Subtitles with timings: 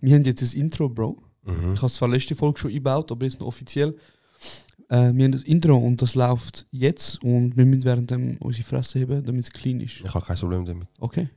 [0.00, 1.18] Wir haben jetzt das Intro, Bro.
[1.44, 1.74] Mhm.
[1.74, 3.96] Ich habe es zwar letzte Folge schon eingebaut, aber jetzt noch offiziell.
[4.88, 9.00] Äh, wir haben das Intro und das läuft jetzt und wir müssen währenddem unsere Fresse
[9.00, 10.02] heben, damit es clean ist.
[10.04, 10.88] Ich habe kein Problem damit.
[11.00, 11.28] Okay?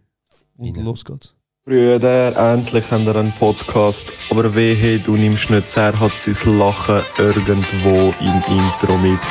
[0.58, 0.86] Und Rein.
[0.86, 1.34] los geht's.
[1.66, 4.06] Brüder, endlich haben wir einen Podcast.
[4.30, 9.20] Aber wehe, du nimmst nicht sehr, hat sein Lachen irgendwo im Intro mit.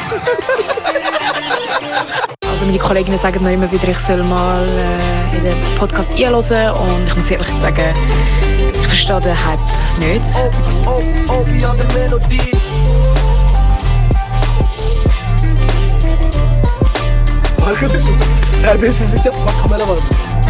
[2.43, 6.75] Also meine Kolleginnen sagen mir immer wieder, ich soll mal äh, in den Podcast einhören
[6.75, 7.95] und ich muss ehrlich sagen,
[8.91, 9.63] verstehe den Hype
[10.01, 10.27] nicht.
[17.67, 18.19] Arkadaşım
[18.63, 19.99] terbiyesizlik yapma bak kamera var.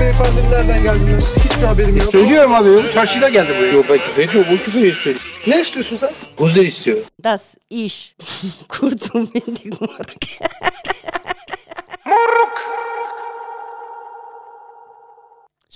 [0.00, 2.10] Beyefendinin nereden geldiğini hiçbir haberim yok.
[2.10, 2.90] Söylüyorum abi.
[2.90, 3.72] Çarşıyla geldi buraya.
[3.72, 4.52] Yok ben küfür etmiyorum.
[4.52, 5.16] Bu küfür ediyor.
[5.46, 6.10] Ne istiyorsun sen?
[6.38, 6.98] Guzer istiyor.
[7.24, 7.54] Das
[8.82, 10.16] und windig morgen.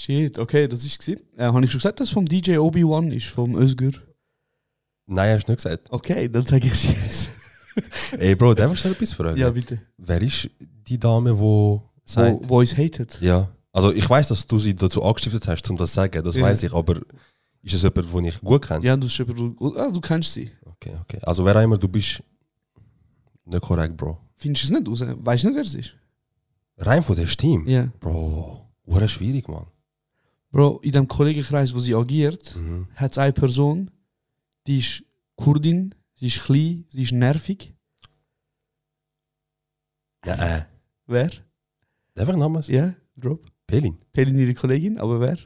[0.05, 1.09] Shit, okay, das ist es.
[1.09, 3.93] Äh, habe ich schon gesagt, dass es vom DJ Obi-Wan ist, vom Özgür?
[5.07, 5.91] Nein, hast du nicht gesagt.
[5.91, 7.31] Okay, dann sage ich es jetzt.
[8.19, 9.39] Ey, Bro, darf ich dir etwas fragen?
[9.39, 9.81] ja, bitte.
[9.97, 12.45] Wer ist die Dame, die sagt.
[12.45, 13.19] Wo, wo uns hatet.
[13.23, 13.49] Ja.
[13.73, 16.23] Also, ich weiß, dass du sie dazu angestiftet hast, um das zu sagen.
[16.23, 16.43] Das Ja.
[16.43, 17.01] weiß ich, aber
[17.63, 18.85] ist es jemand, den ich gut kenne?
[18.85, 20.51] Ja, du, bist jemand, du, ah, du kennst sie.
[20.67, 21.19] Okay, okay.
[21.23, 22.23] Also, wer immer du bist,
[23.47, 24.19] nicht korrekt, Bro.
[24.37, 25.03] Findest du es nicht raus?
[25.25, 25.95] Weißt du nicht, wer es ist?
[26.77, 27.71] Rein von der Stimme?
[27.71, 27.89] Ja.
[28.01, 29.67] Bro, war schwierig, Mann.
[30.55, 32.87] Bro, in dem Kollegenkreis, wo sie agiert, Mhm.
[32.95, 33.91] hat es eine Person,
[34.69, 35.03] die ist
[35.37, 37.75] Kurdin, sie ist klein, sie ist nervig.
[40.25, 40.65] Ja, äh.
[41.09, 41.31] Wer?
[42.17, 42.69] Einfach namens?
[42.69, 43.45] Ja, Drop.
[43.67, 43.99] Pelin.
[44.13, 45.39] Pelin ihre Kollegin, aber wer?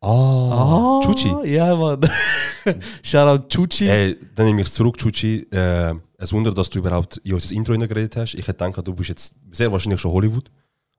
[0.00, 1.28] Ah, Chuchi.
[1.50, 2.00] Ja, Mann.
[3.02, 3.86] Shoutout Chuchi.
[3.88, 5.42] Ey, dann nehme ich es zurück, Chuchi.
[5.50, 8.32] Äh, ein Wunder, dass du überhaupt in unser Intro geredet hast.
[8.34, 10.50] Ich hätte gedacht, du bist jetzt sehr wahrscheinlich schon Hollywood.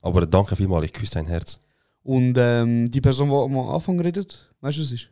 [0.02, 1.60] Aber danke vielmals, ich küsse dein Herz.
[2.08, 5.10] Und ähm, die Person, die am Anfang redet, weißt du, was ist?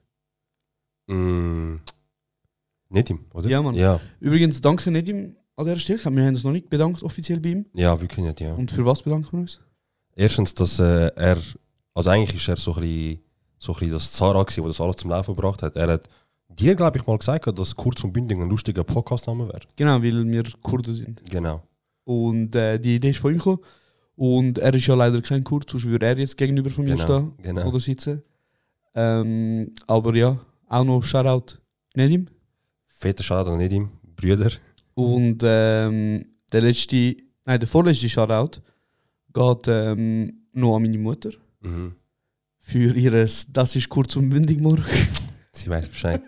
[1.07, 1.75] Mm,
[2.87, 3.49] Nedim, oder?
[3.49, 3.75] Ja, Mann.
[3.75, 5.99] Ja, Übrigens, danke Nedim an dieser Stelle.
[6.15, 7.65] Wir haben uns noch nicht bedankt offiziell bei ihm.
[7.73, 8.53] ja wirklich nicht, ja.
[8.53, 9.59] Und für was bedanken wir uns?
[10.15, 11.37] Erstens, dass äh, er,
[11.93, 13.19] also eigentlich ist er so ein bisschen,
[13.59, 15.75] so ein bisschen das Zara gewesen, der das alles zum Laufen gebracht hat.
[15.75, 16.07] Er hat
[16.47, 19.67] dir, glaube ich, mal gesagt, dass Kurz und Bündig ein lustiger Podcastname wäre.
[19.75, 21.21] Genau, weil wir Kurden sind.
[21.29, 21.61] Genau.
[22.05, 23.59] Und äh, die Idee ist von ihm gekommen.
[24.15, 27.03] Und er ist ja leider kein Kurd, sonst würde er jetzt gegenüber von mir Genau,
[27.03, 27.67] stehen genau.
[27.67, 28.21] oder sitzen.
[28.93, 31.57] Ähm, aber ja, auch noch Shoutout
[31.95, 32.27] Nedim.
[32.87, 34.51] Fetter Shoutout an Nedim, Brüder.
[34.93, 38.61] Und ähm, der letzte, nein, der vorletzte Shoutout
[39.33, 41.31] geht ähm, noch an meine Mutter.
[41.61, 41.95] Mhm.
[42.59, 44.83] Für ihres Das ist kurz und bündig morgen.
[45.51, 46.21] Sie weiß Bescheid.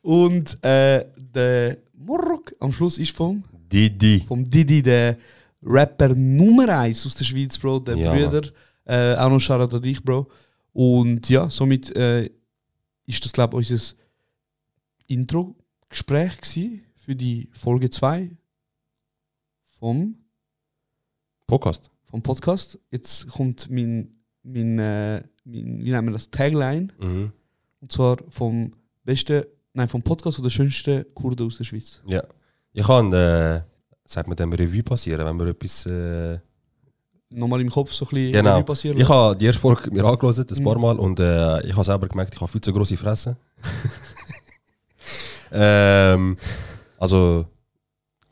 [0.00, 4.24] Und äh, der Morok am Schluss ist vom, Didi.
[4.26, 5.16] vom Didi, der
[5.62, 8.48] Rapper Nummer 1 aus der Schweiz, Bro, der Ja, Brüder.
[8.84, 10.28] Äh, auch noch Shoutout an dich, Bro.
[10.72, 12.28] Und ja, somit äh,
[13.06, 13.94] ist das, glaube ich, unser
[15.06, 16.32] Intro-Gespräch
[16.96, 18.30] für die Folge 2
[19.78, 20.16] vom,
[21.46, 21.90] Podcast.
[22.04, 22.78] vom Podcast.
[22.90, 24.08] Jetzt kommt mein,
[24.42, 26.88] mein, äh, mein, wie nennen wir das, Tagline.
[27.00, 27.32] Mhm.
[27.80, 28.72] Und zwar vom
[29.04, 32.00] besten, nein, vom Podcast oder schönsten Kurden aus der Schweiz.
[32.06, 32.22] Ja.
[32.72, 33.60] Ich kann, äh,
[34.06, 35.86] sagt man dem Revue passieren, wenn wir etwas.
[35.86, 36.38] Äh,
[37.34, 38.50] Nochmal im Kopf so ein bisschen Genau.
[38.56, 40.64] Revue passieren ich habe die erste Folge mir angehört, ein Mhm.
[40.64, 43.36] paar Mal, und äh, ich habe selber gemerkt, ich habe viel zu große Fresse.
[45.52, 46.36] ähm,
[46.98, 47.46] also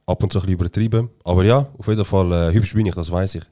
[0.07, 1.11] ab und zu ein bisschen übertrieben.
[1.25, 3.45] Aber ja, auf jeden Fall äh, hübsch bin ich, das weiß ich.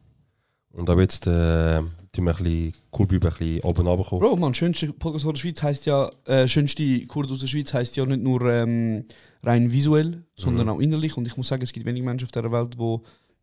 [0.73, 1.81] Und ab jetzt äh,
[2.13, 4.21] tun wir ein bisschen cool bleiben, ein bisschen oben runterkommen.
[4.29, 7.73] Bro, man, schönste Podcast aus der Schweiz heißt ja, äh, schönste Kurden aus der Schweiz
[7.73, 9.05] heißt ja nicht nur ähm,
[9.43, 10.73] rein visuell, sondern Mhm.
[10.73, 11.17] auch innerlich.
[11.17, 12.99] Und ich muss sagen, es gibt wenige Menschen auf der Welt, die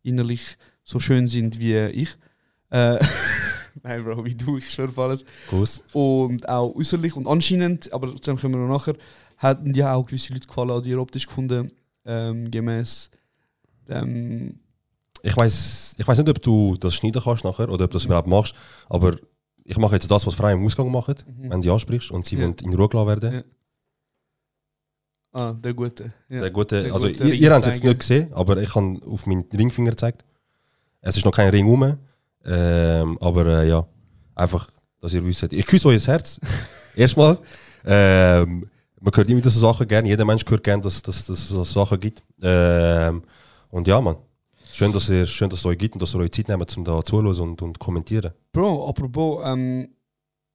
[0.08, 2.10] innerlich so schön sind wie ich.
[2.70, 2.98] Äh,
[3.82, 5.24] Nein, Bro, wie du, ich schwöre auf alles.
[5.48, 5.82] Kuss.
[5.92, 8.96] Und auch äußerlich und anscheinend, aber zu dem kommen wir noch nachher,
[9.36, 11.70] hatten dir auch gewisse Leute gefallen, an dir optisch gefunden,
[12.04, 13.10] ähm, gemäß
[13.88, 14.58] dem.
[15.22, 18.04] Ich weiß ich weiss nicht, ob du das schneiden kannst nachher oder ob du das
[18.04, 18.54] überhaupt machst,
[18.88, 19.16] aber
[19.64, 21.50] ich mache jetzt das, was Frauen im Ausgang machen, Mhm.
[21.50, 22.42] wenn sie ansprichst und sie Ja.
[22.42, 23.34] wollen in Ruhe gelassen werden.
[23.34, 23.42] Ja.
[25.32, 26.12] Ah, der Gute.
[26.30, 26.40] Ja.
[26.40, 28.98] Der gute, der also gute ihr, ihr habt es jetzt nicht gesehen, aber ich habe
[29.06, 30.24] auf meinen Ringfinger gezeigt.
[31.00, 31.98] Es ist noch kein Ring rum,
[32.44, 33.86] ähm, aber äh, ja,
[34.34, 34.70] einfach,
[35.00, 35.42] dass ihr wisst.
[35.52, 36.40] Ich küsse euer Herz.
[36.96, 37.38] Erstmal.
[37.84, 38.68] Ähm,
[39.00, 42.22] man hört immer so Sachen gerne, jeder Mensch hört gerne, dass es so Sachen gibt.
[42.42, 43.22] Ähm,
[43.70, 44.16] und ja, man.
[44.76, 46.84] Schön, dass, ihr, schön, dass es euch gibt und dass ihr euch Zeit nehmt, um
[46.84, 48.32] da zuzuhören und, und kommentieren.
[48.52, 49.88] Bro, apropos, ähm,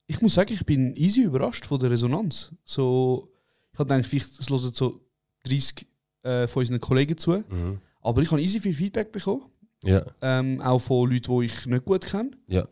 [0.05, 2.51] ich muss sagen, ich bin easy überrascht von der Resonanz.
[2.63, 3.31] So,
[3.73, 5.01] ich hatte eigentlich, vielleicht, es hören so
[5.45, 5.87] 30
[6.21, 7.79] äh, von unseren Kollegen zu, Mhm.
[8.01, 9.41] aber ich habe easy viel Feedback bekommen.
[9.83, 12.29] Ja, Ähm, auch von Leuten, die ich nicht gut kenne.
[12.47, 12.67] ja.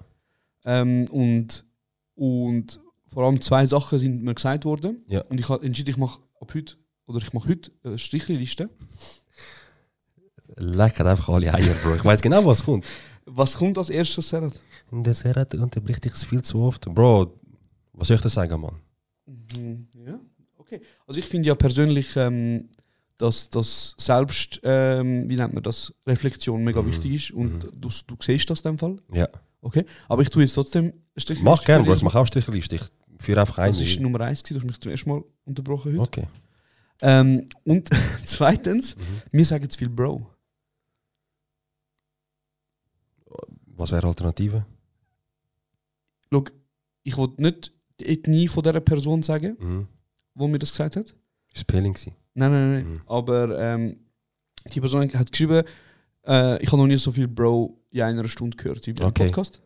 [0.66, 1.66] Ähm, und,
[2.14, 5.04] und vor allem zwei Sachen sind mir gesagt worden.
[5.08, 5.22] Ja.
[5.22, 6.76] Und ich habe entschieden, ich mache ab heute,
[7.08, 8.70] oder ich mache heute eine Strichliste.
[10.56, 11.96] Lecker einfach alle Eier, Bro.
[11.96, 12.86] Ich weiß genau, was kommt.
[13.26, 14.54] Was kommt als erstes, Serhat?
[14.92, 16.86] In der Serie unterbricht dich viel zu oft.
[16.94, 17.34] Bro,
[17.94, 18.76] was soll ich dir sagen, Mann?
[19.28, 20.20] Mhm, Ja,
[20.58, 20.82] okay.
[21.06, 22.70] Also ich finde ja persönlich, ähm,
[23.18, 26.88] dass das Selbst, ähm, wie nennt man das, Reflexion mega Mhm.
[26.88, 27.82] wichtig ist und Mhm.
[27.82, 28.96] du, du siehst das in dem Fall.
[29.14, 29.28] Ja.
[29.62, 29.86] Okay.
[30.08, 31.96] Aber ich tue jetzt trotzdem Stück Mach gerne, Bro.
[31.96, 32.76] Ich mach auch Strichliste.
[32.76, 32.82] Ich
[33.20, 33.72] führe einfach ein.
[33.74, 36.02] Das ist Nummer eins, du hast mich zum ersten Mal unterbrochen heute.
[36.22, 36.28] Okay.
[37.02, 37.90] Ähm, und
[38.26, 39.02] zweitens, Mhm.
[39.32, 40.26] wir sagen zu viel Bro.
[43.80, 44.66] Was wäre Alternative?
[46.32, 46.44] Schau,
[47.04, 49.88] ich will nicht die Ethnie von dieser Person sagen, Mhm.
[50.36, 51.16] wo mir das gesagt hat.
[51.54, 51.96] Ist Peeling.
[52.36, 52.86] Nein, nein, nein.
[52.94, 53.02] Mhm.
[53.08, 53.98] Aber ähm,
[54.74, 55.64] die Person hat geschrieben,
[56.28, 59.28] äh, ich habe noch nie so viel Bro in einer Stunde gehört wie beim Okay.
[59.28, 59.62] Podcast.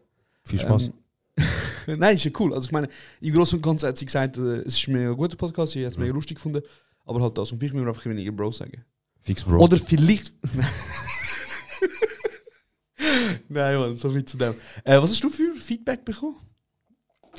[0.46, 0.88] Viel Spaß.
[0.88, 0.94] Ähm,
[2.00, 2.54] Nein, ist ja cool.
[2.54, 2.88] Also ich meine,
[3.20, 5.82] im Großen und Ganzen hat sie gesagt, äh, es ist mir ein guter Podcast, ich
[5.82, 6.04] habe es Mhm.
[6.04, 6.62] mega lustig gefunden.
[7.06, 7.52] Aber halt das.
[7.52, 8.86] Und vielleicht müssen wir einfach weniger Bro sagen.
[9.22, 9.58] Fix, Bro.
[9.64, 10.32] Oder vielleicht...
[13.50, 14.54] Nein, Mann, so viel zu dem.
[14.84, 16.36] Äh, was hast du für Feedback bekommen?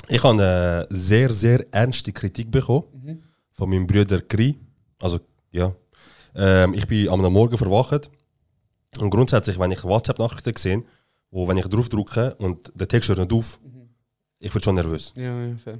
[0.09, 3.23] Ich habe eine sehr, sehr ernste Kritik bekommen Mhm.
[3.51, 4.59] von meinem Bruder Kri.
[5.01, 5.19] Also,
[5.51, 5.73] ja.
[6.35, 8.09] Ähm, ich bin am Morgen verwacht.
[8.99, 10.83] Und grundsätzlich, wenn ich WhatsApp-Nachrichten sehe,
[11.31, 13.59] wo, wenn ich drauf drücke und der Text hört nicht auf,
[14.39, 15.13] ich werde schon nervös.
[15.15, 15.79] Ja, ja, fair.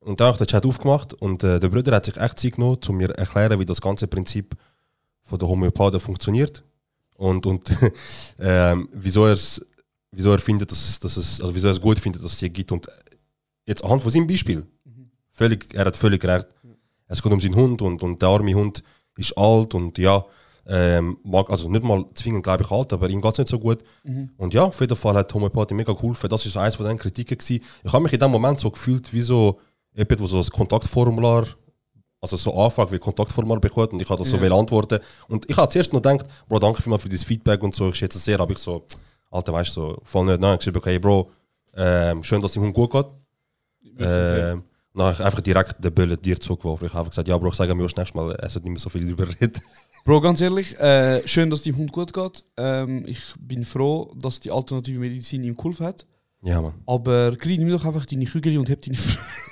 [0.00, 2.52] Und dann habe ich den Chat aufgemacht und äh, der Bruder hat sich echt Zeit
[2.52, 4.56] genommen, um mir zu erklären, wie das ganze Prinzip
[5.22, 6.62] von der Homöopathen funktioniert.
[7.18, 7.70] Und, und
[8.38, 9.60] ähm, wieso, er's,
[10.12, 12.48] wieso er findet, dass, dass es, also wieso er es gut findet, dass es sie
[12.48, 12.70] gibt.
[12.70, 12.86] Und
[13.66, 14.64] jetzt anhand von seinem Beispiel,
[15.32, 16.46] völlig, er hat völlig recht.
[17.08, 18.84] Es geht um seinen Hund und, und der arme Hund
[19.16, 20.24] ist alt und ja,
[20.68, 23.58] ähm, mag, also nicht mal zwingend, glaube ich, alt, aber ihm geht es nicht so
[23.58, 23.82] gut.
[24.36, 26.28] Und ja, auf jeden Fall hat Homöopathie mega geholfen.
[26.28, 27.36] Das war so eines von den Kritiken.
[27.36, 27.64] Gewesen.
[27.82, 29.58] Ich habe mich in dem Moment so gefühlt wie so
[29.94, 31.48] jemand, der so ein Kontaktformular,
[32.20, 34.42] also so Anfrage wie Kontaktformular bekommt und ich habe das so Ja.
[34.42, 34.98] will antworten.
[35.28, 37.96] Und ich habe zuerst noch gedacht, Bro, danke vielmals für das Feedback und so, ich
[37.96, 38.84] schätze es sehr, aber ich so,
[39.30, 41.30] Alter, weißt du, so, voll nicht, nein, ich geschrieben, okay, Bro,
[41.76, 43.06] ähm, schön, dass es Hund gut geht.
[44.00, 44.62] Ähm,
[44.94, 46.86] dann habe ich einfach direkt den Böllen dir zugeworfen.
[46.86, 48.74] Ich habe einfach gesagt, ja, Bro, ich sage mir das nächste Mal, er sollte nicht
[48.74, 49.60] mehr so viel darüber reden.
[50.04, 52.44] Bro, ganz ehrlich, äh, schön, dass dem Hund gut geht.
[52.56, 56.06] Ähm, ich bin froh, dass die alternative Medizin ihm geholfen hat.
[56.42, 56.74] Ja, Mann.
[56.86, 58.96] Aber Gri, nimm doch einfach deine Kügel und heb deine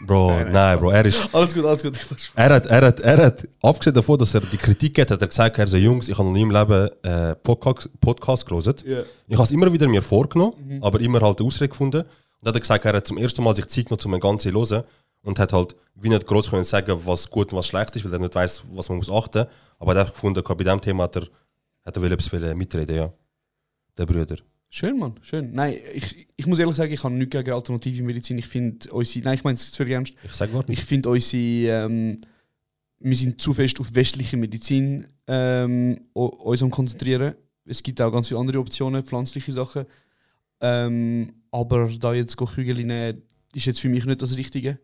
[0.07, 1.29] Bro, nein, Bro, er ist...
[1.33, 1.99] Alles gut, alles gut.
[2.35, 5.27] Er hat, er, hat, er hat, abgesehen davon, dass er die Kritik hat, hat er
[5.29, 8.75] gesagt, er so, Jungs, ich habe noch nie im Leben äh, Podcast, Podcast gelesen.
[8.85, 9.03] Ja.
[9.27, 12.05] Ich habe es immer wieder mir vorgenommen, aber immer halt eine Ausrede gefunden.
[12.41, 14.53] Und hat er gesagt, er hat zum ersten Mal sich Zeit genommen, um ein Ganze
[14.53, 14.85] zu hören.
[15.23, 18.13] Und hat halt wie nicht groß können sagen, was gut und was schlecht ist, weil
[18.13, 19.47] er nicht weiß, was man muss achten.
[19.79, 21.27] Aber er hat gefunden, bei diesem Thema hat er,
[21.85, 23.13] hat er will etwas wollen mitreden, ja.
[23.99, 24.37] Der Brüder.
[24.79, 25.55] Schön, Mann, schön.
[25.55, 28.37] Nein, ich, ich muss ehrlich sagen, ich habe nichts gegen alternative Medizin.
[28.37, 30.13] Ich finde unsere, nein, ich meine es völlig ernst.
[30.23, 32.21] Ich sag gar Ich finde unsere, ähm,
[32.99, 37.37] wir sind zu fest auf westliche Medizin ähm, uns am konzentrieren.
[37.65, 39.87] Es gibt auch ganz viele andere Optionen, pflanzliche Sachen.
[40.61, 43.23] Ähm, aber da jetzt Kügel nehmen,
[43.55, 44.79] ist jetzt für mich nicht das Richtige.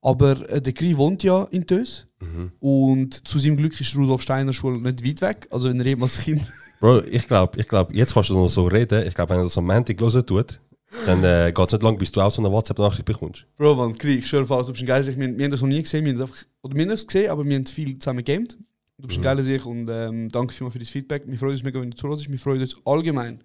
[0.00, 2.52] Aber äh, der Kri wohnt ja in Tös Mhm.
[2.58, 5.48] und zu seinem Glück ist Rudolf Steiner Schule nicht weit weg.
[5.50, 6.40] Also wenn er jemals Kind
[6.84, 9.06] Bro, ich glaube, ich glaub, jetzt kannst du noch so reden.
[9.08, 10.60] Ich glaube, wenn er das am Montag hören tut,
[11.06, 13.46] dann äh, geht es nicht lang, bis du auch so eine WhatsApp-Nachricht bekommst.
[13.56, 15.18] Bro, man, Krieg, ich schwöre du bist ein geiler Sicht.
[15.18, 17.30] Wir, wir haben das noch nie gesehen, wir haben einfach, oder wir haben es gesehen,
[17.30, 18.58] aber wir haben viel zusammen gegamed.
[18.98, 19.22] Du bist Mhm.
[19.22, 21.22] ein geiler Sicht und ähm, danke vielmals für das Feedback.
[21.26, 22.30] Wir freuen uns mega, wenn du zuhörst.
[22.30, 23.42] Wir freuen uns allgemein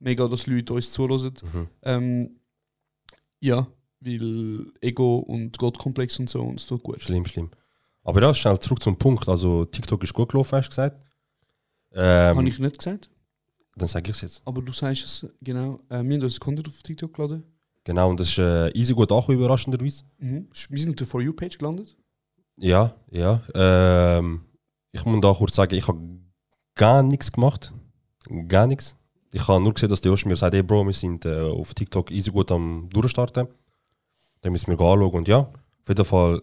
[0.00, 1.34] mega, dass Leute uns zuhören.
[1.52, 1.68] Mhm.
[1.84, 2.30] Ähm,
[3.38, 3.64] ja,
[4.00, 7.00] weil Ego und Gottkomplex und so, und es tut gut.
[7.00, 7.48] Schlimm, schlimm.
[8.02, 9.28] Aber ja, schnell zurück zum Punkt.
[9.28, 11.05] Also, TikTok ist gut gelaufen, hast du gesagt.
[11.92, 13.10] Ähm, Habe ich nicht gesagt,
[13.76, 14.42] Dann sage ich es jetzt.
[14.44, 15.80] aber du sagst es genau.
[15.88, 17.44] Äh, wir haben uns Content auf TikTok geladen.
[17.84, 20.04] Genau, und das ist äh, easy gut angekommen, überraschenderweise.
[20.18, 20.48] Mhm.
[20.70, 21.96] Wir sind auf der For You-Page gelandet.
[22.56, 23.42] Ja, ja.
[23.54, 24.40] Ähm,
[24.92, 26.00] ich muss da kurz sagen, ich habe
[26.74, 27.72] gar nichts gemacht.
[28.48, 28.96] Gar nichts.
[29.32, 31.74] Ich habe nur gesehen, dass der Josh mir sagt, hey Bro, wir sind äh, auf
[31.74, 33.46] TikTok easy gut am Durchstarten.
[34.40, 35.10] Dann müssen wir anschauen.
[35.12, 36.42] Und ja, auf jeden Fall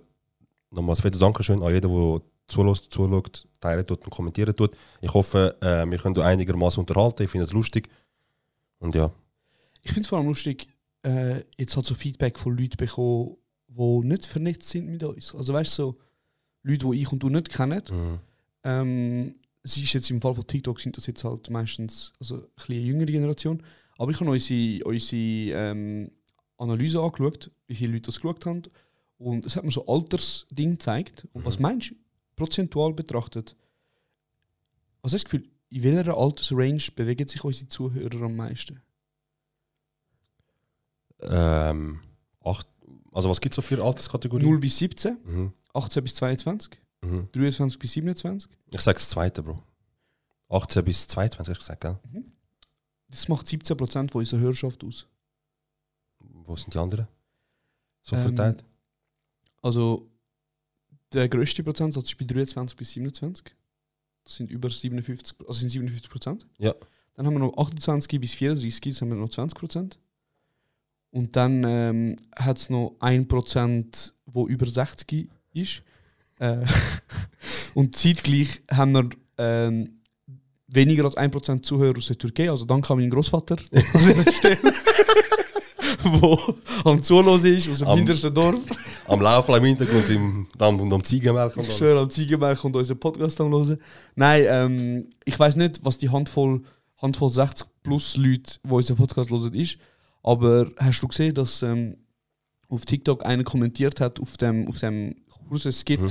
[0.69, 2.21] nochmals fettes Dankeschön an jeden, der
[2.53, 4.75] zulässt, zuschaut, teilen tut und kommentieren tut.
[5.01, 7.24] Ich hoffe, äh, wir können einigermaßen unterhalten.
[7.24, 7.89] Ich finde es lustig.
[8.79, 9.12] Und ja.
[9.81, 10.67] Ich finde es vor allem lustig,
[11.03, 13.36] äh, jetzt hat so Feedback von Leuten bekommen,
[13.67, 15.36] die nicht vernetzt sind mit uns.
[15.36, 15.98] Also weißt du, so
[16.63, 17.81] Leute, die ich und du nicht kennen.
[17.89, 18.19] Mhm.
[18.63, 22.43] Ähm, es ist jetzt im Fall von TikTok sind das jetzt halt meistens also ein
[22.55, 23.63] bisschen eine jüngere Generation.
[23.98, 26.12] Aber ich habe unsere, unsere ähm,
[26.57, 28.63] Analyse angeschaut, wie viele Leute das geschaut haben.
[29.17, 31.27] Und es hat mir so Altersding gezeigt.
[31.33, 31.95] Und was meinst du,
[32.35, 33.55] prozentual betrachtet,
[35.01, 38.81] was hast du das Gefühl, in welcher Altersrange bewegen sich unsere Zuhörer am meisten?
[41.21, 41.99] Ähm,
[42.43, 42.67] acht,
[43.11, 44.49] Also was gibt es so für Alterskategorien?
[44.49, 45.53] 0 bis 17, Mhm.
[45.73, 47.29] 18 bis 22, Mhm.
[47.31, 48.49] 23 bis 27.
[48.71, 49.61] Ich sage das zweite, Bro.
[50.49, 52.23] 18 bis 22 hast du gesagt, gell?
[53.09, 55.07] Das macht 17% von unserer Hörerschaft aus.
[56.19, 57.07] Wo sind die anderen?
[58.01, 58.63] So Ähm, verteilt?
[59.61, 60.09] Also
[61.13, 63.55] der größte Prozentsatz ist bei 23 bis 27.
[64.24, 66.48] Das sind über 57, also sind 57 Prozent.
[66.58, 66.74] Ja.
[67.15, 70.00] Dann haben wir noch 28 bis 34, das haben wir noch 20 Prozent.
[71.12, 75.84] Und dann ähm, hat es noch 1 Prozent, wo über 60 ist.
[76.39, 76.65] Äh,
[77.75, 80.01] und zeitgleich haben wir ähm,
[80.67, 82.50] weniger als 1 Prozent Zuhörer aus der Türkei.
[82.50, 84.74] Also danke an meinen Großvater an dieser Stelle.
[86.22, 86.38] wo
[86.89, 88.60] am Zuhören ist, aus dem Am- hintersten Dorf.
[89.07, 92.75] Am Laufen im Hintergrund im, dann, und am Ziegenmelk und Ich schwöre an Ziegenmelk und
[92.75, 93.77] unseren Podcast am hören.
[94.15, 96.62] Nein, ähm, ich weiß nicht, was die Handvoll,
[97.01, 99.77] Handvoll 60 plus Leute, die unseren Podcast hören, ist.
[100.24, 101.98] Aber hast du gesehen, dass ähm,
[102.69, 105.15] auf TikTok einer kommentiert hat auf dem, auf dem
[105.50, 106.10] kurzen Skit, Mhm.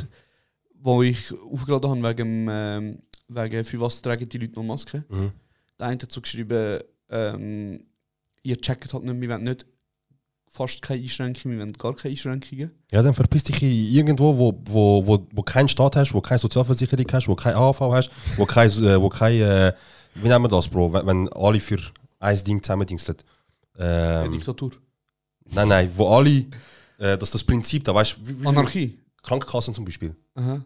[0.81, 5.05] wo ich aufgeladen habe wegen, ähm, wegen für was tragen die Leute noch Maske.
[5.09, 5.33] Mhm.
[5.81, 7.85] Der eine hat so geschrieben, ähm,
[8.43, 9.65] ihr checkt halt nicht, wir wollen nicht
[10.55, 12.71] fast keine Einschränkungen, wir wollen gar keine Einschränkungen.
[12.93, 17.07] Ja, dann verpiss dich irgendwo, wo, wo, wo, wo keinen Staat hast, wo keine Sozialversicherung
[17.11, 19.73] hast, wo kein AHV hast, wo kein, äh, wo kein äh,
[20.15, 21.79] wie nennen wir das, Bro, wenn, wenn alle für
[22.21, 23.17] ein Ding zusammendingseln.
[23.79, 24.73] Eine Ähm, Diktatur.
[25.47, 26.31] nein, nein, wo alle,
[26.99, 28.99] äh, das ist das Prinzip, da weißt du, Anarchie.
[29.23, 30.15] Krankenkassen zum Beispiel.
[30.35, 30.63] Aha.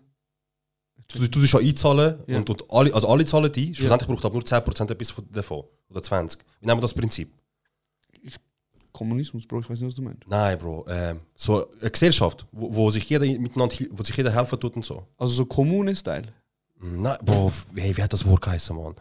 [1.12, 2.38] Du, du tust schon einzahlen Ja.
[2.38, 5.62] und, und alle, also alle zahlen die, schlussendlich braucht aber nur 10% etwas von- davon.
[5.90, 6.40] Oder 20.
[6.60, 7.32] Wie nennen wir das Prinzip?
[8.96, 10.22] Kommunismus, Bro, ich weiß nicht, was du meinst.
[10.26, 10.86] Nein, Bro.
[10.88, 14.84] Ähm, so eine Gesellschaft, wo, wo sich jeder miteinander, wo sich jeder helfen tut und
[14.84, 15.02] so.
[15.18, 16.32] Also so Kommune-Style.
[16.80, 18.94] Nein, Bro, hey, wie hat das Wort geheißen, Mann?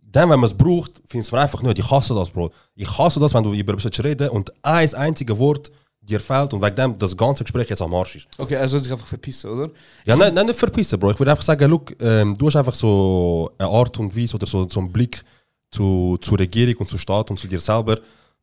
[0.00, 1.78] Dann, wenn man es braucht, findet man einfach nicht.
[1.78, 2.50] Ich hasse das, Bro.
[2.76, 6.62] Ich hasse das, wenn du über etwas reden und ein einziges Wort dir fehlt und
[6.62, 8.28] wegen dem das ganze Gespräch jetzt am Arsch ist.
[8.38, 9.70] Okay, soll sich einfach verpissen, oder?
[10.04, 11.10] Ja, nein, nein, nicht verpissen, Bro.
[11.12, 14.46] Ich würde einfach sagen, look, ähm, du hast einfach so eine Art und Weise oder
[14.46, 15.22] so, so einen Blick
[15.70, 17.98] zu, zur Regierung und zu Staat und zu dir selber,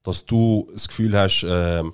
[0.08, 1.94] dass du das Gefühl hast, ähm,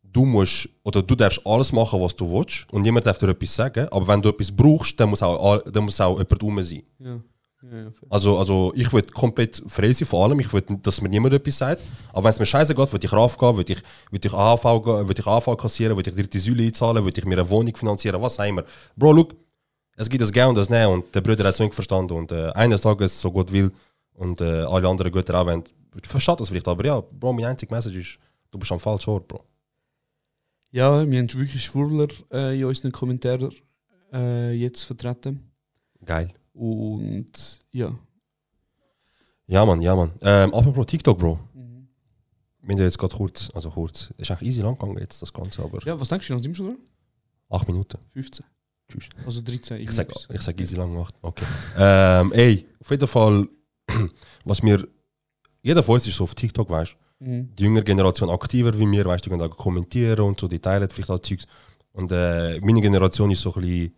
[0.00, 3.54] du musst oder du darfst alles machen, was du willst und niemand darf dir etwas
[3.54, 3.88] sagen.
[3.90, 6.82] Aber wenn du etwas brauchst, dann muss auch, dann muss auch jemand rum sein.
[7.00, 7.06] Ja.
[7.08, 8.08] ja, ja fair.
[8.10, 10.38] Also, also ich würde komplett frei sein vor allem.
[10.38, 11.82] Ich will, dass mir niemand etwas sagt.
[12.12, 15.20] Aber wenn es mir scheiße geht, würde ich raufgehen, würde ich, würde ich AHV, würde
[15.20, 18.38] ich AHV kassieren, würde ich dritte Säule einzahlen, würde ich mir eine Wohnung finanzieren, was
[18.38, 18.62] auch immer.
[18.96, 19.34] Bro, look,
[19.96, 22.30] es gibt das Gehen und das Nehmen und der Bruder hat es nicht verstanden und
[22.30, 23.72] äh, eines Tages, so Gott will
[24.14, 25.64] und äh, alle anderen Götter auch wollen,
[26.02, 28.18] versteht das vielleicht, aber ja, Bro, meine einzige Message ist,
[28.50, 29.44] du bist am falschen Ort, Bro.
[30.70, 33.54] ja, wir haben wirklich Schwurbler äh, in unseren Kommentaren
[34.12, 35.50] äh, jetzt vertreten.
[36.04, 36.32] Geil.
[36.52, 37.96] Und ja.
[39.46, 40.12] Ja, Mann, ja, Mann.
[40.20, 41.38] Ähm, apropos TikTok, Bro.
[42.60, 45.22] Wir haben ja jetzt gerade kurz, also kurz, es ist eigentlich easy lang gegangen jetzt,
[45.22, 46.78] das Ganze, aber Ja, was denkst du, noch sind wir schon
[47.48, 47.98] acht Minuten.
[48.12, 48.44] 15.
[48.90, 49.08] Tschüss.
[49.24, 49.80] Also 13.
[49.80, 51.14] Ich ich sag easy lang gemacht.
[51.22, 51.44] Okay.
[51.78, 53.48] ähm, ey, auf jeden Fall,
[54.44, 54.86] was mir.
[55.62, 57.24] Jeder von uns ist so auf TikTok, weißt du?
[57.24, 57.54] Mhm.
[57.56, 60.88] Die jüngere Generation aktiver wie mir, weißt du, die können kommentieren und so, die teilen
[60.88, 61.46] vielleicht auch Zeugs.
[61.92, 63.94] Und äh, meine Generation ist so ein bisschen.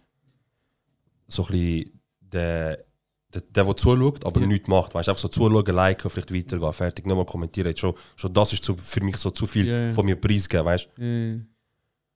[1.29, 2.85] So ein bisschen der,
[3.33, 4.47] der, der, der zuschaut, aber Ja.
[4.47, 4.95] nichts macht.
[4.95, 7.69] Weißt du, einfach so zuschauen, liken, vielleicht weitergehen, fertig, nicht mal kommentieren.
[7.69, 9.93] Jetzt Schon, schon das ist so für mich so zu viel ja.
[9.93, 11.03] von mir preisgeben, weißt du?
[11.05, 11.41] Ja,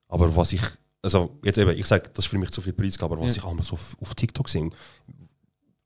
[0.09, 0.63] Aber was ich,
[1.03, 3.43] also jetzt eben, ich sage, das ist für mich zu viel Preis, aber was Ja.
[3.43, 4.71] ich einmal so auf, auf TikTok sehe,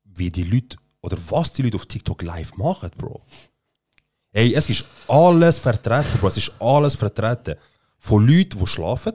[0.05, 3.21] wie die Leute, oder was die Leute auf TikTok live machen, Bro.
[4.31, 7.55] Ey, es ist alles vertreten, Bro, es ist alles vertreten.
[7.97, 9.13] Von Leuten, die schlafen,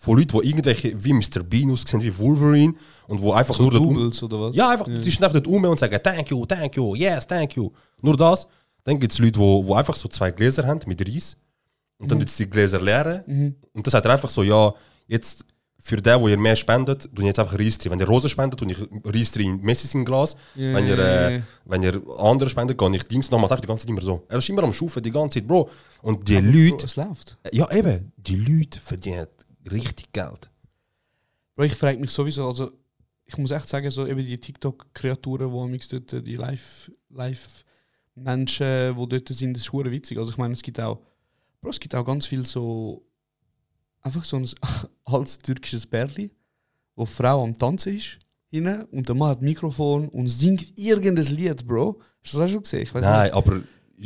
[0.00, 1.42] von Leuten, die irgendwelche, wie Mr.
[1.42, 2.72] Bean aussehen, wie Wolverine,
[3.06, 4.56] und wo einfach so nur Doubles oder was?
[4.56, 7.54] ja, einfach, die stehen einfach dort um und sagen, thank you, thank you, yes, thank
[7.54, 7.70] you.
[8.00, 8.46] Nur das.
[8.82, 11.36] Dann gibt es Leute, die wo, wo einfach so zwei Gläser haben mit Reis.
[11.98, 12.24] Und dann mhm.
[12.24, 13.54] die Gläser leeren.
[13.74, 14.72] Und dann sagt er einfach so, ja,
[15.06, 15.44] jetzt
[15.82, 17.92] für den, wo ihr mehr spendet, tun jetzt einfach Reis drin.
[17.92, 20.36] Wenn ihr Rosen spendet, tun ich Reis drin in Messis in Glas.
[20.54, 21.42] Ja, wenn, ihr, ja, äh, ja.
[21.64, 24.24] wenn ihr andere spendet, kann ich Dings noch, macht einfach die ganze Zeit immer so.
[24.28, 25.70] Er ist immer am Schufen, die ganze Zeit, Bro.
[26.02, 27.38] Und die Bro, Leute, es läuft.
[27.52, 29.26] ja eben, die Leute verdienen
[29.70, 30.50] richtig Geld.
[31.56, 32.70] Bro, ich frage mich sowieso, also
[33.24, 38.96] ich muss echt sagen, so eben die TikTok-Kreaturen, die amix dort, äh, die Live- Live-Menschen,
[38.96, 40.18] die dort sind, das ist witzig.
[40.18, 41.00] Also ich meine, es gibt auch,
[41.60, 43.02] Bro, es gibt auch ganz viel so,
[44.02, 44.48] einfach so ein
[45.04, 46.30] altes türkisches Bärli,
[46.96, 48.18] wo die Frau am Tanzen ist,
[48.50, 52.00] hinten, und der Mann hat ein Mikrofon und singt irgendein Lied, Bro.
[52.22, 52.88] Hast du das auch schon gesehen?
[52.94, 53.62] Nein, aber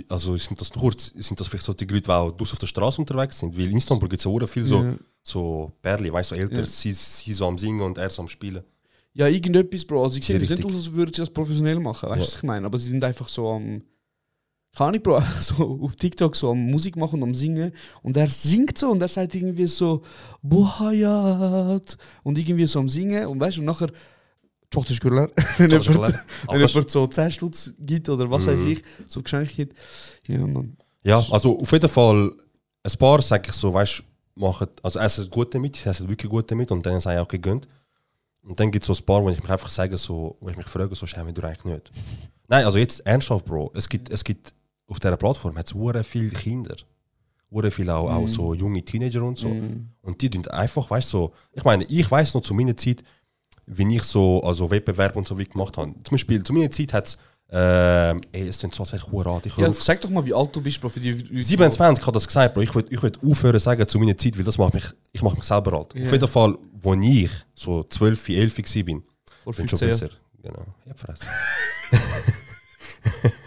[0.09, 3.01] also sind das nur, sind das vielleicht so die Leute, die auch auf der Straße
[3.01, 3.57] unterwegs sind?
[3.57, 4.95] Weil in Istanbul gibt es ja auch viel so, Ja.
[5.23, 6.67] so Perli, weißt du, so älter, Ja.
[6.67, 8.63] sie, sie so am Singen und er so am Spielen.
[9.17, 10.03] Ja, irgendetwas, Bro.
[10.03, 12.27] Also ich sehe Ja, nicht aus, als würden sie das professionell machen, weißt du, Ja.
[12.27, 12.67] was ich meine?
[12.67, 13.83] Aber sie sind einfach so am.
[14.77, 18.17] Kann ich Bro, einfach so auf TikTok so am Musik machen und am Singen und
[18.17, 20.03] er singt so und er sagt irgendwie so
[20.43, 23.91] Buhayat und irgendwie so am Singen und weißt du, und nachher
[24.77, 25.31] ist Gürler.
[25.59, 25.71] Wenn
[26.59, 29.79] jemand, so 10 Stutz gibt oder was weiß ich, so Geschenke gibt.
[30.27, 30.45] Ja.
[31.05, 32.33] Ja, also auf jeden Fall,
[32.83, 36.51] ein paar sage ich so, weißt du, machen, also essen gut damit, essen wirklich gut
[36.51, 37.69] damit und dann sei auch gegönnt.
[38.43, 40.57] Und dann gibt es so ein paar, wo ich mich einfach sage, so, wo ich
[40.57, 41.91] mich frage, so schäme du eigentlich nicht.
[42.49, 44.55] Nein, also jetzt ernsthaft, Bro, es gibt, es gibt
[44.87, 46.77] auf dieser Plattform hat es viele Kinder.
[47.51, 49.49] Hure viele auch, auch so junge Teenager und so.
[49.49, 53.03] Und die tun einfach, weißt du, so, ich meine, ich weiß noch zu meiner Zeit,
[53.67, 55.93] wie ich so also Wettbewerb und so wie gemacht habe.
[56.03, 57.19] Zum Beispiel, zu meiner Zeit hat es,
[57.51, 59.47] äh, ey, es sind so, als wäre ich alt.
[59.47, 60.89] Ich Ja, auf- sag doch mal, wie alt du bist, Bro.
[60.89, 62.63] Für die Leute, 27 hat das gesagt, Bro.
[62.63, 65.37] Ich würde ich würd aufhören sagen zu meiner Zeit, weil das macht mich, ich mache
[65.37, 65.95] mich selber alt.
[65.95, 66.05] Ja.
[66.07, 69.03] Auf jeden Fall, wo ich so 12, 11 war, bin,
[69.45, 70.01] Vor bin schon 15 Jahren.
[70.01, 70.11] besser.
[70.43, 70.67] Genau.
[70.87, 71.25] Ja, verreist.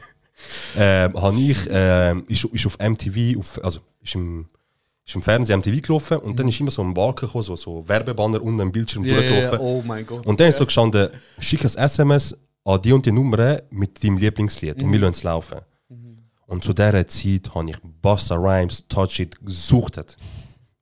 [0.77, 4.45] ähm, habe ich, ähm, ist, ist auf MTV, auf, also ist im,
[5.03, 7.87] ist im Fernsehen MTV gelaufen und dann ist immer so ein Balken gekommen, so, so
[7.87, 9.59] Werbebanner unten am Bildschirm ja, durchgelaufen.
[9.59, 10.25] oh mein Gott.
[10.25, 14.17] Und dann ist so gestanden, schick ein SMS an die und die Nummer mit deinem
[14.17, 15.57] Lieblingslied und wir lassen es laufen.
[16.45, 20.17] Und zu dieser Zeit habe ich Busta Rhymes Touch It gesucht.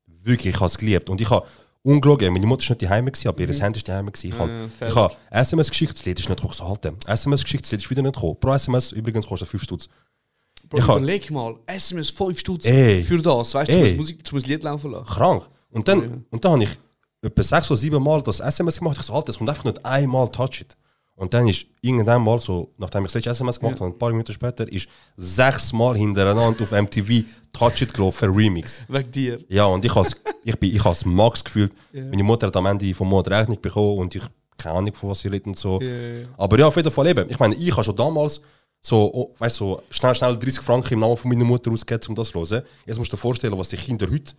[0.05, 1.09] Wirklich, ich habe es geliebt.
[1.09, 1.47] Und ich habe
[1.85, 4.05] ungelogen, meine Mutter war nicht daheim, gewesen, aber ihr Handy war daheim.
[4.11, 4.27] gewesen.
[4.27, 4.87] Ich Ja, habe fair.
[4.89, 6.93] ich habe SMS geschickt, das Lied ist nicht hoch, so Alter.
[7.05, 8.37] SMS geschickt, das Lied ist wieder nicht gekommen.
[8.39, 9.87] Pro SMS übrigens kostet 5 Stutz.
[10.67, 13.03] Bro, ich hab- überleg mal, SMS 5 Stutz Ey.
[13.03, 13.53] für das.
[13.53, 15.05] Weißt du, musst Musik, musst Lied laufen lassen.
[15.05, 15.43] Krank.
[15.71, 16.09] Und dann, Ja.
[16.31, 16.69] und dann habe ich
[17.21, 18.97] etwa sechs oder sieben Mal das SMS gemacht.
[18.99, 20.75] Ich so, Alter, es kommt einfach nicht einmal Touch It.
[21.17, 24.09] Und dann ist irgendwann mal so, nachdem ich das letzte SMS gemacht habe, ein paar
[24.09, 28.81] Minuten später, ist sechsmal hintereinander auf MTV Touch It gelaufen, Remix.
[28.89, 29.39] Wegen dir.
[29.47, 31.71] Ja, und ich has, ich bin, ich has Max gefühlt.
[31.93, 34.23] Meine Mutter hat am Ende vom Monat Rechnung bekommen und ich
[34.57, 35.79] keine Ahnung, von was sie redet und so.
[35.81, 36.23] Ja.
[36.37, 37.29] Aber ja, auf jeden Fall eben.
[37.29, 38.41] Ich meine, ich habe schon damals
[38.81, 42.15] so, oh, weißt so schnell, schnell 30 Franken im Namen von meiner Mutter ausgegeben, um
[42.15, 42.63] das zu hören.
[42.85, 44.33] Jetzt musst du dir vorstellen, was die Kinder heute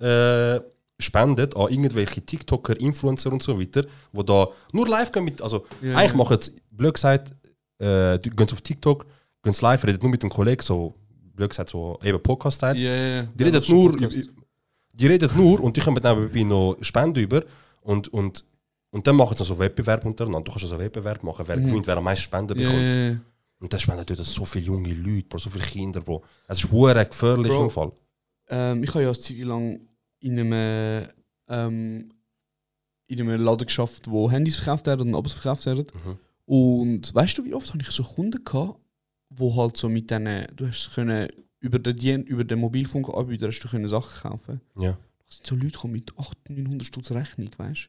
[0.00, 0.60] äh,
[1.00, 5.66] spenden an irgendwelche TikToker, Influencer und so weiter, wo da nur live gehen mit, also
[5.82, 7.32] Ja, eigentlich machen sie, blöd gesagt,
[7.78, 9.06] äh, die gehen sie auf TikTok,
[9.42, 10.94] gehen live, reden nur mit dem Kollegen, so,
[11.34, 12.76] blöd gesagt, so eben Podcast-Teil.
[12.76, 13.22] Ja, ja, ja.
[13.34, 14.30] Die Ja, nur, Podcast.
[14.92, 17.42] die reden nur und die kommen nebenbei noch Spenden über
[17.82, 18.44] und, und,
[18.90, 20.44] und dann machen sie so Wettbewerb untereinander.
[20.44, 23.20] Du kannst also einen Wettbewerb machen, wer gewinnt, wer am meisten Spenden bekommt.
[23.62, 26.22] Und das spenden dort so viele junge Leute, Bro, so viele Kinder, Bro.
[26.48, 27.64] Es ist hure gefährlich Bro.
[27.64, 27.92] im Fall.
[28.48, 29.80] Ähm, ich habe ja eine Zeit lang
[30.20, 31.08] in einem,
[31.48, 32.12] ähm,
[33.06, 35.86] in einem Laden geschafft, wo Handys verkauft werden und Abos verkauft werden.
[36.04, 36.18] Mhm.
[36.46, 38.78] Und weißt du, wie oft habe ich so Kunden gehabt,
[39.30, 41.28] wo halt so mit denen, du hast können
[41.60, 44.60] über den, Dien- über den Mobilfunkanbieter hast du können Sachen kaufen.
[44.78, 44.92] Ja.
[44.92, 47.86] Da sind so Leute gekommen mit 800, 900 Stutz Rechnung, weißt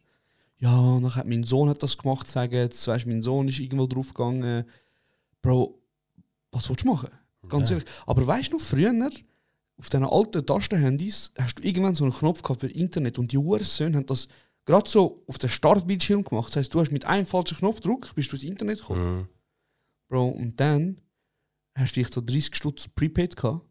[0.60, 0.65] du?
[0.65, 3.60] Ja, dann hat mein Sohn hat das gemacht, sagen jetzt, weißt du, mein Sohn ist
[3.60, 4.65] irgendwo draufgegangen.
[5.41, 5.80] Bro,
[6.52, 7.10] was willst du machen?
[7.50, 7.78] Ganz Ja.
[7.78, 7.89] ehrlich.
[8.06, 8.94] Aber weißt du noch, früher,
[9.82, 13.38] auf diesen alten Tastenhandys, hast du irgendwann so einen Knopf gehabt für Internet und die
[13.38, 14.28] Ursöhne haben das
[14.65, 16.50] gerade so auf den Startbildschirm gemacht.
[16.50, 19.17] Das heißt, du hast mit einem falschen Knopfdruck bist du ins Internet gekommen.
[19.17, 19.28] Mhm.
[20.08, 20.98] Bro, und dann
[21.74, 23.65] hast du vielleicht so 30 Stutz Prepaid gehabt.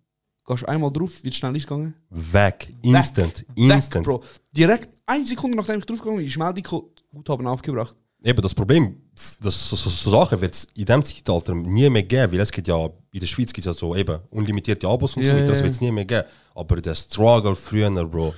[0.47, 1.95] Gehst einmal drauf, wie schnell ist es gegangen?
[2.09, 2.71] Weg.
[2.83, 3.47] Instant.
[3.55, 4.05] Weg, Instant.
[4.05, 4.25] Bro.
[4.51, 7.97] Direkt eine Sekunde nachdem ich draufgegangen bin, ist Meldung gekommen, Guthaben aufgebracht.
[8.23, 8.97] Eben das Problem,
[9.41, 12.51] das, so, so, so Sachen wird es in diesem Zeitalter nie mehr geben, weil es
[12.51, 15.37] gibt ja, in der Schweiz gibt es ja so eben unlimitierte Abos und so Ja,
[15.37, 16.25] weiter, das wird es nie mehr geben.
[16.55, 18.35] Aber der Struggle früher, Bro,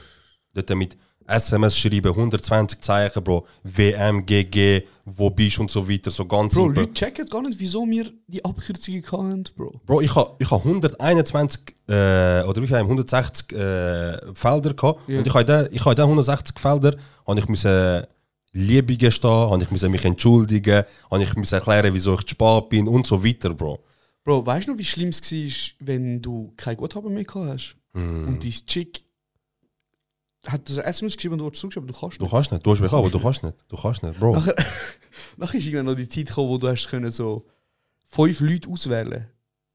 [0.54, 6.26] dort mit SMS schreiben, 120 Zeichen, Bro, WM, GG, wo bist und so weiter, so
[6.26, 6.84] ganz Bro, simpel.
[6.84, 9.80] Leute checken gar nicht, wieso wir die Abkürzungen hatten, Bro.
[9.86, 13.04] Bro, ich habe ich ha 121 äh, oder wie viel haben wir?
[13.04, 15.08] 160 äh, Felder gehabt.
[15.08, 15.18] Ja.
[15.18, 18.04] Und ich habe in den 160 Felder habe ich müssen
[18.52, 22.68] Liebe gestehen, habe ich müssen mich entschuldigen, habe ich müssen erklären, wieso ich zu spät
[22.68, 23.82] bin und so weiter, Bro.
[24.24, 27.76] Bro, weißt du noch, wie schlimm es war, wenn du kein Guthaben mehr gehabt hast?
[27.94, 28.28] Hm.
[28.28, 29.04] Und dein Chick
[30.46, 32.30] hat ein SMS geschrieben und du hast zugeschrieben, du kannst Du nicht.
[32.30, 34.34] kannst nicht, du hast mich aber du kannst nicht, du kannst nicht, Bro.
[34.34, 34.54] Nachher,
[35.36, 37.46] nachher ist irgendwann noch die Zeit gekommen, wo du hast können so
[38.06, 39.26] fünf Leute auswählen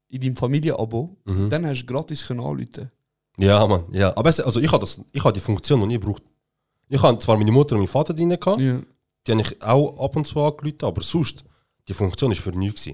[0.08, 1.16] in deinem Familienabo.
[1.24, 1.50] Mhm.
[1.50, 2.90] Dann hast du gratis können anrufen.
[3.38, 4.16] Ja, Mann, ja.
[4.16, 6.22] Aber es, also ich habe das, habe die Funktion noch nie gebraucht.
[6.88, 8.80] Ich habe zwar meine Mutter und meinen Vater drin gehabt, Ja.
[9.26, 11.44] die habe ich auch ab und zu angerufen, aber sonst,
[11.88, 12.88] die Funktion ist für nichts.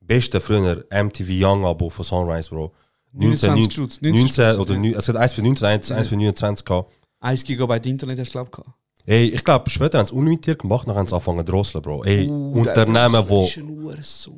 [0.00, 2.72] Beste früher MTV Young Abo von Sunrise, Bro.
[3.12, 4.98] 29 Stutz, 19, 90 Stutz, oder ja.
[4.98, 5.96] es hat eins für 19, eins, Ja.
[5.96, 6.92] eins für 29 gehabt.
[7.20, 8.72] 1 Gigabyte Internet hast du, glaube ich.
[9.06, 12.04] Ey, ich glaube, später haben sie unlimitiert gemacht, dann haben sie angefangen zu drosseln, Bro.
[12.04, 13.48] Ey, Uh, der Unternehmen, wo.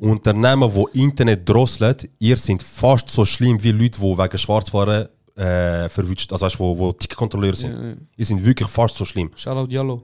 [0.01, 5.09] Unternehmen, wo Internet drosseln, ihr seid fast so schlimm wie Leute, die wegen Schwarzwaren
[5.41, 7.77] äh, verwünscht, also weißt, wo, wo Ticketkontrolleure sind.
[7.77, 7.95] Ja, ja.
[8.17, 9.31] Ihr seid wirklich fast so schlimm.
[9.35, 10.03] Shoutout Yellow.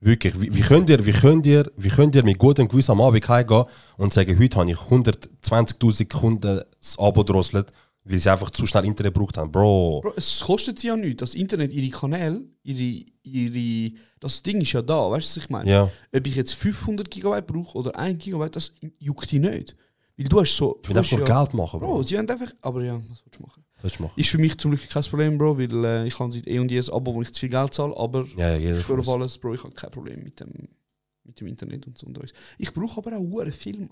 [0.00, 3.00] Wirklich, wie, wie, könnt ihr, wie, könnt ihr, wie könnt ihr mit gutem Gewissen am
[3.00, 3.64] Abend heimgehen
[3.96, 7.72] und sagen, heute habe ich 120'000 Kunden das Abo drosselt,
[8.04, 9.50] weil sie einfach zu schnell Internet gebraucht haben.
[9.50, 11.20] Bro, Bro, es kostet sie ja nichts.
[11.20, 15.50] Das Internet, ihre Kanäle, ihre, ihre, das Ding ist ja da, weißt du, was ich
[15.50, 15.70] meine?
[15.70, 15.90] ja.
[16.14, 19.76] Ob ich jetzt 500 Gigabyte brauche oder 1 Gigabyte, das juckt die nicht.
[20.16, 20.78] Weil du hast so.
[20.82, 21.86] Ich will einfach nur ja, Geld machen, Bro.
[21.86, 22.52] Bro, sie haben einfach.
[22.60, 23.64] Aber ja, was willst du machen?
[23.82, 24.12] Willst du machen?
[24.20, 26.70] Ist für mich zum Glück kein Problem, Bro, weil äh, ich habe seit eh und
[26.70, 29.08] je ein Abo, wo ich zu viel Geld zahle, aber Ja, ja, ich schwöre auf
[29.08, 30.68] alles, Bro, ich habe kein Problem mit dem,
[31.24, 32.32] mit dem Internet und so und alles.
[32.58, 33.90] Ich brauche aber auch viel, Mann.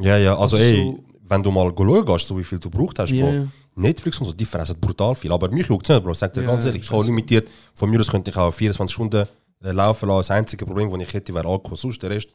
[0.00, 2.70] Ja, ja, also, Also ey, so- wenn du mal schauen gehst, so wie viel du
[2.70, 3.48] gebraucht hast, Ja, Bro.
[3.74, 5.32] Netflix und so, die fressen brutal viel.
[5.32, 6.12] Aber mich juckt es nicht, Bro.
[6.14, 7.50] Sag dir Ja, ganz ehrlich, ich habe limitiert.
[7.74, 9.26] Von mir aus könnte ich auch 24 Stunden
[9.62, 10.18] äh, laufen lassen.
[10.18, 11.76] Das einzige Problem, das ich hätte, wäre Alkohol.
[11.78, 12.34] Sonst der Rest,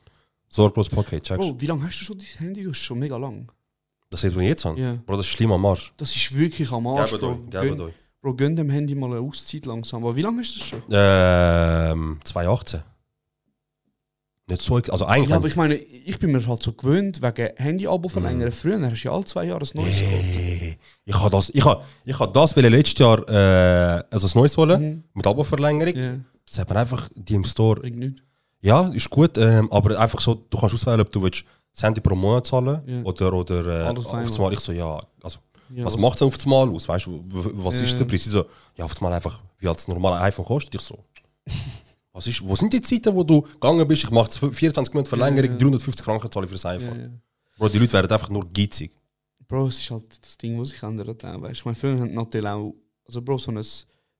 [0.49, 1.23] sorglos Paket.
[1.23, 2.73] Checkst Bro, wie lange hast du schon dein Handy?
[2.73, 3.51] Schon mega lang.
[4.09, 4.79] Das ist, was ich jetzt habe.
[4.79, 4.97] Ja.
[5.05, 5.93] Bro, das ist schlimm am Arsch.
[5.97, 7.29] Das ist wirklich am Arsch, Gebt Bro.
[7.31, 7.93] euch, gebt Gönn, euch.
[8.21, 10.03] Bro, gönn dem Handy mal eine Auszeit langsam.
[10.03, 10.81] Aber wie lange du das schon?
[10.91, 12.81] Ähm, 2018.
[14.49, 15.29] Nicht so, also eigentlich.
[15.31, 18.49] Ja, aber ich meine, ich bin mir halt so gewöhnt, wegen Handy-Abo verlängern.
[18.53, 19.93] Früher hast du ja alle zwei Jahre ein neues.
[19.93, 24.55] Hey, ich habe das, ich habe, ich habe das letztes Jahr äh, also ein neues
[24.55, 25.03] holen Mhm.
[25.13, 25.95] mit Abo-Verlängerung.
[25.95, 26.15] Ja,
[26.49, 27.81] Das hat man einfach die im Store.
[27.81, 28.21] bringt nichts.
[28.61, 31.43] Ja, ist gut, ähm, aber einfach so, du kannst auswählen, ob du willst
[31.77, 33.01] das Handy pro Monat zahlen Ja.
[33.03, 34.37] oder oder äh, auf einmal.
[34.39, 34.53] Mal.
[34.53, 35.39] Ich so ja, also
[35.75, 36.87] Ja, was macht es aufs Mal aus?
[36.87, 38.23] Weißt du, was ist der Preis?
[38.23, 40.75] Sie so ja, aufs Mal einfach wie als normale iPhone kostet.
[40.75, 40.97] Ich so
[42.13, 44.03] was ist, wo sind die Zeiten, wo du gegangen bist?
[44.05, 45.57] Ich mache 24 Minuten Verlängerung, Ja, ja.
[45.57, 47.21] 350 Franken zahle ich für das iPhone.
[47.57, 48.91] Bro, die Leute werden einfach nur geizig.
[49.47, 51.23] Bro, es ist halt das Ding, was sich ändert.
[51.23, 51.59] Auch, weißt.
[51.59, 52.73] Ich meine, früher haben natürlich auch,
[53.05, 53.63] also Bro, so ein,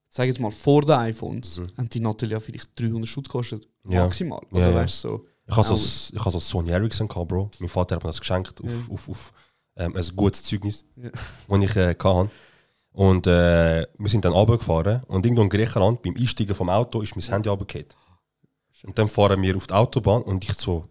[0.10, 1.68] sag jetzt mal, vor den iPhones, Mhm.
[1.78, 3.68] haben die natürlich ja vielleicht 300 Stutz gekostet.
[3.90, 4.04] Ja.
[4.04, 4.42] Maximal.
[4.52, 4.76] Also, Ja, ja.
[4.76, 5.26] weißt du, so.
[5.50, 7.50] Ich habe so, ich habe so Sony Ericsson gehabt, Bro.
[7.60, 8.94] Mein Vater hat mir das geschenkt auf, Ja.
[8.94, 9.34] auf, auf
[9.78, 11.10] ähm, ein gutes Zeugnis, Ja.
[11.48, 12.30] das ich äh, hatte.
[12.92, 17.16] Und äh, wir sind dann runtergefahren und irgendwo in Griechenland, beim Einsteigen vom Auto, ist
[17.16, 17.88] mein Handy runtergefallen.
[18.84, 20.86] Und dann fahren wir auf die Autobahn und ich so,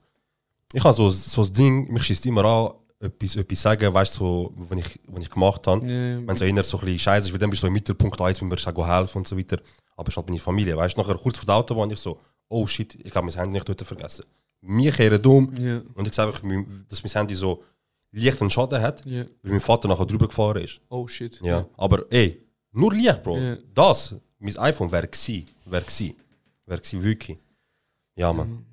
[0.72, 4.18] ich habe so, so das Ding, mich schießt immer an, etwas, etwas sagen, weißt du,
[4.18, 5.86] so, wenn ich, wenn ich gemacht habe.
[5.86, 5.92] Ja,
[6.26, 7.74] Wenn es so eher so ein bisschen scheiße ist, weil dann bist du so im
[7.74, 9.58] Mittelpunkt, ah, jetzt müssen wir helfen und so weiter.
[9.96, 11.00] Aber es ist halt meine Familie, weißt du.
[11.02, 13.82] Nachher kurz vor der Autobahn, ich so, oh shit, ich habe mein Handy nicht dort
[13.82, 14.24] vergessen.
[14.60, 16.42] Wir kehren dumm ja, und ich sage einfach,
[16.88, 17.62] dass mein Handy so
[18.12, 19.24] leicht einen Schaden hat, ja.
[19.42, 20.80] weil mein Vater nachher drüber gefahren ist.
[20.88, 21.40] Oh shit.
[21.40, 21.66] Ja.
[21.76, 22.42] Aber ey,
[22.72, 23.38] nur leicht, Bro.
[23.74, 26.14] Das, mein iPhone wäre gsi, wäre gsi,
[26.66, 27.38] wäre gsi wirklich.
[28.16, 28.64] Ja, man.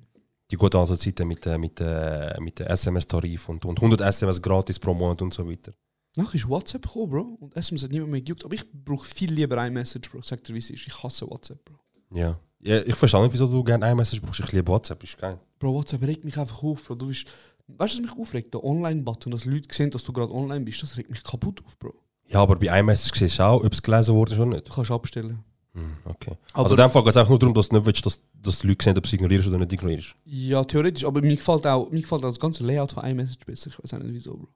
[0.50, 4.40] Die guten alten Zeiten mit, äh, mit, äh, mit dem SMS-Tarif und, und 100 SMS
[4.40, 5.72] gratis pro Monat und so weiter.
[6.16, 7.38] Nachher ist WhatsApp gekommen, Bro.
[7.40, 8.44] Und SMS hat niemand mehr gejuckt.
[8.44, 10.22] Aber ich brauche viel lieber iMessage, Bro.
[10.22, 10.86] Sag dir, wie es ist.
[10.86, 11.78] Ich hasse WhatsApp, Bro.
[12.12, 12.38] Ja.
[12.64, 14.40] Ja ich verstehe nicht, wieso du gerne iMessage brauchst.
[14.40, 15.38] Ich liebe WhatsApp, ist geil.
[15.58, 16.94] Bro, WhatsApp regt mich einfach auf, Bro.
[16.96, 17.26] Du bist,
[17.68, 18.54] weißt du, was mich aufregt?
[18.54, 21.78] Der Online-Button, dass Leute sehen, dass du gerade online bist, das regt mich kaputt auf,
[21.78, 21.94] Bro.
[22.26, 24.68] Ja, aber bei iMessage siehst du auch, ob es gelesen wurde oder nicht.
[24.68, 25.44] Du kannst abstellen.
[25.74, 26.36] Hm, okay.
[26.52, 28.22] Aber- also in dem Fall geht es einfach nur darum, dass du nicht willst, dass,
[28.34, 30.14] dass die Leute sehen, ob du es ignorierst oder nicht ignorierst.
[30.24, 33.70] Ja, theoretisch, aber mir gefällt auch, mir gefällt auch das ganze Layout von iMessage besser.
[33.70, 34.48] Ich weiß auch nicht wieso, Bro.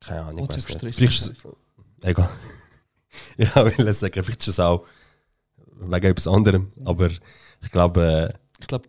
[0.00, 0.78] Keine Ahnung, ich weiß nicht.
[0.96, 1.44] Vielleicht ist es...
[2.02, 2.28] Egal.
[3.36, 4.84] ich wollte sagen, vielleicht ist es auch
[5.90, 8.88] wegen etwas anderem, aber ich glaube, Ich glaube,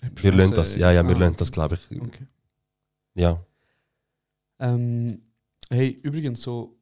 [0.00, 0.76] äh, wir lernen das.
[0.76, 2.00] Ja, ja, wir lernen das, glaube ich.
[2.00, 2.26] Okay.
[3.14, 3.44] Ja.
[4.58, 5.20] Ähm,
[5.70, 6.78] hey, übrigens, so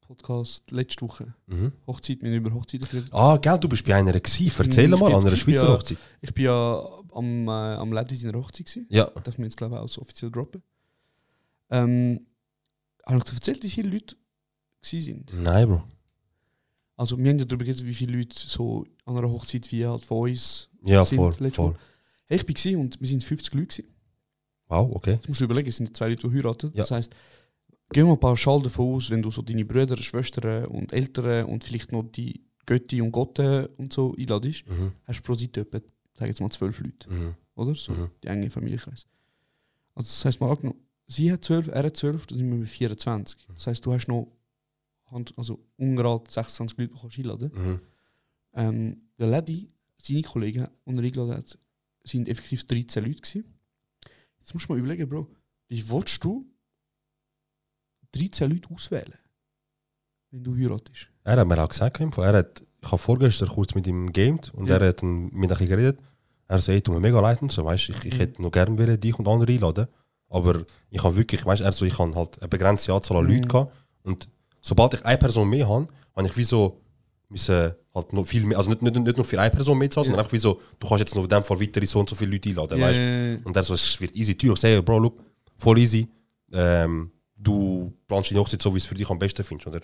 [0.00, 1.34] Podcast letzte Woche.
[1.46, 1.72] Mhm.
[1.86, 3.12] Hochzeit, wir haben über Hochzeiten geredet.
[3.12, 4.50] Ah, gell, du bist bei einer gewesen.
[4.58, 5.98] Erzähl Ich bin mal, an einer ich Schweizer ja- Hochzeit.
[6.20, 8.86] Ich bin ja am, äh, am Lady seiner Hochzeit gewesen.
[8.90, 9.04] Ja.
[9.06, 10.62] Darf man jetzt, glaube ich, auch so offiziell droppen.
[11.70, 12.26] Ähm,
[13.06, 14.16] habe ich dir erzählt, wie viele Leute
[14.82, 15.32] gewesen sind?
[15.42, 15.82] Nein, Bro.
[16.98, 20.04] Also, wir haben ja darüber geredet, wie viele Leute so an einer Hochzeit wie halt
[20.04, 21.16] von uns Ja, sind.
[21.18, 21.32] voll.
[21.52, 21.74] voll.
[22.26, 23.94] Hey, ich bin gewesen und wir sind 50 Leute gewesen.
[24.66, 25.12] Wow, okay.
[25.12, 26.66] Jetzt musst du überlegen, es sind zwei Leute, die heiraten.
[26.74, 26.78] Ja.
[26.82, 27.12] Das heisst,
[27.90, 31.64] gehen wir mal pauschal davon aus, wenn du so deine Brüder, Schwestern und Eltern und
[31.64, 34.92] vielleicht noch die Götti und Gotte und so einladest, Mhm.
[35.04, 35.78] hast du pro Seite etwa,
[36.14, 37.34] sag jetzt mal, zwölf Leute, Mhm.
[37.54, 37.74] oder?
[37.74, 38.10] So, Mhm.
[38.22, 39.06] die enge Familienkreis.
[39.94, 42.66] Also das heisst mal angenommen, sie hat zwölf, er hat zwölf, dann sind wir bei
[42.66, 43.46] 24.
[43.54, 44.26] Das heisst, du hast noch
[45.10, 47.80] Hand- also ungerade 26 Leute, die kannst einladen Mhm.
[48.54, 51.58] ähm, Der Lady, seine Kollegen, die er eingeladen hat,
[52.04, 53.44] sind effektiv 13 Leute gewesen.
[54.38, 55.28] Jetzt musst du mal überlegen, Bro,
[55.68, 56.46] wie willst du
[58.12, 59.18] 13 Leute auswählen,
[60.30, 61.08] wenn du heiratest?
[61.24, 64.68] Er hat mir auch gesagt, er hat, ich habe vorgestern kurz mit ihm gamed und
[64.68, 64.76] Ja.
[64.78, 66.00] er hat mit bisschen geredet.
[66.46, 68.18] Er so, ey, tut mir mega leid und so, weißt, ich, ich Mhm.
[68.18, 69.86] hätte noch gerne wollen, dich und andere einladen.
[70.30, 73.30] Aber ich habe wirklich, weißt, er so, ich habe halt eine begrenzte Anzahl an Mhm.
[73.30, 73.76] Leuten gehabt.
[74.02, 74.28] Und
[74.68, 76.80] sobald ich eine Person mehr habe, habe ich wie so,
[77.28, 80.04] müssen halt noch viel mehr, also nicht, nicht, nicht nur für eine Person mehr zahlen,
[80.04, 82.14] sondern einfach wie so, du kannst jetzt noch in dem Fall weitere so und so
[82.14, 82.98] viele Leute einladen, weißt.
[82.98, 84.52] Äh, Und er so, es wird easy teuer.
[84.52, 85.22] Ich sage, Bro, look,
[85.56, 86.08] voll easy.
[86.52, 89.80] Ähm, du planst die Hochzeit so, wie es für dich am besten findest, oder?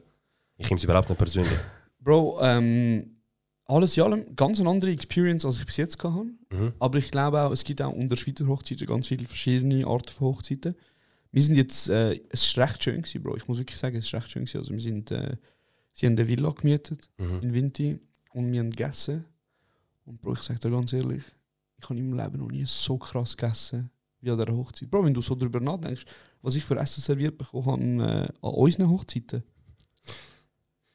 [0.57, 1.59] Ich nehme es überhaupt nicht persönlich.
[2.01, 3.11] Bro, ähm,
[3.66, 6.27] alles in allem ganz eine andere Experience, als ich bis jetzt hatte.
[6.51, 6.73] Mhm.
[6.79, 10.29] Aber ich glaube auch, es gibt auch unter Schweizer Hochzeiten ganz viele verschiedene Arten von
[10.29, 10.75] Hochzeiten.
[11.35, 13.37] Wir sind jetzt, äh, es ist recht schön gewesen, Bro.
[13.37, 14.59] Ich muss wirklich sagen, es ist recht schön gewesen.
[14.59, 15.37] Also wir sind, äh,
[15.92, 17.40] sie haben eine Villa gemietet Mhm.
[17.42, 17.99] in Vinti
[18.33, 19.25] und wir haben gegessen.
[20.05, 21.25] Und Bro, ich sage dir ganz ehrlich,
[21.79, 24.88] ich habe meinem Leben noch nie so krass gegessen wie an dieser Hochzeit.
[24.90, 26.05] Bro, wenn du so drüber nachdenkst,
[26.40, 29.42] was ich für Essen serviert bekommen habe äh, an unseren Hochzeiten.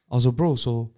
[0.08, 0.90] Also Bro, so,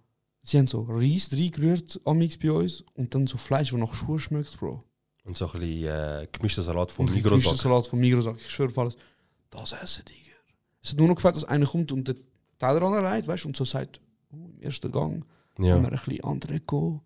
[0.43, 4.19] sie haben so Reis reingerührt amix bei uns und dann so Fleisch, das nach Schuhe
[4.19, 4.83] schmeckt, Bro.
[5.23, 7.43] Und so ein bisschen äh, gemischter Salat vom Migros.
[7.61, 8.97] Salat vom Migros, ich schwöre auf alles.
[9.51, 10.35] Das essen, Digga.
[10.83, 12.17] Es hat nur noch gefällt, dass einer kommt und den
[12.57, 15.23] Teller anlegt, weißt du, und so sagt, oh, im ersten Gang
[15.59, 15.75] Ja.
[15.75, 17.03] haben wir ein bisschen Andreco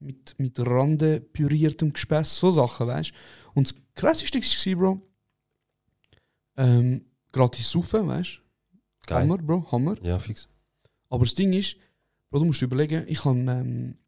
[0.00, 3.14] mit, mit Rande püriertem Gespäss, so Sachen, weißt du.
[3.54, 5.02] Und das krasseste war, Bro,
[6.56, 8.40] ähm, gratis saufen, weißt
[9.06, 9.14] du.
[9.14, 9.96] Hammer, Bro, Hammer.
[10.02, 10.48] Ja, fix.
[11.08, 11.76] Aber das Ding ist,
[12.30, 13.98] Bro, du musst überlegen, ich habe ähm,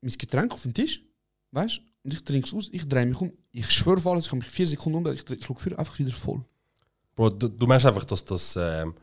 [0.00, 1.02] mein Getränk auf dem Tisch,
[1.50, 4.24] weißt du, und ich trinke es aus, ich drehe mich um, ich schwöre auf alles,
[4.24, 6.42] ich habe mich vier Sekunden um, ich, ich schaue für einfach wieder voll.
[7.14, 8.56] Bro, du, du merkst einfach, dass das.
[8.56, 8.94] Ähm,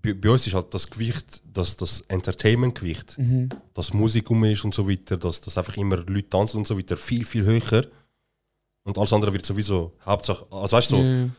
[0.00, 3.50] bei, bei uns ist halt das Gewicht, das, das Entertainment-Gewicht, Mhm.
[3.74, 6.78] dass Musik um ist und so weiter, dass, dass einfach immer Leute tanzen und so
[6.78, 7.86] weiter, viel, viel höher.
[8.84, 10.46] Und alles andere wird sowieso Hauptsache.
[10.50, 11.30] Also weißt du, so,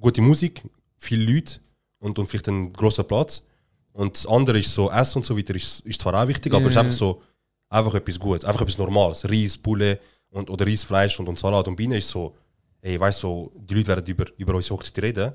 [0.00, 0.62] gute Musik,
[0.96, 1.60] viele Leute
[1.98, 3.42] und, und vielleicht ein großer Platz.
[3.92, 6.66] Und das andere ist so, Essen und so weiter ist, ist zwar auch wichtig, aber
[6.66, 7.22] es ist einfach so,
[7.70, 9.24] einfach etwas Gutes, einfach etwas Normales.
[9.28, 9.98] Reis, Bulle
[10.30, 12.36] und, oder Reisfleisch und, und Salat und Biene ist so,
[12.82, 15.32] ey, weißt du, so, die Leute werden über, über unsere Hochzeit reden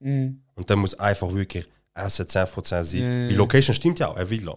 [0.00, 0.40] Mhm.
[0.54, 3.00] und dann muss einfach wirklich Essen 10 von 10 sein.
[3.00, 3.28] Ja.
[3.30, 4.56] Die Location stimmt ja auch, eine Villa.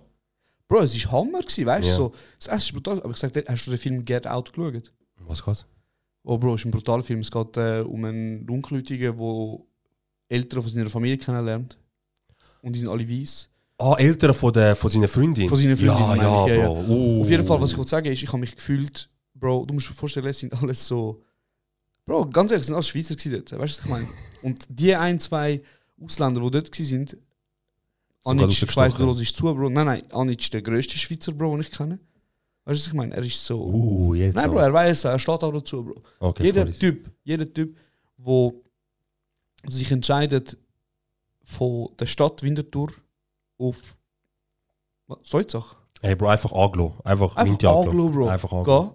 [0.67, 1.95] Bro, es war Hammer, gewesen, weißt du, Ja.
[1.95, 4.93] so, das Essen ist brutal, aber ich sag hast du den Film Get Out geschaut?
[5.21, 5.65] Was geht's?
[6.23, 9.57] Oh Bro, es ist ein brutaler Film, es geht äh, um einen Dunkelhäutigen, der
[10.29, 11.79] Eltern von seiner Familie kennenlernt.
[12.61, 13.49] Und die sind alle weiß.
[13.81, 15.49] Ah, Eltern von, der, von seiner Freundin.
[15.49, 16.85] Von seiner Freundin, Ja, ja, ich, ja, Bro.
[16.87, 17.21] Uh.
[17.21, 19.89] Auf jeden Fall, was ich wollte sagen ist, ich habe mich gefühlt, Bro, du musst
[19.89, 21.23] dir vorstellen, es sind alles so.
[22.05, 23.59] Bro, ganz ehrlich, es sind alles Schweizer gewesen dort.
[23.59, 24.07] Weißt du, was ich meine?
[24.43, 25.61] Und die ein, zwei
[25.99, 27.07] Ausländer, die dort waren,
[28.23, 29.69] Anic, ich weiss, du hörst zu, Bro.
[29.69, 31.97] Nein, nein, Anic ist der grösste Schweizer, Bro, den ich kenne.
[32.65, 33.15] Weißt du, was ich meine?
[33.15, 33.65] Er ist so.
[33.65, 36.03] Uh, jetzt nein, Bro, er weiß, er steht auch dazu, Bro.
[36.19, 37.75] Okay, jeder voll Typ, jeder Typ,
[38.17, 38.51] der
[39.67, 40.55] sich entscheidet,
[41.43, 42.91] von der Stadt Winterthur
[43.69, 43.95] auf
[45.07, 46.95] was, Solzach Hey, Bro, einfach Aglo.
[47.03, 47.53] Einfach, Einfach.
[47.63, 48.27] Aglo, Bro.
[48.27, 48.91] Einfach gehen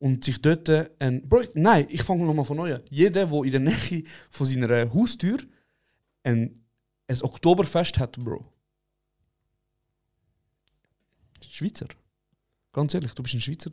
[0.00, 1.28] und sich dort ein.
[1.28, 2.82] Bro, nein, ich fange nochmal von neu an.
[2.90, 5.38] Jeder, der in der Nähe von seiner Haustür
[6.24, 6.64] ein,
[7.06, 8.44] ein Oktoberfest hat, Bro.
[11.48, 11.86] Schweizer.
[12.72, 13.70] Ganz ehrlich, du bist ein Schweizer.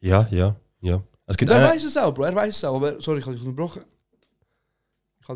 [0.00, 1.02] Ja, ja, ja.
[1.26, 2.24] Es gibt er eine, weiß es auch, Bro.
[2.24, 2.76] Er weiß es auch.
[2.76, 3.82] Aber sorry, ich habe dich unterbrochen.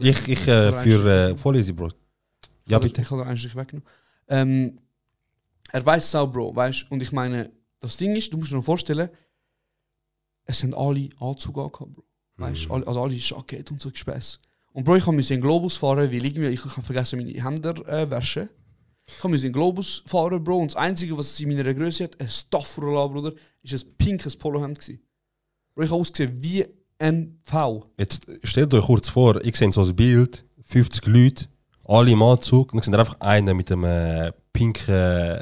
[0.01, 1.89] ich, dich- ich äh, für äh, vorlese, Bro.
[2.69, 3.03] Ja, bitte.
[3.03, 3.89] Ich habe den eigentlich weggenommen.
[4.29, 4.79] Ähm,
[5.73, 8.57] er weiß es auch, Bro, weißt Und ich meine, das Ding ist, du musst dir
[8.57, 9.09] noch vorstellen,
[10.45, 12.05] es sind alle Anzug angehabt, Bro.
[12.37, 12.73] Weißt Mhm.
[12.73, 14.39] alle, also alle Jackett und so Gespäss.
[14.73, 18.11] Und Bro, ich musste in Globus fahren, weil irgendwie, ich habe vergessen, meine Hemder äh,
[18.11, 18.49] waschen.
[19.07, 22.05] Ich musste in den Globus fahren, Bro, und das Einzige, was es in meiner Größe
[22.05, 25.01] hat, ein Staffurla, Bruder, ist ein pinkes Polohemd gewesen.
[25.75, 26.65] Bro, ich habe ausgesehen wie
[26.99, 27.91] ein V.
[27.99, 31.47] Jetzt stellt euch kurz vor, ich sehe so ein Bild, 50 Leute,
[31.89, 35.41] alle im Anzug, und dann sind einfach einer mit einem äh, pinken äh,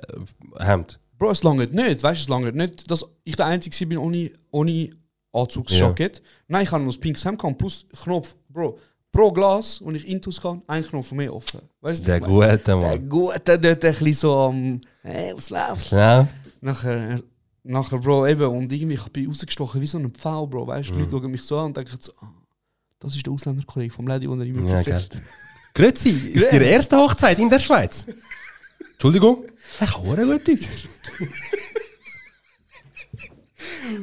[0.58, 1.00] Hemd.
[1.18, 4.30] Bro, es langt nicht, weißt du, es langt nicht, dass ich der Einzige bin ohne,
[4.50, 4.90] ohne
[5.32, 6.22] Anzugsjackett.
[6.48, 8.78] Nein, ich habe noch das pinkes Hemd gehabt, plus Knopf, Bro.
[9.12, 11.60] Pro Glas, wenn ich intus kann, ein Knopf von mir offen.
[11.80, 12.48] Weißt du, Der was ich meine?
[12.52, 13.08] gute Der Mann.
[13.08, 15.90] Gute dort ein bisschen so am, hey, was läuft?
[15.92, 16.26] Ja,
[16.60, 17.22] Nachher,
[17.62, 20.94] nachher, Bro, eben, und irgendwie, ich bin rausgestochen wie so ein Pfau, Bro, weißt du,
[20.94, 21.00] Mhm.
[21.00, 22.26] Leute schauen mich so an und denken so, ah,
[22.98, 25.16] das ist der Ausländerkollege vom Lady, den er immer Ja, erzählt.
[25.74, 28.06] Grüezi, ist Ihre erste Hochzeit in der Schweiz?
[28.92, 29.44] Entschuldigung?
[29.80, 30.68] Er kann auch gut Deutsch.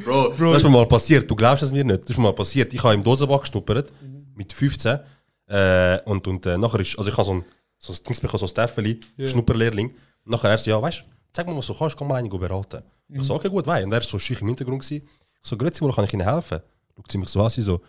[0.04, 1.32] Bro, das ist mir mal passiert.
[1.32, 2.04] Du glaubst es mir nicht.
[2.04, 2.74] Das ist mir mal passiert.
[2.74, 3.92] Ich habe im Dosenbach geschnuppert
[4.36, 5.00] mit 15.
[5.48, 7.46] Äh, und und äh, nachher ist, also ich habe so ein,
[7.78, 9.94] so ein Dings bekommen, so ein Staffeli, Schnupperlehrling.
[10.26, 11.04] Nachher er so, ja, weißt du,
[11.34, 12.84] zeig mir, was du kannst, komm mal einen beraten.
[13.10, 13.84] Ich so, okay, gut, wei.
[13.84, 14.82] Und er ist so schüch im Hintergrund.
[14.82, 15.08] Gewesen.
[15.42, 16.60] Ich so, grüezi, wo kann ich Ihnen helfen?
[16.96, 17.82] Schaut sie mich so an, sie so,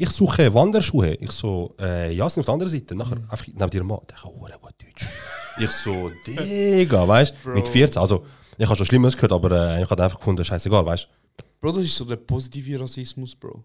[0.00, 1.14] ich suche Wanderschuhe.
[1.16, 2.94] Ich so, äh, ja, sind auf der anderen Seite.
[2.94, 5.06] Nachher einfach neben dir Mann, der kann auch gut Deutsch.
[5.58, 8.00] ich so, Digga, weißt du, mit 14.
[8.00, 8.24] Also,
[8.56, 11.06] ich habe schon Schlimmes gehört, aber äh, ich habe einfach gefunden, scheißegal, weißt
[11.60, 13.62] Bro, das ist so der positive Rassismus, Bro.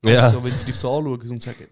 [0.00, 0.08] du.
[0.08, 0.30] Ja.
[0.30, 1.66] So, wenn sie dich so anschauen und sagen,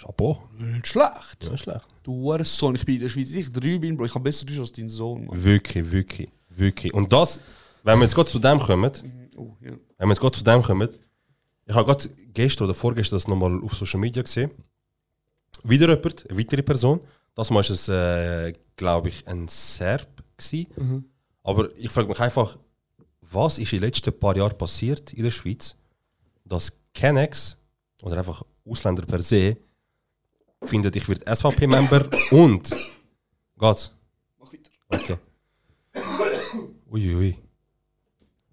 [0.00, 0.42] Chapeau.
[0.56, 1.44] nicht schlecht.
[1.50, 1.86] Ja, schlecht.
[2.04, 4.60] Du Sohn, ich bin in der Schweiz, ich drei bin, Bro, ich habe besser Deutsch
[4.60, 5.42] als dein Sohn, Mann.
[5.44, 6.94] Wirklich, wirklich, wirklich.
[6.94, 7.40] Und das,
[7.82, 8.92] wenn wir jetzt gerade zu dem kommen,
[9.36, 9.70] Oh, ja.
[9.98, 10.88] wenn wir jetzt gerade zu dem kommen,
[11.70, 14.50] ich habe gerade gestern oder vorgestern das nochmal auf Social Media gesehen.
[15.62, 17.00] Wieder jemand, eine weitere Person.
[17.36, 20.08] Das war es, äh, glaube ich, ein Serb.
[20.36, 21.10] Gewesen.
[21.44, 22.58] Aber ich frage mich einfach,
[23.20, 25.76] was ist in den letzten paar Jahren passiert in der Schweiz,
[26.44, 27.56] dass Kennex
[28.02, 29.56] oder einfach Ausländer per se
[30.64, 32.70] findet, ich werde SVP-Member und
[33.58, 33.94] geht's?
[34.38, 34.70] Mach weiter.
[34.88, 35.16] Okay.
[36.90, 37.16] Uiuiui.
[37.16, 37.49] Ui.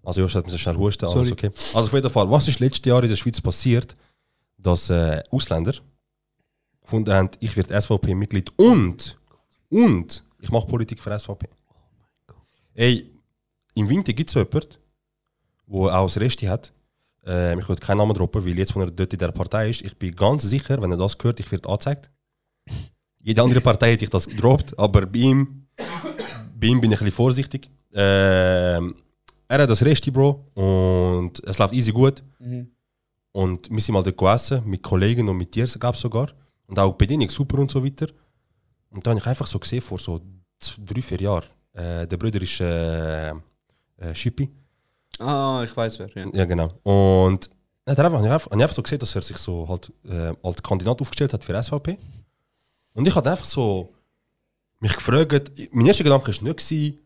[0.08, 1.32] Also Josh hat mir schnell husten, alles Sorry.
[1.32, 1.50] okay.
[1.74, 3.94] Also auf jeden Fall, was ist letztes Jahr in der Schweiz passiert,
[4.56, 5.74] dass äh, Ausländer
[6.80, 9.18] gefunden haben, ich werde SVP-Mitglied und,
[9.68, 11.46] und ich mache Politik für SVP.
[12.72, 13.10] Ey,
[13.74, 14.78] im Winter gibt es jemanden,
[15.66, 16.72] der auch das Resti hat.
[17.26, 19.82] Äh, ich würde keinen Namen droppen, weil jetzt, wo er dort in der Partei ist,
[19.82, 22.10] ich bin ganz sicher, wenn er das hört, ich werde angezeigt.
[23.20, 25.66] Jede andere Partei hätte ich das gedroppt, aber bei ihm,
[26.58, 27.68] bei ihm bin ich ein bisschen vorsichtig.
[27.92, 28.94] Ähm,
[29.48, 32.22] er hat das Resti, Bro, und es läuft easy gut.
[32.38, 32.70] Mhm.
[33.32, 36.28] Und wir sind mal dort gegessen, mit Kollegen und mit dir, glaube ich sogar.
[36.66, 38.08] Und auch die Bedienung super und so weiter.
[38.90, 40.20] Und da habe ich einfach so gesehen, vor so
[40.84, 41.44] drei, vier Jahren.
[41.72, 44.50] Äh, der Bruder ist äh, äh, Schippi.
[45.18, 46.08] Ah, ich weiß wer.
[46.14, 46.30] Ja.
[46.32, 46.72] Ja, genau.
[46.82, 47.50] Und
[47.84, 49.68] dann hat er einfach, habe ich einfach, habe einfach so gesehen, dass er sich so
[49.68, 51.96] halt äh, als Kandidat aufgestellt hat für SVP.
[52.94, 53.94] Und ich hatte einfach so
[54.80, 56.98] mich gefragt, mein erster Gedanke war nicht,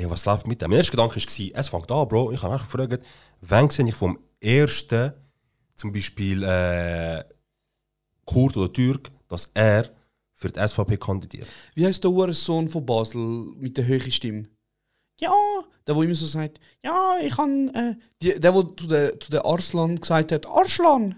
[0.00, 0.70] gewesen, ey, was läuft mit dem?
[0.70, 2.32] Mein erster Gedanke war, es fängt an, Bro.
[2.32, 3.04] Ich habe mich gefragt,
[3.40, 5.12] wann sehe ich vom ersten,
[5.76, 7.24] zum Beispiel äh,
[8.24, 9.88] Kurd oder Türk, dass er
[10.34, 11.46] für die SVP kandidiert.
[11.74, 14.48] Wie heißt der Uhrensohn von Basel mit der höchsten Stimme?
[15.20, 15.34] Ja,
[15.86, 17.68] der, wo immer so sagt, ja, ich kann.
[17.74, 21.16] Äh, der, zu der, zu der Arslan gesagt hat, Arslan!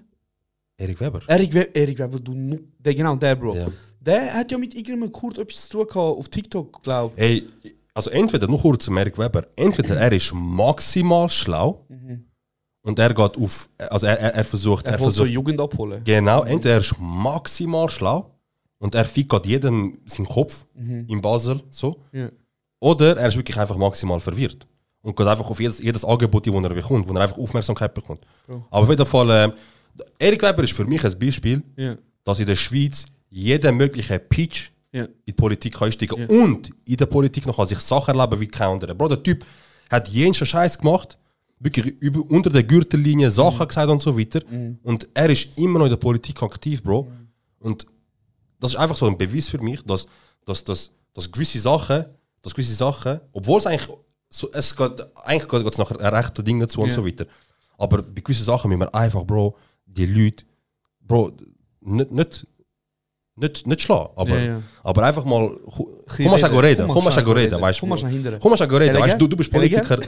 [0.76, 1.20] Erik Weber.
[1.28, 2.58] Erik, We Erik Weber, du.
[2.78, 3.54] Der, genau, der, Bro.
[3.54, 3.66] Ja.
[4.00, 7.22] Der hat ja mit irgendeinem Kurd etwas zu tun gehabt, auf TikTok, glaube ich.
[7.22, 7.48] Ey,
[7.94, 11.86] also entweder, noch kurz zum Erik Weber, entweder er ist maximal schlau
[12.82, 15.60] und er geht auf, also er, er, er versucht, Er er, wollte so versucht, Jugend
[15.60, 16.02] abholen.
[16.04, 18.30] genau, entweder er ist maximal schlau
[18.78, 22.30] und er fickt jedem seinen Kopf in Basel, so, Ja.
[22.80, 24.66] oder er ist wirklich einfach maximal verwirrt
[25.02, 28.20] und geht einfach auf jedes, jedes Angebot, das er bekommt, wo er einfach Aufmerksamkeit bekommt.
[28.46, 28.64] Bro.
[28.70, 29.52] Aber auf jeden Fall, ähm,
[30.18, 31.96] Erik Weber ist für mich ein Beispiel, Ja.
[32.24, 35.04] dass in der Schweiz jeder mögliche Pitch Ja.
[35.04, 36.26] in die Politik einsteigen Ja.
[36.28, 38.94] und in der Politik noch an sich Sachen erleben wie kein anderer.
[38.94, 39.44] Bro, der Typ
[39.90, 41.16] hat jensten Scheiß gemacht,
[41.58, 43.30] wirklich über, unter der Gürtellinie.
[43.30, 44.40] Sachen gesagt und so weiter.
[44.82, 47.04] Und er ist immer noch in der Politik aktiv, Bro.
[47.04, 47.28] Mhm.
[47.60, 47.86] Und
[48.60, 50.06] das ist einfach so ein Beweis für mich, dass,
[50.44, 52.04] dass, dass, dass gewisse Sachen,
[52.42, 53.88] dass gewisse Sachen, obwohl es eigentlich,
[54.28, 56.94] so, es geht, eigentlich geht es nach rechten Dingen zu und Ja.
[56.96, 57.26] so weiter.
[57.78, 60.44] Aber bei gewissen Sachen müssen wir einfach, Bro, die Leute,
[61.00, 61.32] Bro,
[61.80, 62.46] nicht, nicht,
[63.36, 64.62] nicht, nicht schlagen, aber, Ja, ja.
[64.82, 66.88] aber einfach mal, komm mal schon reden.
[66.88, 67.80] Komm mal schon reden, weißt du.
[67.80, 69.98] Komm mal schon reden, weißt du, du bist Politiker.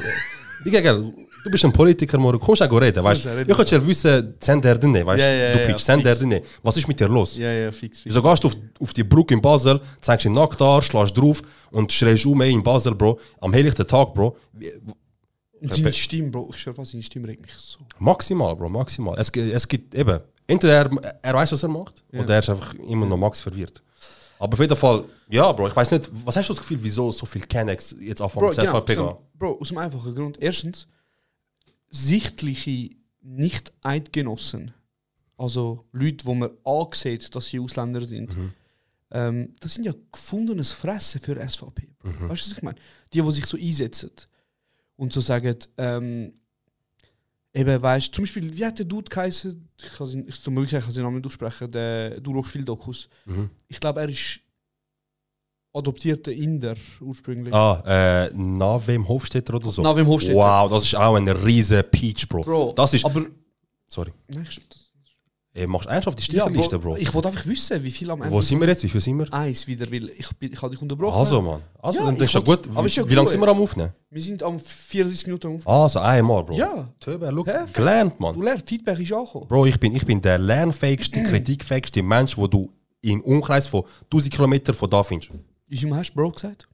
[0.62, 1.12] Wie geil,
[1.44, 3.28] du bist ein Politiker, Moro, komm schon reden, weißt du.
[3.48, 6.40] Ich ja wissen, Sender drin, weißt du, du pitchst Sender drin.
[6.62, 7.36] Was ist mit dir los?
[7.38, 8.04] Ja, ja, fix.
[8.04, 11.42] Wieso gehst du auf, auf die Brücke in Basel, zeigst den nackt an, schlägst drauf
[11.70, 14.36] und schreist um in Basel, Bro, am helllichten Tag, Bro.
[15.62, 17.78] Seine Stimme, Bro, ich schwör, seine Stimme regt mich so.
[17.98, 19.18] Maximal, Bro, maximal.
[19.18, 22.74] Es, es gibt eben, entweder er, er weiß, was er macht, oder er ist einfach
[22.74, 23.82] immer noch max verwirrt.
[24.38, 27.12] Aber auf jeden Fall, ja, Bro, ich weiß nicht, was hast du das Gefühl, wieso
[27.12, 29.14] so viel Kennex jetzt anfangen zu genau, SVP gehen?
[29.38, 30.36] Bro, aus dem einfachen Grund.
[30.40, 30.86] Erstens,
[31.90, 32.90] sichtliche
[33.22, 34.74] Nicht-Eidgenossen,
[35.36, 38.52] also Leute, wo man ansieht, dass sie Ausländer sind, Mhm.
[39.10, 41.88] ähm, das sind ja gefundenes Fressen für SVP.
[42.00, 42.10] Bro.
[42.10, 42.28] Mhm.
[42.28, 42.78] Weißt du, was ich meine?
[43.12, 44.10] Die, die sich so einsetzen
[44.96, 46.32] und so sagen, ähm,
[47.54, 49.68] eben, weißt zum Beispiel, wie hat der Dude geheißen?
[49.80, 52.64] Ich kann ihn, ich zum Möglichkeit kann seinen Namen nicht aussprechen, der du schaust viel
[52.64, 53.08] Dokus.
[53.24, 53.50] Mhm.
[53.68, 54.40] Ich glaube, er ist
[55.72, 57.52] adoptierter Inder ursprünglich.
[57.54, 59.82] Ah, äh, Navem Hofstetter oder so.
[59.82, 60.36] Navem Hofstetter.
[60.36, 62.42] Wow, das ist auch ein riesen Peach, Bro.
[62.42, 63.26] Bro, das ist, aber
[63.88, 64.12] sorry.
[64.28, 64.83] Nein, stimmt das.
[65.56, 66.96] Ey, machst du ernsthaft die Ja, Stiefelliste, Bro?
[66.96, 68.34] Ich wollte einfach wissen, wie viel am Ende.
[68.34, 68.82] Wo sind wir jetzt?
[68.82, 69.32] Wie viel sind wir?
[69.32, 71.16] Eins wieder, weil ich, bin- ich habe dich unterbrochen.
[71.16, 71.60] Also, Mann.
[71.80, 72.68] Also, Ja, dann ich ist ja gut.
[72.74, 73.92] aber ist ja Wie lange sind wir am Aufnehmen?
[74.10, 75.68] Wir sind am 34 Minuten auf.
[75.68, 76.56] Also, einmal, Bro.
[76.56, 76.88] Ja.
[76.98, 77.74] Töbe, look, Perfekt.
[77.74, 78.40] gelernt, Du Mann.
[78.40, 79.46] lernst, Feedback ist angekommen.
[79.46, 84.34] Bro, ich bin, ich bin der lernfähigste, kritikfähigste Mensch, wo du im Umkreis von 1000
[84.34, 85.30] Kilometern von da findest.
[85.68, 86.68] Wie hast du Bro gesagt?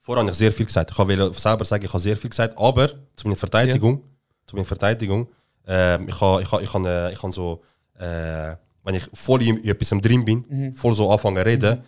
[0.00, 0.90] Vorher habe ich sehr viel gesagt.
[0.90, 4.02] Ich wollte selber sagen, ich habe sehr viel gesagt, aber zu meiner Verteidigung,
[4.44, 5.28] zu meiner Verteidigung,
[5.68, 7.62] ähm, ich habe ich habe, ich habe, äh, ich habe so,
[7.98, 10.74] äh, wenn ich voll in etwas drin bin, Mhm.
[10.74, 11.82] voll so anfangen zu reden,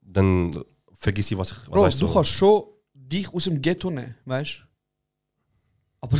[0.00, 0.50] dann
[0.94, 2.12] vergiss ich, was ich was Bro, du so.
[2.12, 2.62] kannst schon
[2.94, 4.71] dich aus dem Ghetto nehmen, weißt du?
[6.04, 6.18] Aber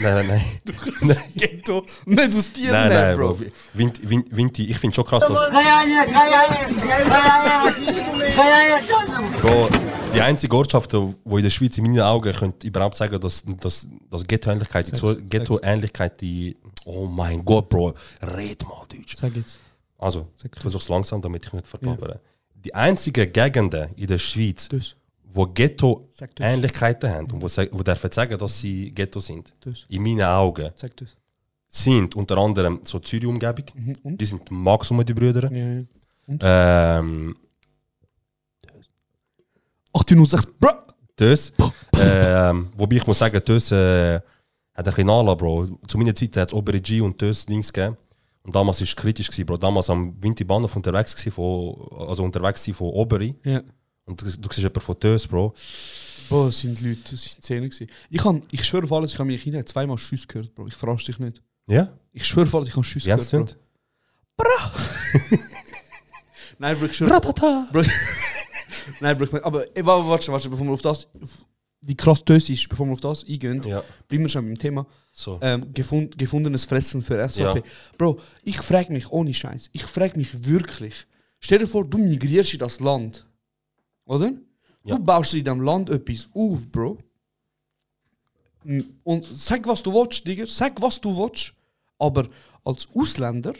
[0.00, 1.14] Nein, nein, nein.
[1.34, 3.34] Ghetto nicht aus dir nein, nehmen, nein, Bro.
[3.34, 3.44] Bro.
[3.72, 5.50] Vinti, Vin- Vinti, ich finde schon krass, dass.
[9.40, 9.68] Bro,
[10.14, 13.88] die einzige Ortschaft, die in der Schweiz in meinen Augen könnte überhaupt sagen, dass, dass,
[14.10, 14.92] dass Ghetto-Ähnlichkeit,
[15.28, 16.56] Ghetto-Ähnlichkeit, die.
[16.84, 19.16] Oh mein Gott, Bro, red mal Deutsch.
[19.18, 19.58] Sag jetzt.
[19.96, 22.20] Also, ich versuche es langsam, damit ich nicht verplappere.
[22.54, 24.96] Die einzigen Gegenden in der Schweiz, Das.
[25.34, 26.08] Wo Ghetto.
[26.38, 29.52] Ähnlichkeiten haben und wo, wo dürfen sagen, dass sie Ghetto sind.
[29.60, 29.84] Das.
[29.88, 31.16] In meinen Augen Sag das.
[31.68, 33.64] sind unter anderem so Zürich-Umgebung.
[33.74, 34.18] Mhm.
[34.18, 35.50] Die sind Maximum die Brüder.
[35.52, 35.84] Ja,
[36.28, 36.98] ja.
[36.98, 37.36] Ähm,
[39.92, 40.46] 1806.
[40.58, 40.84] Bro!
[41.16, 41.52] das.
[41.98, 44.22] ähm, wobei ich muss sagen, das äh, hat
[44.76, 45.78] ein bisschen Nala, Bro.
[45.86, 47.96] Zu meiner Zeit hat es obere G und das Dings gegeben.
[48.42, 49.56] Und damals war es kritisch, gewesen, Bro.
[49.56, 53.34] Damals am Winterbahnhof unterwegs gewesen von, also unterwegs von Oberi.
[53.44, 53.62] Ja.
[54.06, 55.54] Und du, du siehst jemanden von Tös, Bro.
[56.28, 57.88] Bro, das sind Leute, das sind Szenen gewesen.
[58.10, 60.66] Ich, ich schwöre auf alles, ich habe meine Kindheit zweimal Schuss gehört, Bro.
[60.68, 61.42] Ich verarsche dich nicht.
[61.66, 61.92] Ja?
[62.12, 63.40] Ich schwöre auf alles, ich habe Schuss gehört, Bro.
[63.40, 63.56] nicht?
[66.58, 67.20] Nein, Bro, ich schwöre.
[67.20, 67.82] Bro,
[69.00, 71.46] Nein, Bro, aber warte, warte, warte, bevor wir auf das, auf,
[71.80, 73.82] wie krass das ist, bevor wir auf das eingehen, Ja.
[74.08, 74.86] bleiben wir schon beim Thema.
[75.12, 75.38] So.
[75.42, 77.56] Ähm, gefund, gefundenes Fressen für SAP.
[77.56, 77.62] Ja.
[77.98, 81.06] Bro, ich frage mich, ohne Scheiß, ich frage mich wirklich,
[81.40, 83.26] stell dir vor, du migrierst in das Land,
[84.06, 84.32] oder?
[84.84, 84.96] Ja.
[84.96, 86.98] Du baust in diesem Land etwas auf, Bro.
[89.02, 91.54] Und sag, was du willst, Digga, sag, was du willst,
[91.98, 92.28] aber
[92.64, 93.54] als Ausländer,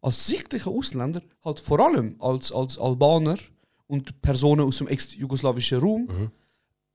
[0.00, 3.38] als sichtlicher Ausländer, halt vor allem als, als Albaner
[3.86, 6.30] und Personen aus dem ex-jugoslawischen Raum,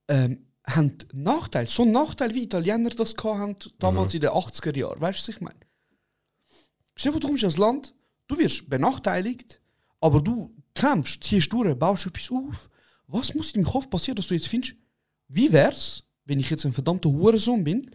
[0.08, 5.02] ähm, haben Nachteil, so einen Nachteil wie Italiener das haben, damals in den 80er Jahren.
[5.02, 5.60] Weißt du, was ich meine?
[6.96, 7.96] Stell dir vor, du kommst ins Land,
[8.28, 9.60] du wirst benachteiligt,
[10.00, 12.69] aber du kämpfst, ziehst durch, baust etwas auf.
[13.12, 14.76] Was muss in deinem Kopf passieren, dass du jetzt findest,
[15.28, 17.90] wie wär's, wenn ich jetzt ein verdammter Hurensohn bin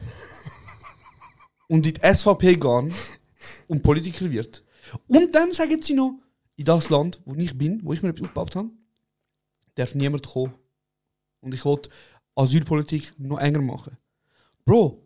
[1.68, 2.88] und in die SVP gehe
[3.68, 4.64] und Politiker wird?
[5.06, 6.18] Und dann sagen sie noch,
[6.56, 8.70] in das Land, wo ich bin, wo ich mir etwas aufgebaut habe,
[9.76, 10.54] darf niemand kommen.
[11.40, 11.90] Und ich wollte
[12.34, 13.96] Asylpolitik noch enger machen.
[14.64, 15.02] Bro,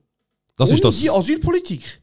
[0.56, 2.00] Das ohne die Asylpolitik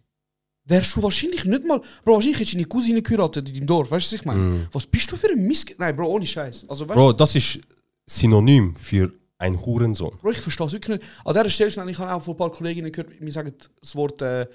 [0.65, 1.81] wärst du wahrscheinlich nicht mal.
[2.03, 3.91] Bro, wahrscheinlich hättest du deine Cousine geheiratet in deinem Dorf.
[3.91, 4.67] Weißt du, was ich meine?
[4.71, 5.65] Was bist du für ein Miss...
[5.77, 6.67] Nein, Bro, ohne Scheiß.
[6.67, 7.59] Also, weißt Bro, das ist
[8.07, 10.17] Synonym für ein Hurensohn.
[10.21, 11.09] Bro, ich verstehe es wirklich nicht.
[11.25, 13.95] An dieser Stelle schnell, ich habe auch von ein paar Kolleginnen gehört, mir sagen das
[13.95, 14.47] Wort, äh,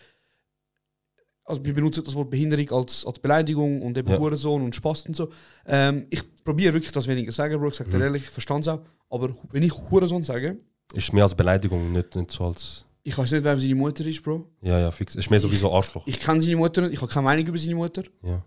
[1.45, 4.19] also wir benutzen das Wort Behinderung als, als Beleidigung und eben Ja.
[4.19, 5.29] Hurensohn und Spast und so.
[5.67, 8.59] Ähm, ich probiere wirklich das weniger zu sagen, Bro, ich sage dir ehrlich, ich verstehe
[8.59, 8.81] es auch.
[9.11, 10.59] Aber wenn ich Hurensohn sage,
[10.95, 12.87] Ist mehr als Beleidigung, nicht, nicht so als.
[13.03, 14.49] ich weiß nicht, wer seine Mutter ist, Bro.
[14.63, 15.15] Ja, ja, fix.
[15.17, 16.07] Ist mehr sowieso Arschloch.
[16.07, 18.43] Ich kenne seine Mutter nicht, ich habe keine Meinung über seine Mutter, Ja.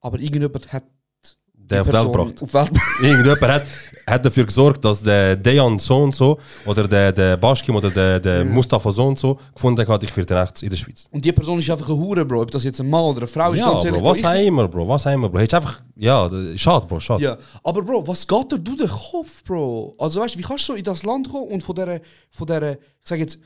[0.00, 0.84] aber irgendjemand hat
[1.70, 2.42] Der auf die Welt gebracht.
[2.42, 2.70] Auf Welt
[3.02, 3.66] Irgendjemand hat,
[4.06, 8.18] hat dafür gesorgt, dass der Dejan so und so oder der, der Baschkim oder der,
[8.20, 11.06] der Mustafa so und so gefunden hat, ich werde rechts in der Schweiz.
[11.10, 12.42] Und die Person ist einfach eine Hure, Bro.
[12.42, 14.00] Ob das jetzt ein Mann oder eine Frau ist, Ja, ganz ehrlich.
[14.00, 15.38] Bro, was auch immer, Bro, was auch immer, Bro.
[15.38, 17.22] Hättest einfach, ja, schade, Bro, schade.
[17.22, 19.94] Ja, aber Bro, was geht dir durch den Kopf, Bro?
[19.98, 22.00] Also weißt du, wie kannst du in das Land kommen und von der,
[22.30, 23.38] von der, ich sag jetzt,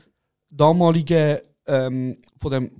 [0.49, 2.71] damaligen, ähm, von dem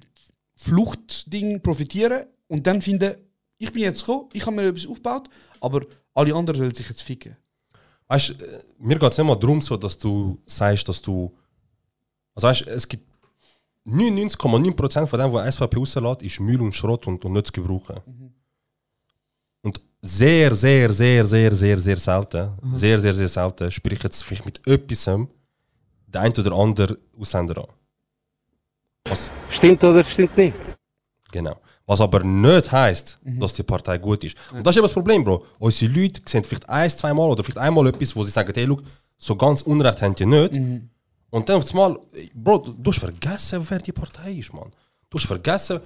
[0.56, 3.16] Fluchtding profitieren und dann finden,
[3.58, 5.30] ich bin jetzt gekommen, ich habe mir etwas aufgebaut,
[5.60, 7.38] aber alle anderen sollen sich jetzt ficken.
[8.08, 11.36] Weißt du, äh, mir geht es nicht mal darum, so, dass du sagst, dass du.
[12.36, 13.06] Also weißt du, es gibt
[13.88, 17.98] 99,9% von dem, was SVP rauslässt, ist Müll und Schrott und, und nicht zu gebrauchen.
[19.62, 24.46] Und sehr, sehr, sehr, sehr, sehr, sehr selten, sehr, sehr, sehr selten, sprich jetzt vielleicht
[24.46, 27.74] mit etwas der ein oder andere Ausländer an.
[29.06, 30.56] Was, Stimmt oder stimmt nicht?
[31.32, 31.60] Genau.
[31.88, 34.36] Was aber nicht heisst, dass die Partei gut ist.
[34.52, 35.46] Und das ist eben das Problem, Bro.
[35.60, 38.82] Unsere Leute sehen vielleicht ein, zweimal oder vielleicht einmal etwas, wo sie sagen, hey, look,
[39.18, 40.56] so ganz Unrecht haben die nicht.
[41.30, 42.00] Und dann auf einmal,
[42.34, 44.72] Bro, du, hast vergessen, wer die Partei ist, Mann.
[45.10, 45.80] Du hast vergessen,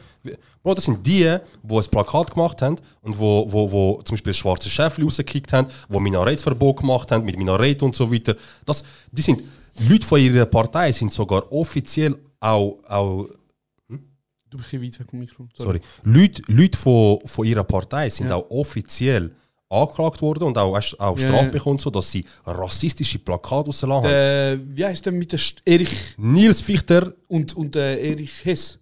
[0.64, 4.34] Bro, das sind die, die ein Plakat gemacht haben und wo, wo, wo zum Beispiel
[4.34, 8.36] schwarze Schäfli rausgekickt haben, wo Minaretverbot gemacht haben mit Minaret und so weiter.
[8.66, 9.42] Das, die sind,
[9.88, 13.28] Leute von ihrer Partei sind sogar offiziell auch, auch
[14.50, 15.48] Du bist ein weit weg vom Mikro.
[15.58, 19.32] sorry, Leute, Leute von, von ihrer Partei sind auch offiziell
[19.70, 21.52] angeklagt worden und auch, auch Ja, Strafe ja.
[21.52, 24.12] bekommen, so dass sie rassistische Plakate rausgelassen haben.
[24.12, 28.80] Äh, wie heißt der mit der St Erich Nils Fichter, und, und äh, Erich Hess?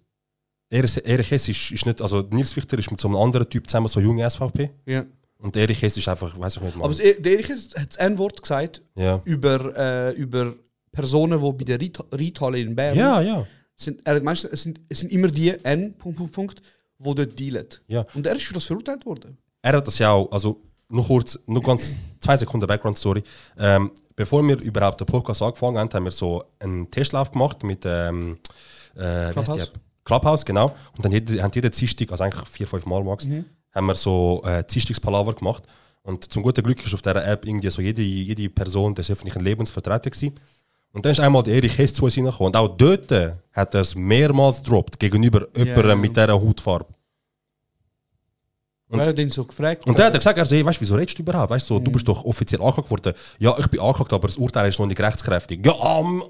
[0.70, 3.68] Erich, Erich Hess ist, ist nicht, also Nils Fichter ist mit so einem anderen Typ
[3.68, 4.70] zusammen, so junge SVP.
[4.86, 5.04] Ja.
[5.38, 6.86] Und Erich Hess ist einfach, weiß ich nicht mal.
[6.86, 9.20] Aber E- der Erich Hess hat das N-Wort gesagt ja.
[9.24, 10.54] über, äh, über
[10.90, 13.46] Personen, die bei der Ried- Reithalle in Bern ja, ja,
[13.80, 16.62] sind, er hat meistens, es, sind, es sind immer die N, Punkt, Punkt, Punkt,
[16.98, 17.66] die dort dealen.
[17.86, 18.04] ja.
[18.14, 19.38] Und er ist für das verurteilt worden.
[19.62, 23.22] Er hat das ja auch, also nur kurz, nur ganz zwei Sekunden Background-Story.
[23.58, 27.84] Ähm, bevor wir überhaupt den Podcast angefangen haben, haben wir so einen Testlauf gemacht mit
[27.84, 28.36] ähm,
[28.96, 29.72] äh, wie heißt die Clubhouse?
[30.04, 30.74] Clubhouse, genau.
[30.96, 33.28] Und dann jede, haben jeden Dienstag, also eigentlich vier, fünf Mal Max,
[33.74, 35.64] haben wir so äh, Dienstagspalaver gemacht.
[36.02, 39.44] Und zum guten Glück ist auf dieser App irgendwie so jede, jede Person des öffentlichen
[39.44, 40.34] Lebens vertreten gewesen.
[40.92, 42.52] Und dann ist einmal der Erich Hess zu uns hineingekommen.
[42.54, 43.10] Und auch dort
[43.52, 45.96] hat er es mehrmals gedroppt gegenüber jemandem ja.
[45.96, 46.86] mit dieser Hautfarbe.
[48.90, 49.86] Und hat ihn so gefragt.
[49.86, 51.50] Und dann hat er gesagt, er so, hey, weißt du, wieso redest du überhaupt?
[51.50, 53.12] Weißt du, so, du bist doch offiziell angeklagt worden.
[53.38, 55.64] Ja, ich bin angeklagt, aber das Urteil ist noch nicht rechtskräftig.
[55.64, 56.24] Ja, um,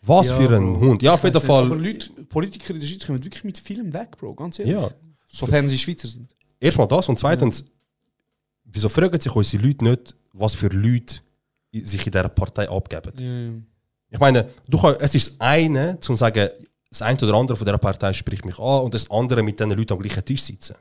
[0.00, 0.80] was Ja, für ein.
[0.80, 1.02] Hund.
[1.02, 1.78] Ja, auf jeden nicht, Aber Fall.
[1.78, 4.74] Leute, Politiker in der Schweiz kommen wirklich mit Filmen weg, Bro, ganz ehrlich.
[4.74, 4.90] Ja,
[5.30, 6.34] Sofern sie Schweizer sind.
[6.58, 7.64] erstmal das und zweitens,
[8.64, 11.16] wieso fragen sich unsere Leute nicht, was für Leute
[11.72, 13.12] sich in dieser Partei abgeben?
[13.18, 13.58] Ja, ja.
[14.10, 16.48] Ich meine, du kann, es ist das eine, zu sagen,
[16.90, 19.70] das eine oder andere von dieser Partei spricht mich an und das andere mit diesen
[19.72, 20.76] Leuten am gleichen Tisch sitzen.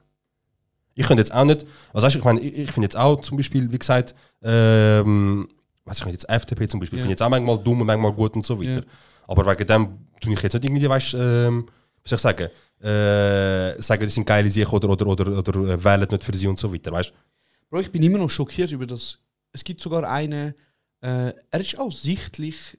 [0.93, 3.21] Ich könnte jetzt auch nicht, also weißt, du, ich meine, ich, ich finde jetzt auch
[3.21, 4.13] zum Beispiel, wie gesagt,
[4.43, 5.47] ähm,
[5.85, 7.03] weiß ich nicht, jetzt FDP zum Beispiel, Ja.
[7.03, 8.81] finde ich jetzt auch manchmal dumm und manchmal gut und so weiter.
[8.81, 8.85] Ja.
[9.27, 9.87] Aber wegen dem
[10.19, 11.65] tue ich jetzt nicht irgendwie, weißt ähm,
[12.03, 12.49] wie soll ich sagen,
[12.81, 16.47] äh, sagen, die sind geile Sachen oder, oder, oder, oder äh, wählen nicht für sie
[16.47, 17.13] und so weiter, weißt
[17.69, 19.17] Bro, ich bin immer noch schockiert über das.
[19.53, 20.53] Es gibt sogar eine,
[21.01, 22.77] äh, er ist auch sichtlich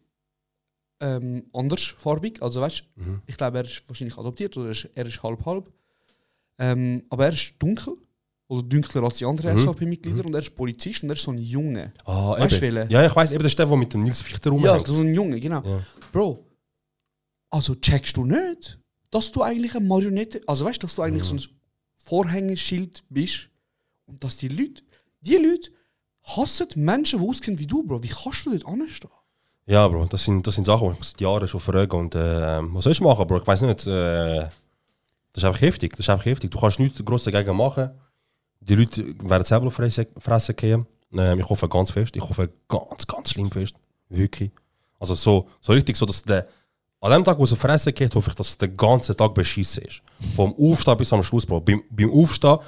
[1.01, 2.43] ähm, andersfarbig.
[2.43, 3.23] Also weißt Mhm.
[3.27, 5.73] ich glaube, er ist wahrscheinlich adoptiert oder er ist, halb-halb.
[6.59, 7.95] Ähm, aber er ist dunkel.
[8.49, 9.63] Oder dunkler als die anderen Mhm.
[9.63, 11.93] SVP-Mitglieder und er ist Polizist und er ist so ein Junge.
[12.05, 12.91] Ah, Weißt du, eben.
[12.91, 14.87] Ja, ich weiß, eben das ist der, der mit dem Nils Fichter Ja, rumhängt.
[14.87, 15.63] so ein Junge, genau.
[15.65, 15.83] Ja.
[16.13, 16.47] Bro,
[17.51, 18.79] also checkst du nicht,
[19.11, 21.43] dass du eigentlich eine Marionette, also weißt du, dass du eigentlich so ein
[21.97, 23.49] Vorhängeschild bist
[24.07, 24.83] und dass die Leute,
[25.23, 25.71] die Leute
[26.25, 28.03] hassen Menschen, die auskennen wie du, Bro.
[28.03, 29.11] Wie kannst du dort anstehen?
[29.67, 31.97] Ja, Bro, das sind, das sind Sachen, die ich seit Jahren schon frage.
[31.97, 33.39] Und äh, was soll ich machen, Bro?
[33.39, 33.87] Ich weiß nicht.
[33.87, 34.49] Äh,
[35.33, 35.93] das ist einfach heftig.
[35.93, 36.51] Das ist einfach heftig.
[36.51, 37.91] Du kannst nichts groß dagegen machen.
[38.61, 40.87] Die Leute werden selber auf Fresse, gehen.
[41.13, 42.15] Ähm, ich hoffe ganz fest.
[42.17, 43.75] Ich hoffe ganz, ganz schlimm fest.
[44.09, 44.51] Wirklich.
[44.99, 46.47] Also so, so richtig so, dass der.
[47.01, 49.35] An dem Tag, wo es auf Fresse geht, hoffe ich, dass es den ganzen Tag
[49.35, 50.03] beschissen ist.
[50.37, 51.61] Vom Aufstehen bis am Schluss, Bro.
[51.61, 52.59] Beim, beim Aufstehen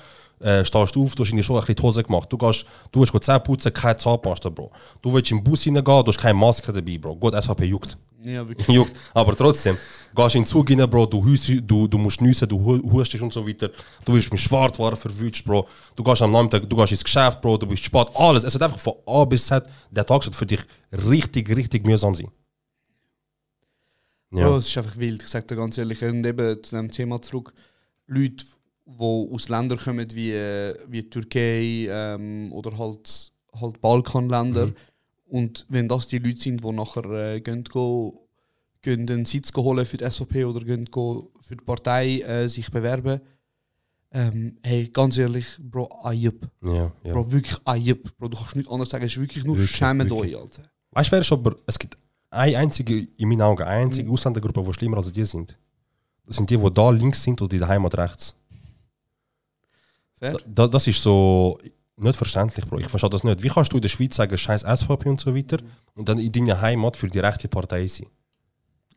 [0.41, 2.33] äh, stehst du auf, du hast irgendwie schon ein bisschen die Hose gemacht.
[2.33, 4.71] Du gehst, du hast gut Zähne putzen, keine Zahnpasta, Bro.
[5.03, 7.17] Du willst im Bus reingehen, du hast keine Maske dabei, Bro.
[7.17, 7.97] Gut, SVP juckt.
[8.23, 8.67] Ja, wirklich.
[8.75, 8.93] juckt.
[9.13, 9.77] Aber trotzdem,
[10.15, 13.23] gehst in den Zug rein, Bro, du, hüst- du, du musst nüssen, du hu- hustest
[13.23, 13.71] und so weiter.
[14.05, 15.69] Du wirst mit Schwarzwaren verwünscht, Bro.
[15.95, 18.07] Du gehst am Nachmittag, du gehst ins Geschäft, Bro, du bist spät.
[18.15, 18.45] Alles.
[18.45, 20.61] Es hat einfach von A bis Z, der Tag sollte für dich
[20.93, 22.29] richtig, richtig mühsam sein.
[24.31, 24.57] Bro, Ja.
[24.57, 26.03] es ist einfach wild, ich sag dir ganz ehrlich.
[26.03, 27.53] Und eben zu dem Thema zurück.
[28.07, 28.45] Leute,
[28.87, 34.67] die aus Ländern kommen wie, äh, wie Türkei ähm, oder halt, halt Balkanländer.
[34.67, 34.75] Mhm.
[35.27, 38.29] Und wenn das die Leute sind, die nachher äh, gehen, go,
[38.83, 42.71] gehen einen Sitz holen für die SVP oder gehen go für die Partei äh, sich
[42.71, 43.21] bewerben,
[44.15, 46.49] ähm, hey, ganz ehrlich, Bro, ayub.
[46.63, 47.13] Ja, ja.
[47.13, 48.17] Bro, wirklich ayub.
[48.17, 50.63] Bro, du kannst nicht anders sagen, es ist wirklich nur Wirklich, schämen euch, Alter.
[50.93, 51.97] Weißt du, wer ist aber, es gibt
[52.31, 55.59] eine einzige, in meinen Augen, eine einzige Ausländergruppe, die schlimmer als die sind.
[56.27, 58.37] Das sind die, die da links sind und in der Heimat rechts.
[60.21, 60.37] Wer?
[60.47, 61.59] Da, das ist so
[61.97, 62.79] nicht verständlich, Bro.
[62.79, 63.43] Ich verstehe das nicht.
[63.43, 65.59] Wie kannst du in der Schweiz sagen, scheiß SVP und so weiter,
[65.95, 68.07] und dann in deiner Heimat für die rechte Partei sein?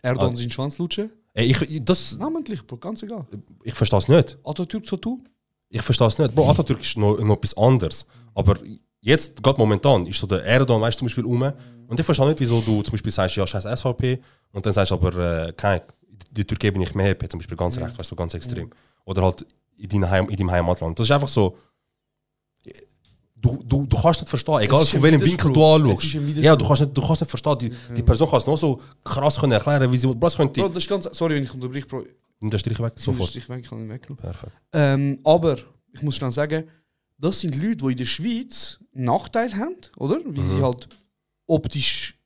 [0.01, 0.35] Erdogan Ah.
[0.35, 1.11] seinen Schwanz lutschen?
[1.33, 3.25] Ey, ich, ich, das, Namentlich, Bro, ganz egal.
[3.63, 4.37] ich verstehe es nicht.
[4.43, 5.19] Atatürk-Tattoo?
[5.69, 6.33] Ich verstehe es nicht.
[6.33, 8.05] Bro, Atatürk ist noch, noch etwas anderes.
[8.33, 8.57] Aber
[9.01, 11.41] jetzt, gerade momentan, ist so der Erdogan, weißt du, zum Beispiel um.
[11.87, 14.19] Und ich verstehe nicht, wieso du zum Beispiel sagst, ja, scheiß SVP,
[14.51, 15.81] und dann sagst du aber, äh, kein,
[16.31, 18.69] die Türkei bin ich mehr zum Beispiel ganz rechts, weißt du, ganz extrem.
[19.05, 19.45] Oder halt
[19.77, 20.97] in deinem, Heim, in deinem Heimatland.
[20.99, 21.57] Das ist einfach so.
[23.39, 26.13] Du, du, du kannst nicht verstehen, egal von welchem Winkel du anschaust.
[26.37, 27.57] Ja, du kannst nicht, du kannst nicht verstehen.
[27.59, 30.15] Die, die Person kann es noch so krass können erklären, wie sie.
[30.15, 31.03] Das könnte Bro, das ist ganz.
[31.13, 32.03] Sorry, wenn ich unterbreche, Bro.
[32.41, 33.35] Nimm den Strich weg, sofort.
[33.35, 34.17] Ich weg, ich kann ihn weggenommen.
[34.21, 34.51] Perfekt.
[34.73, 35.57] Ähm, aber
[35.93, 36.63] ich muss schnell sagen,
[37.19, 40.15] das sind Leute, die in der Schweiz einen Nachteil haben, oder?
[40.25, 40.47] Weil Mhm.
[40.47, 40.87] sie halt
[41.45, 42.17] optisch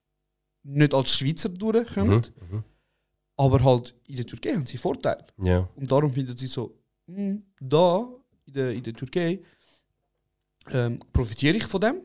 [0.63, 2.21] nicht als Schweizer durchkommen.
[2.49, 2.55] Mhm.
[2.57, 2.63] Mhm.
[3.35, 5.25] Aber halt in der Türkei haben sie Vorteile.
[5.41, 5.67] Ja.
[5.75, 6.73] Und darum finden sie so,
[7.59, 8.07] da
[8.45, 9.39] in der, in der Türkei
[10.71, 11.95] ähm, profitiere ich von dem.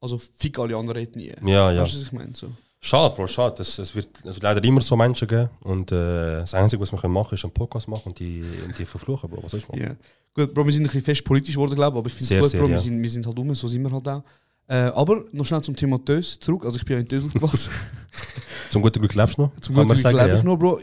[0.00, 1.36] Also fick alle anderen Ethnien.
[1.46, 1.82] Ja, ja.
[1.82, 2.34] Weißt du, was ich meine?
[2.34, 2.50] So.
[2.80, 3.62] Schade, Bro, schade.
[3.62, 5.48] Es, es, wird, es wird leider immer so Menschen geben.
[5.60, 8.44] Und äh, das Einzige, was wir können machen können, ist einen Podcast machen und die,
[8.64, 9.42] und die verfluchen, Bro.
[9.42, 9.82] Was soll ich machen?
[9.82, 9.96] Ja.
[10.34, 12.42] Gut, Bro, wir sind ein bisschen fest politisch geworden, glaube ich, aber ich finde es
[12.42, 12.72] gut, sehr, Bro, ja.
[12.74, 14.22] wir, sind, wir sind halt um, so sind wir halt auch.
[14.66, 16.64] Äh, aber noch schnell zum Thema Tös zurück.
[16.66, 17.72] Also ich bin ja in Tös aufgewachsen.
[18.70, 19.60] Zum guten Glück lebst du noch.
[19.60, 20.36] zum kann Glück lebe ja.
[20.36, 20.80] ich noch, Bro.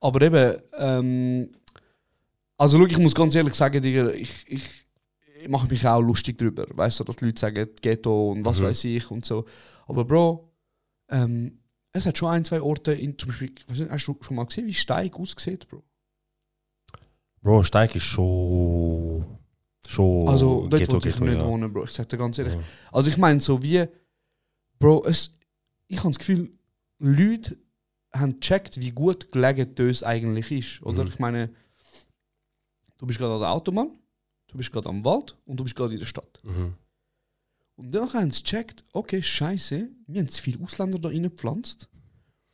[0.00, 1.48] Aber eben, ähm,
[2.62, 4.64] also schau, ich muss ganz ehrlich sagen, Digga, ich, ich,
[5.42, 6.66] ich mache mich auch lustig drüber.
[6.70, 8.64] Weißt du, dass Leute sagen Ghetto und was Mhm.
[8.64, 9.44] weiß ich und so.
[9.86, 10.48] Aber Bro,
[11.10, 11.58] ähm,
[11.92, 14.66] es hat schon ein, zwei Orte, in, zum Beispiel, du, hast du schon mal gesehen,
[14.66, 15.82] wie Steig aussieht, Bro?
[17.42, 19.24] Bro, Steig ist schon.
[19.86, 21.46] schon Also, dort Ghetto, wollte ich Ghetto, nicht ja.
[21.46, 21.84] wohnen, Bro.
[21.84, 22.54] Ich sag dir ganz ehrlich.
[22.54, 22.60] Ja.
[22.92, 23.84] Also ich meine so wie,
[24.78, 25.32] Bro, es,
[25.88, 26.50] ich habe das Gefühl,
[26.98, 27.58] Leute
[28.14, 30.82] haben gecheckt, wie gut gelegen das eigentlich ist.
[30.86, 31.08] Oder Mhm.
[31.10, 31.50] ich meine,
[33.02, 33.90] du bist gerade an der Autobahn,
[34.46, 36.40] du bist gerade am Wald und du bist gerade in der Stadt.
[36.44, 36.74] Mhm.
[37.74, 41.88] Und dann haben sie gecheckt, okay, scheiße, wir haben zu viele Ausländer da reingepflanzt.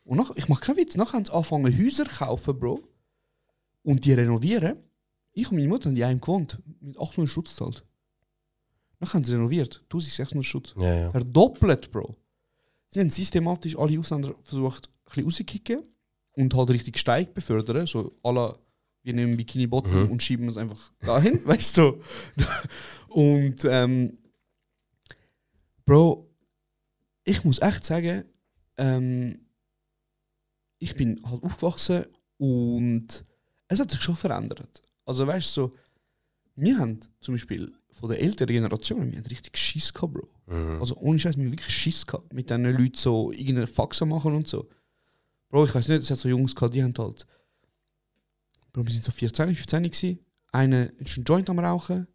[0.04, 2.80] Und nach, ich mache keinen Witz, nachher haben sie angefangen Häuser kaufen, Bro,
[3.82, 4.78] und die renovieren
[5.32, 7.84] Ich und meine Mutter haben in einem gewohnt, mit 800 Schutz gezahlt.
[8.98, 10.74] Dann haben sie renoviert, 1600 Schutz.
[10.78, 11.10] Ja, ja.
[11.10, 12.16] Verdoppelt, Bro.
[12.88, 15.82] Sie haben systematisch alle Ausländer versucht, ein bisschen rauszukicken
[16.32, 17.86] und halt richtig steig befördern.
[17.86, 18.58] So alle,
[19.08, 20.10] wir nehmen Bikini Bottom Mhm.
[20.10, 21.98] und schieben es einfach dahin, weißt du?
[23.08, 24.18] Und ähm,
[25.86, 26.26] Bro,
[27.24, 28.24] ich muss echt sagen,
[28.76, 29.40] ähm,
[30.78, 32.04] ich bin halt aufgewachsen
[32.36, 33.24] und
[33.68, 34.82] es hat sich schon verändert.
[35.04, 35.74] Also weißt du, so,
[36.56, 40.28] wir haben zum Beispiel von der älteren Generation, wir haben richtig Schiss gehabt, Bro.
[40.46, 40.80] Mhm.
[40.80, 44.34] Also ohne Scheiß, wir haben wirklich Schiss gehabt, mit diesen Leuten so irgendeine Faxe machen
[44.34, 44.68] und so.
[45.48, 47.26] Bro, ich weiß nicht, es hat so Jungs gehabt, die haben halt.
[48.78, 50.18] Bro, wir sind so 14, 15 gewesen.
[50.52, 52.06] Einer ist ein Joint am Rauchen.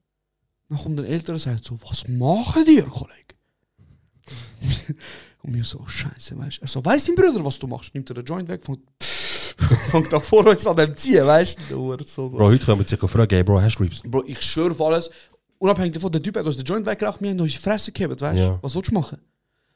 [0.70, 3.36] Dann kommt der Ältere und sagt so, was machen die, Kollege?
[5.44, 6.62] und wir so, Scheiße, weißt du?
[6.62, 7.94] Er so, weiss dein Bruder, was du machst?
[7.94, 8.80] Nimmt er den Joint weg, fängt,
[9.92, 11.98] fängt da vor uns an dem ziehen, weißt du?
[12.06, 14.02] So, Bro, heute können wir sich fragen, hey, Bro, hast du Reeps?
[14.02, 15.10] Bro, ich schwöre auf alles.
[15.58, 18.22] Unabhängig davon, der Typ hat uns den Joint weggeraucht, wir haben uns die Fresse gehabt,
[18.22, 18.42] weißt du?
[18.42, 18.60] Ja.
[18.62, 19.18] Was willst du machen?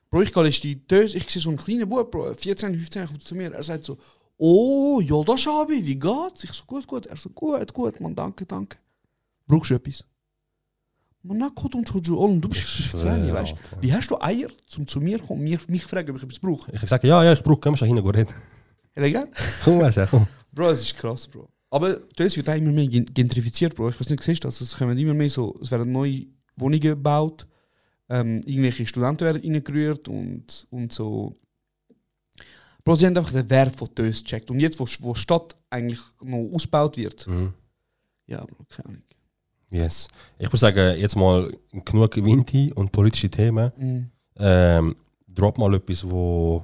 [0.09, 3.01] Bro, ich gehe in die Döse, ich sehe so einen kleinen Bub, Bro, 14, 15,
[3.01, 3.97] er kommt zu mir, er sagt so,
[4.37, 6.43] oh, ja, das Schabi, wie geht's?
[6.43, 7.05] Ich so, gut, gut.
[7.07, 8.77] Er so, gut, gut, man, danke, danke.
[9.47, 10.03] Brauchst du etwas?
[11.23, 13.81] Man, na, Gott, und Jojo, und du bist Ich 15, schwöre, weißt du?
[13.81, 16.71] Wie hast du Eier, zum zu mir kommen, mir, mich fragen, ob ich etwas brauche?
[16.71, 18.33] Ich sage, ja, ja, ich brauche, komm schon hin, reden.
[18.93, 19.31] Elegant?
[19.63, 20.27] Komm, weißt du, komm.
[20.51, 21.49] Bro, es ist krass, Bro.
[21.69, 23.89] Aber das wird auch immer mehr gen- gentrifiziert, Bro.
[23.89, 24.61] Ich weiß nicht, siehst du das?
[24.61, 26.25] Es kommen immer mehr so, es werden neue
[26.55, 27.45] Wohnungen gebaut,
[28.09, 31.35] ähm, irgendwelche Studenten werden reingerührt und, und so.
[32.87, 34.49] Bro, sie haben einfach den Wert von Tös gecheckt.
[34.49, 37.53] Und jetzt, wo, wo die Stadt eigentlich noch ausgebaut wird, Mhm.
[38.27, 39.01] ja, Bro, keine Ahnung.
[39.69, 40.07] Yes.
[40.39, 41.51] Ich würde sagen, jetzt mal
[41.83, 43.73] genug Winti und politische Themen.
[43.77, 44.09] Mhm.
[44.37, 44.95] Ähm,
[45.27, 46.63] drop mal etwas, wo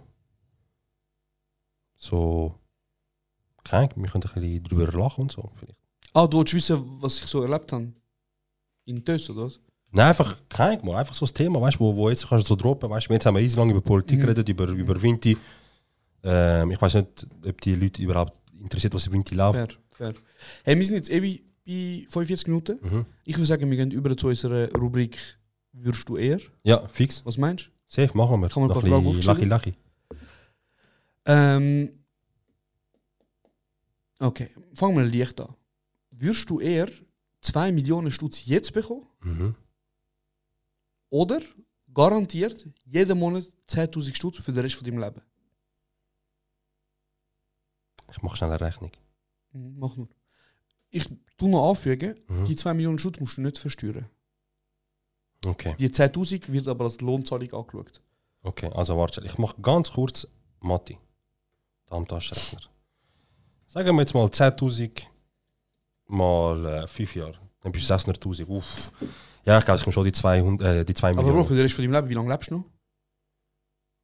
[1.98, 2.56] so.
[3.66, 5.50] Keine Ahnung, wir können ein bisschen drüber lachen und so.
[5.56, 5.78] Vielleicht.
[6.14, 7.92] Ah, du willst wissen, was ich so erlebt habe?
[8.86, 9.60] In Tös, oder was?
[9.92, 12.56] Nein, einfach, Ahnung, mal, einfach so ein Thema, weißt, wo, wo jetzt kannst du so
[12.56, 14.22] droppen, weißt, jetzt haben wir easy lange über Politik Mhm.
[14.22, 15.38] geredet, über, über Winti.
[16.24, 19.56] Ähm, ich weiß nicht, ob die Leute überhaupt interessiert, was in Winti läuft.
[19.92, 20.14] Fair, fair.
[20.64, 22.80] Hey, wir sind jetzt eben bei 45 Minuten.
[22.82, 23.06] Mhm.
[23.26, 25.18] Ich würde sagen, wir gehen über zu unserer Rubrik
[25.76, 26.40] Würdest du eher?
[26.64, 27.26] Ja, fix.
[27.26, 27.72] Was meinst du?
[27.88, 28.50] Safe, machen wir.
[28.50, 29.74] Kann man ein paar Fragen Lachi, lachi.
[31.26, 31.90] Ähm,
[34.20, 35.56] okay, fangen wir leicht an.
[36.12, 36.90] Würdest du eher
[37.42, 39.56] 2 Millionen Stutz jetzt bekommen Mhm.
[41.10, 41.40] oder
[41.94, 45.22] garantiert jeden Monat 10.000 Stutz für den Rest von deinem Leben?
[48.14, 48.92] Ich mache schnell eine Rechnung.
[49.52, 50.08] Mhm, Mach nur.
[50.90, 51.06] Ich
[51.38, 52.46] tu noch anfügen, Mhm.
[52.46, 54.08] die 2 Millionen Stutz musst du nicht versteuern.
[55.46, 58.02] Okay, Die 10.000 wird aber als Lohnzahlung angeschaut.
[58.44, 60.28] okay, also warte, ich mache ganz kurz
[60.62, 60.98] Matti.
[61.88, 62.62] Da am Taschenrechner.
[63.68, 65.02] Sagen wir jetzt mal 10.000
[66.08, 67.40] mal 5 Jahre.
[67.62, 68.48] Dann bist du 600.000.
[68.48, 68.92] Uff.
[69.46, 71.46] Ja, ich glaube, ich komme schon die 200, äh, die 2 Aber Bro, Millionen.
[71.46, 72.66] für den Rest von deinem Leben, wie lange lebst du noch?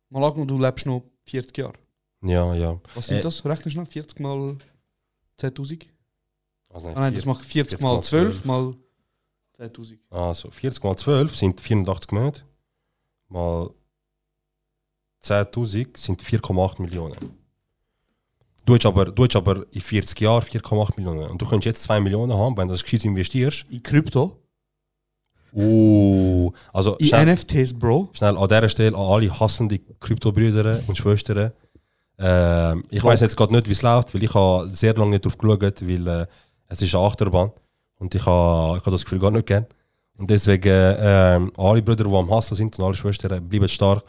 [0.10, 1.74] Mal angenommen, du lebst noch 40 Jahre.
[2.22, 2.80] Ja, ja.
[2.95, 3.43] Was sind Äh, das?
[3.45, 3.86] Rechne schnell.
[3.86, 4.57] 40 mal
[5.39, 5.86] 10.000?
[6.70, 8.74] Also, Ah, nein, das macht 40 mal 12 mal
[9.57, 9.97] 10.000.
[10.09, 12.43] Also 40 mal 12 sind 84 Monate.
[13.30, 13.70] Mal
[15.24, 17.17] 10.000 sind 4,8 Millionen.
[18.65, 21.30] Du hast, aber, du hast aber in 40 Jahren 4,8 Millionen.
[21.32, 23.65] Und du könntest jetzt 2 Millionen haben, wenn du das gescheit investierst.
[23.70, 24.36] In Krypto?
[25.51, 28.09] Uh, also In schnell, NFTs, Bro?
[28.13, 31.51] schnell an dieser Stelle an alle hassende Kryptobrüder und Schwestern.
[32.20, 35.26] Ähm, ich weiß jetzt gerade nicht, wie es läuft, weil ich habe sehr lange nicht
[35.26, 36.26] drauf geschaut, weil äh,
[36.67, 37.51] es ist eine Achterbahn
[37.97, 39.65] und ich habe ich habe das Gefühl gar nicht gern.
[40.17, 44.03] Und deswegen ähm, alle Brüder, die am Hassel sind und alle Schwestern, bleiben stark.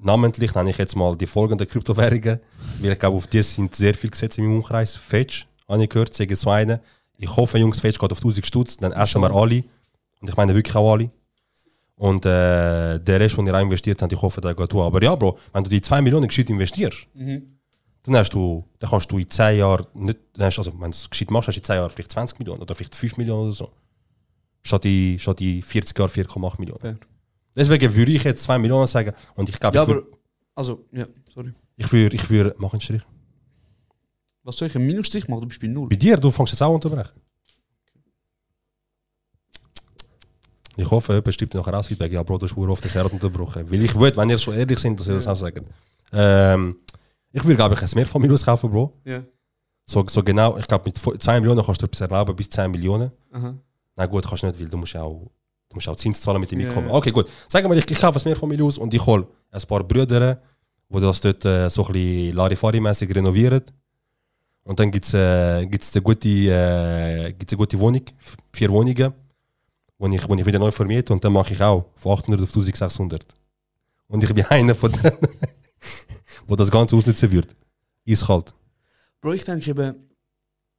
[0.00, 2.40] Namentlich nenne ich jetzt mal die folgenden Kryptowährungen,
[2.80, 4.96] weil ich glaube, auf die sind sehr viele Gesetze im Umkreis.
[4.96, 6.80] Fetch, habe ich gehört, sagen so eine.
[7.16, 9.62] Ich hoffe, Jungs, Fetch geht auf 1000 Stutz, dann essen wir alle.
[10.20, 11.10] Und ich meine wirklich auch alle.
[11.98, 14.74] Und äh, der Rest, den ihr auch investiert habt, ich hoffe, der geht.
[14.74, 19.10] Aber ja, Bro, wenn du die 2 Millionen gescheit investierst, dann, hast du, dann kannst
[19.10, 21.60] du in 10 Jahren nicht, dann hast, also wenn du es gescheit machst, hast du
[21.60, 23.72] in 10 Jahren vielleicht 20 Millionen oder vielleicht 5 Millionen oder so.
[24.62, 26.80] Statt in, statt in 40 Jahren 4,8 Millionen.
[26.80, 26.98] Fair.
[27.56, 29.12] Deswegen würde ich jetzt 2 Millionen sagen.
[29.34, 29.96] Und ich glaube, Ja, ich aber.
[30.02, 30.08] würde,
[30.54, 31.54] Also, ja, sorry.
[31.76, 33.02] ich würde, ich würde, mach einen Strich.
[34.42, 35.40] Was soll ich einen Minusstrich machen?
[35.40, 35.88] Du bist bei Null.
[35.88, 37.10] Bei dir, du fängst jetzt auch an unterbrechen.
[40.76, 42.12] Ich hoffe, jemand stimmt nachher aus Feedback.
[42.12, 43.70] Ja, Bro, du hast oft das Herz unterbrochen.
[43.70, 45.64] Weil ich will, wenn ihr so ehrlich sind, dass ihr das auch sagen.
[46.12, 46.76] Ähm,
[47.32, 48.92] ich würde, glaube ich, ein Mehrfamilienhaus kaufen, Bro.
[49.04, 49.22] Ja.
[49.86, 53.10] So, so genau, ich glaube, mit 2 Millionen kannst du etwas erlauben, bis 10 Millionen.
[53.32, 53.54] Aha.
[53.96, 55.30] Na gut, kannst du nicht, weil du musst ja auch,
[55.68, 56.88] du musst auch Zins zahlen mit dem Ja, Einkommen.
[56.88, 56.94] ja.
[56.94, 57.28] Okay, gut.
[57.48, 60.38] Sagen wir, ich, ich kaufe ein Mehrfamilienhaus und ich hole ein paar Brüder,
[60.88, 63.62] die das dort äh, so ein bisschen Larifari-mäßig renovieren.
[64.64, 68.02] Und dann gibt es äh, gibt's eine, gute, äh, gibt's eine gute Wohnung,
[68.52, 69.12] vier Wohnungen,
[69.98, 72.48] wo ich, wo ich wieder neu vermiete und dann mache ich auch von 800 auf
[72.48, 73.24] 1600.
[74.08, 75.16] Und ich bin einer von denen,
[76.46, 77.54] wo das Ganze ausnutzen wird.
[78.08, 78.54] Eiskalt.
[79.20, 79.94] Bro, ich denke eben,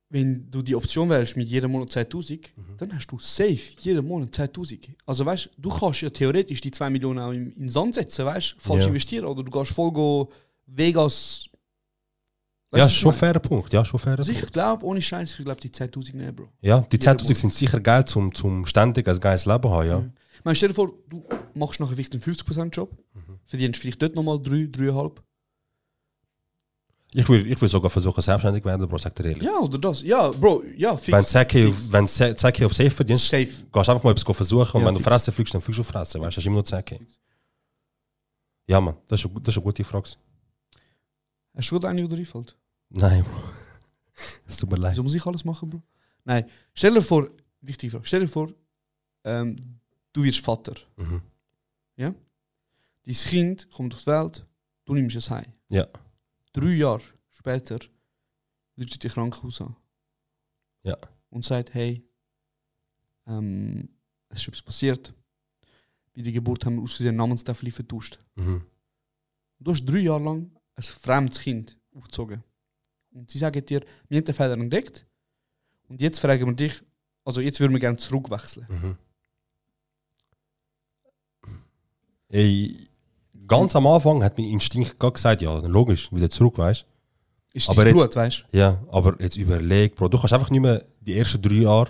[0.09, 4.34] wenn du die Option wählst mit jedem Monat 2000, dann hast du safe jeden Monat
[4.34, 4.89] 2000.
[5.05, 8.24] Also weißt du, kannst ja theoretisch die 2 Millionen auch in, in den Sand setzen,
[8.26, 8.88] weißt du, falsch Ja.
[8.88, 10.32] investieren oder du gehst voll go
[10.65, 11.47] Vegas.
[12.70, 13.72] Weißt ja, du, schon fairer Punkt.
[13.72, 16.49] Ja, schon fairer Also ich glaube, ohne Scheiß, ich glaube die 10.000 nehmen, Bro.
[16.61, 20.03] Ja, die Jeder 10.000 sind sicher geil, zum, zum ständig ein geiles Leben haben, ja.
[20.39, 23.39] Ich meine, stell dir vor, du machst nachher vielleicht einen 50%-Job, Mhm.
[23.45, 25.13] verdienst vielleicht dort nochmal 3, 3,5.
[27.13, 29.43] Ich will, ich will sogar versuchen, selbstständig zu werden, Bro, sag dir ehrlich.
[29.43, 30.01] Ja, oder das.
[30.01, 31.13] Ja, Bro, ja, fix.
[31.18, 33.45] Wenn du 10K auf- wenn du 10K auf Safe verdienst, Safe.
[33.45, 35.07] gehst du einfach mal etwas versuchen und Ja, wenn du fix.
[35.09, 36.99] fressen fliegst, dann fliegst du fressen, weißt du, hast immer nur 10K.
[38.68, 40.09] Ja, Mann, das ist, eine- das ist eine gute Frage.
[41.58, 42.58] Hast du eine oder einfällt?
[42.89, 43.32] Nein, Bro.
[44.47, 44.93] Es tut mir leid.
[44.93, 45.82] Wieso muss ich alles machen, Bro?
[46.24, 47.30] Nein, stell dir vor,
[47.62, 48.51] wichtige Frage, stell dir vor,
[49.24, 49.55] ähm,
[50.14, 50.76] du wirst Vater.
[50.95, 51.22] Mhm.
[53.08, 54.45] Dein Kind kommt auf die Welt,
[54.84, 55.45] du nimmst es heim.
[55.70, 55.88] Ja.
[56.51, 57.80] Drei Jahre später
[58.78, 59.78] ruft die Krankenhaus an.
[60.84, 60.97] Ja.
[61.30, 62.03] Und sagt, hey,
[63.26, 63.88] ähm,
[64.28, 65.14] es ist etwas passiert.
[66.14, 68.20] Bei der Geburt haben wir aus Versehen Namenstafel vertauscht.
[68.36, 68.62] Mhm.
[69.60, 72.43] Du hast drei Jahre lang ein fremdes Kind aufgezogen.
[73.11, 75.05] Und sie sagen dir, wir haben den Fehler entdeckt.
[75.89, 76.82] Und jetzt fragen wir dich,
[77.25, 78.67] also jetzt würden wir gerne zurückwechseln.
[78.69, 78.97] Mhm.
[82.30, 82.75] Ey,
[83.47, 86.86] ganz am Anfang hat mein Instinkt gerade gesagt, ja, logisch, wieder zurück, weißt
[87.53, 88.57] Ist Aber das jetzt- Blut, weißt du?
[88.57, 91.89] Ja, aber jetzt überleg, Bro, du kannst einfach nicht mehr die ersten drei Jahre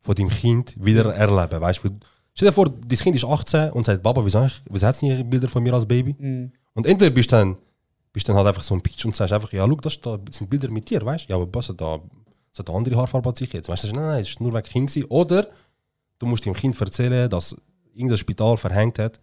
[0.00, 1.88] von deinem Kind wieder erleben, weißt du?
[2.34, 5.48] Stell dir vor, dein Kind ist 18 und sagt, Baba, wieso, wieso hat nie Bilder
[5.48, 6.14] von mir als Baby?
[6.18, 6.52] Mhm.
[6.74, 7.56] Und entweder bist du dann,
[8.16, 10.48] bist dann halt einfach so ein Pitch und sagst einfach, ja, schau, das, da sind
[10.48, 11.32] Bilder mit dir, weißt du?
[11.34, 12.00] Ja, aber was da,
[12.50, 13.68] das hat eine andere Haarfarbe als ich jetzt.
[13.68, 15.06] Weißt du, nein, nein, es ist nur wegen Kind gewesen.
[15.10, 15.50] Oder
[16.18, 17.54] du musst dem Kind erzählen, dass
[17.92, 19.20] irgendein Spital verhängt hat,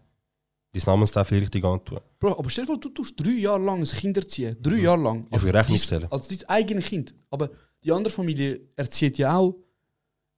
[0.73, 2.01] dein Namenstafel richtig antun.
[2.19, 4.55] Bro, aber stell dir vor, du tust drei Jahre lang ein Kind erziehen.
[4.61, 5.27] Drei Jahre lang.
[5.27, 6.11] Die Rechnung dies- stellen.
[6.11, 7.15] Als dein eigenes Kind.
[7.31, 7.49] Aber
[7.83, 9.55] die andere Familie erzieht ja auch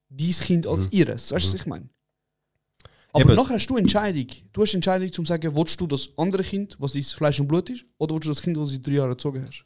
[0.08, 1.30] dein Kind als ihres.
[1.30, 1.90] Weißt du, was ich meine?
[3.16, 3.42] Aber Eben.
[3.42, 4.26] nachher hast du Entscheidung.
[4.52, 7.48] Du hast Entscheidung, zum zu sagen, willst du das andere Kind, was dein Fleisch und
[7.48, 9.64] Blut ist, oder willst du das Kind, das du seit drei Jahren erzogen hast?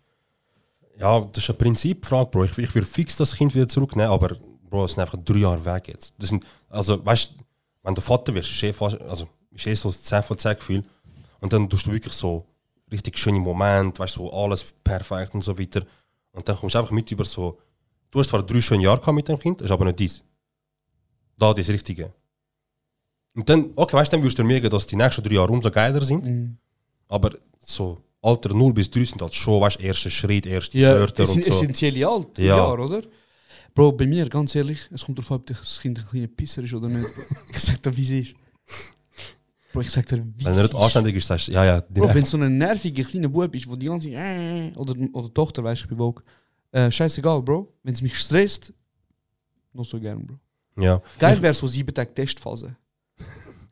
[1.01, 2.45] Ja, das ist eine Prinzipfrage, Bro.
[2.45, 4.37] Ich, ich würde fix das Kind wieder zurücknehmen, aber
[4.69, 6.15] Bro, es sind einfach drei Jahre weg jetzt.
[6.19, 7.45] Das sind, also, weißt du,
[7.83, 10.55] wenn du Vater wirst, ist eh, fast, also, ist eh so ein 10 von 10
[10.55, 10.85] Gefühl.
[11.41, 12.47] Und dann tust du wirklich so
[12.93, 15.85] richtig schöne Momente, weißt du, so alles perfekt und so weiter.
[16.31, 17.59] Und dann kommst du einfach mit über so,
[18.13, 20.23] du hast zwar drei schöne Jahre gehabt mit dem Kind, das ist aber nicht dies.
[21.37, 22.13] Da, das Richtige.
[23.35, 25.71] Und dann, okay, weißt du, dann würdest du merken, dass die nächsten drei Jahre umso
[25.71, 26.59] geiler sind.
[27.09, 31.25] Aber so Alter 0 bis 3 sind halt schon, weißt du, erster Schritt, erste Wörter
[31.25, 31.51] es und so.
[31.51, 32.57] essentielle Alter, Ja.
[32.57, 33.03] Jahre, oder?
[33.75, 36.63] Bro, bei mir, ganz ehrlich, es kommt darauf an, ob das Kind ein kleiner Pisser
[36.65, 37.07] ist oder nicht.
[37.51, 38.35] ich sag dir, wie es ist.
[39.73, 42.13] Bro, ich sag dir, wie Wenn er nicht anständig ist, sagst du, ja, ja, Bro,
[42.13, 45.83] wenn so ein nerviger kleiner Bub ist, wo die ganze Zeit oder, oder Tochter, weißt
[45.83, 46.23] du, ich bin woke.
[46.73, 47.73] Äh, scheißegal, Bro.
[47.85, 48.73] Wenn es mich stresst,
[49.73, 50.39] noch so gern, Bro.
[50.83, 51.01] ja.
[51.19, 52.77] Geil wäre so sieben Tage Testphase.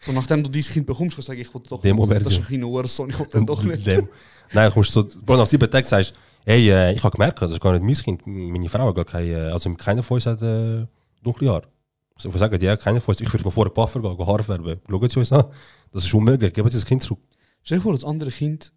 [0.00, 2.24] So, nachdem du dieses Kind bekommst, kannst du sagen, ich will doch Demo-Version.
[2.24, 3.86] Das ist ein kleiner Uhrensohn, ich will den doch nicht.
[3.86, 4.08] Dem.
[4.52, 6.14] Nein, kommst du so, Bro, nach sieben Tagen sagst
[6.48, 9.04] hey, äh, ich habe gemerkt, das ist gar nicht mein Kind, meine Frau hat gar
[9.04, 10.86] keine, äh, also keiner von uns hat äh,
[11.22, 11.68] dunkle Haare.
[12.14, 14.42] Also, wir sagen, ja, keiner von uns, ich würde noch vor den Puffer gehen, Haare
[14.42, 14.80] färben.
[14.88, 15.44] Schauen Sie uns an,
[15.92, 17.20] das ist unmöglich, geben Sie das Kind zurück.
[17.62, 18.72] Stell dir vor, das andere Kind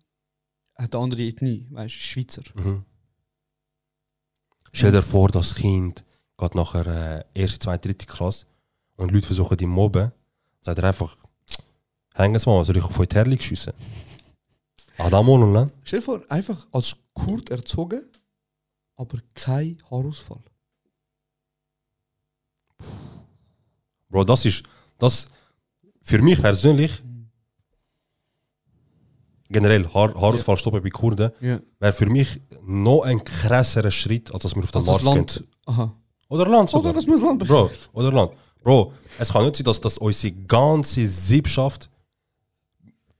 [0.76, 2.43] hat eine andere Ethnie, weißt du, Schweizer.
[2.55, 2.84] Mhm.
[4.74, 6.05] Stell dir vor, das Kind
[6.38, 8.45] geht nachher äh, erste, zweite, dritte Klasse
[8.97, 10.11] und Leute versuchen ihn mobben,
[10.62, 11.16] sagt er einfach,
[12.16, 13.74] hängen Sie mal, soll ich auf euch Terli schiessen?
[14.97, 15.72] Ah, da mal und dann.
[15.84, 18.03] Stell dir vor, einfach als Kurt erzogen,
[18.95, 20.41] aber kein Haarausfall.
[24.09, 24.64] Bro, das ist,
[24.99, 25.28] das,
[26.01, 26.91] für mich persönlich,
[29.49, 31.59] generell Haar, Haarausfall stoppen bei Kurden, Ja.
[31.80, 35.34] wäre für mich noch ein krasserer Schritt, als dass wir auf den das Mars Land.
[35.38, 35.47] gehen.
[35.66, 35.95] Aha.
[36.30, 36.91] Oder Land sogar.
[36.91, 38.34] Oder das muss Land Bro, oder Land.
[38.64, 41.89] Bro, es kann nicht sein, dass, dass unsere ganze Siebschaft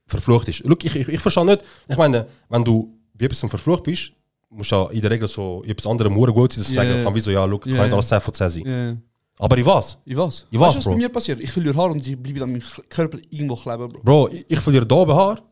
[0.06, 0.62] verflucht ist.
[0.64, 4.12] Schau, ich, ich, ich verstehe nicht, ich meine, wenn du bei etwas verflucht bist,
[4.50, 6.90] musst du ja in der Regel so etwas anderem Mure gut sein, dass du sagen
[6.90, 7.02] ja.
[7.02, 8.66] kann, wieso, ja, schau, kann Ja, nicht alles 10 von 10 sein.
[8.66, 8.96] Ja.
[9.38, 9.98] Aber ich was?
[10.04, 10.46] Ich was?
[10.50, 10.92] Ich weißt was, du, was Bro?
[10.92, 11.40] bei mir passiert?
[11.40, 14.02] Ich verliere Haar und sie bleiben an meinem Körper irgendwo kleben, Bro.
[14.02, 15.42] Bro, ich, ich verliere da oben Haar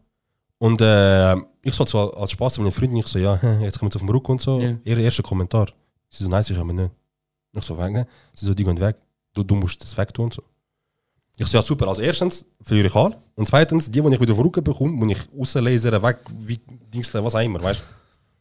[0.59, 3.91] und äh, ich so so als Spaß mit meinen Freunden, ich so, ja, jetzt kommen
[3.91, 4.61] sie auf den Rücken und so.
[4.61, 4.77] Ja.
[4.85, 5.67] Ihr erster Kommentar.
[6.11, 6.91] Sie so, nein, ich aber nicht.
[7.53, 8.07] Ich so, weg, ne?
[8.35, 8.97] Sie so, die gehen weg.
[9.33, 10.43] Du, du musst das weg tun und so.
[11.37, 14.37] Ich so, ja super, also erstens verliere ich Haar und zweitens, die, die ich wieder
[14.37, 16.59] Rücken bekomme, muss ich rauslasern, weg, wie
[16.93, 17.83] Dingsle, was auch immer, weißt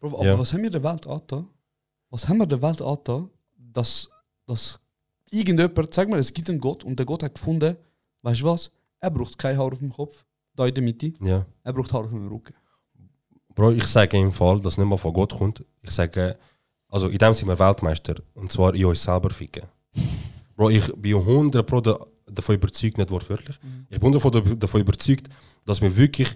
[0.02, 0.40] Bro aber Ja.
[0.40, 1.48] was haben wir der Welt angetan?
[2.10, 4.10] was haben wir der Welt angetan, dass,
[4.48, 4.80] dass
[5.30, 7.78] irgendjemand, sag mal, es gibt einen Gott und der Gott hat gefunden,
[8.24, 10.26] weißt du was, er braucht kein Haar auf dem Kopf,
[10.56, 11.46] da in der Mitte, Ja.
[11.64, 12.54] er braucht Haar auf dem Rücken.
[13.56, 15.64] Bro, ich sage im Fall, dass nicht mal von Gott kommt.
[15.84, 16.38] Ich sage,
[16.90, 18.16] also in dem sind wir Weltmeister.
[18.34, 19.64] Und zwar in uns selber ficken.
[20.60, 21.98] Bro, ich bin 100 Pro da-
[22.30, 23.58] davon überzeugt, nicht wortwörtlich.
[23.90, 25.30] Ich bin davon, davon überzeugt,
[25.66, 26.28] dass wir wirklich,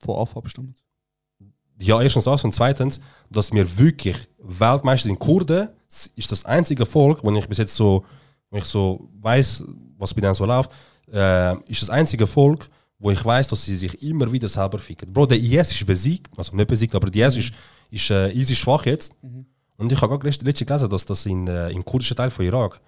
[0.00, 0.82] Von Anfang bestimmt.
[1.80, 2.98] ja, erstens das und zweitens,
[3.30, 5.20] dass wir wirklich Weltmeister sind.
[5.20, 5.68] Kurden
[6.16, 8.04] ist das einzige Volk, wenn ich bis jetzt so,
[8.50, 9.62] wenn ich so weiß,
[9.98, 10.72] was bei denen so läuft,
[11.12, 12.68] äh, ist das einzige Volk,
[12.98, 15.12] wo ich weiß, dass sie sich immer wieder selber ficken.
[15.12, 17.52] Bro, der IS ist besiegt, also nicht besiegt, aber der IS ist,
[17.90, 19.14] ist, äh, IS ist schwach jetzt.
[19.76, 22.80] Und ich habe gerade letztens gelesen, dass das in, äh, im kurdischen Teil von Irak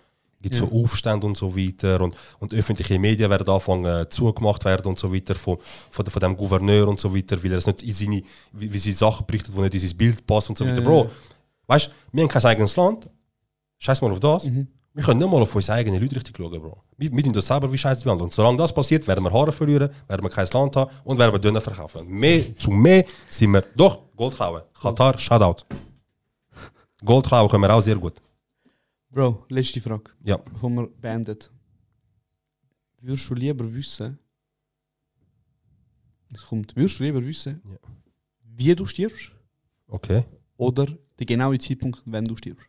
[0.42, 4.88] gibt so Aufstände und so weiter und, und öffentliche Medien werden anfangen äh, zugemacht werden
[4.88, 5.58] und so weiter von,
[5.90, 8.22] von, von dem Gouverneur und so weiter, weil er es nicht in seine,
[8.52, 10.80] wie, wie sie Sachen berichtet, die nicht in sein Bild passt und so weiter.
[10.80, 11.10] Bro,
[11.66, 13.08] weißt du, wir haben kein eigenes Land,
[13.78, 14.50] scheiß mal auf das.
[14.94, 16.82] Wir können nicht mal auf unsere eigenen Leute richtig schauen, Bro.
[16.98, 18.26] Wir, wir tun das selber wie Scheiße behandeln.
[18.26, 21.32] Und solange das passiert, werden wir Haare verlieren, werden wir kein Land haben und werden
[21.32, 22.06] wir Döner verkaufen.
[22.06, 24.62] Mehr, zu mehr sind wir, doch, Gold klauen.
[24.78, 25.64] Katar, Shoutout.
[27.02, 28.20] Gold klauen können wir auch sehr gut.
[29.12, 30.38] Bro, letzte Frage, Ja.
[30.38, 31.50] bevor wir beendet.
[33.02, 34.18] Würdest du lieber wissen,
[36.32, 37.76] es kommt, würdest du lieber wissen, Ja.
[38.56, 39.30] wie du stirbst
[39.88, 40.24] Okay.
[40.56, 40.86] oder
[41.18, 42.66] der genaue Zeitpunkt, wenn du stirbst?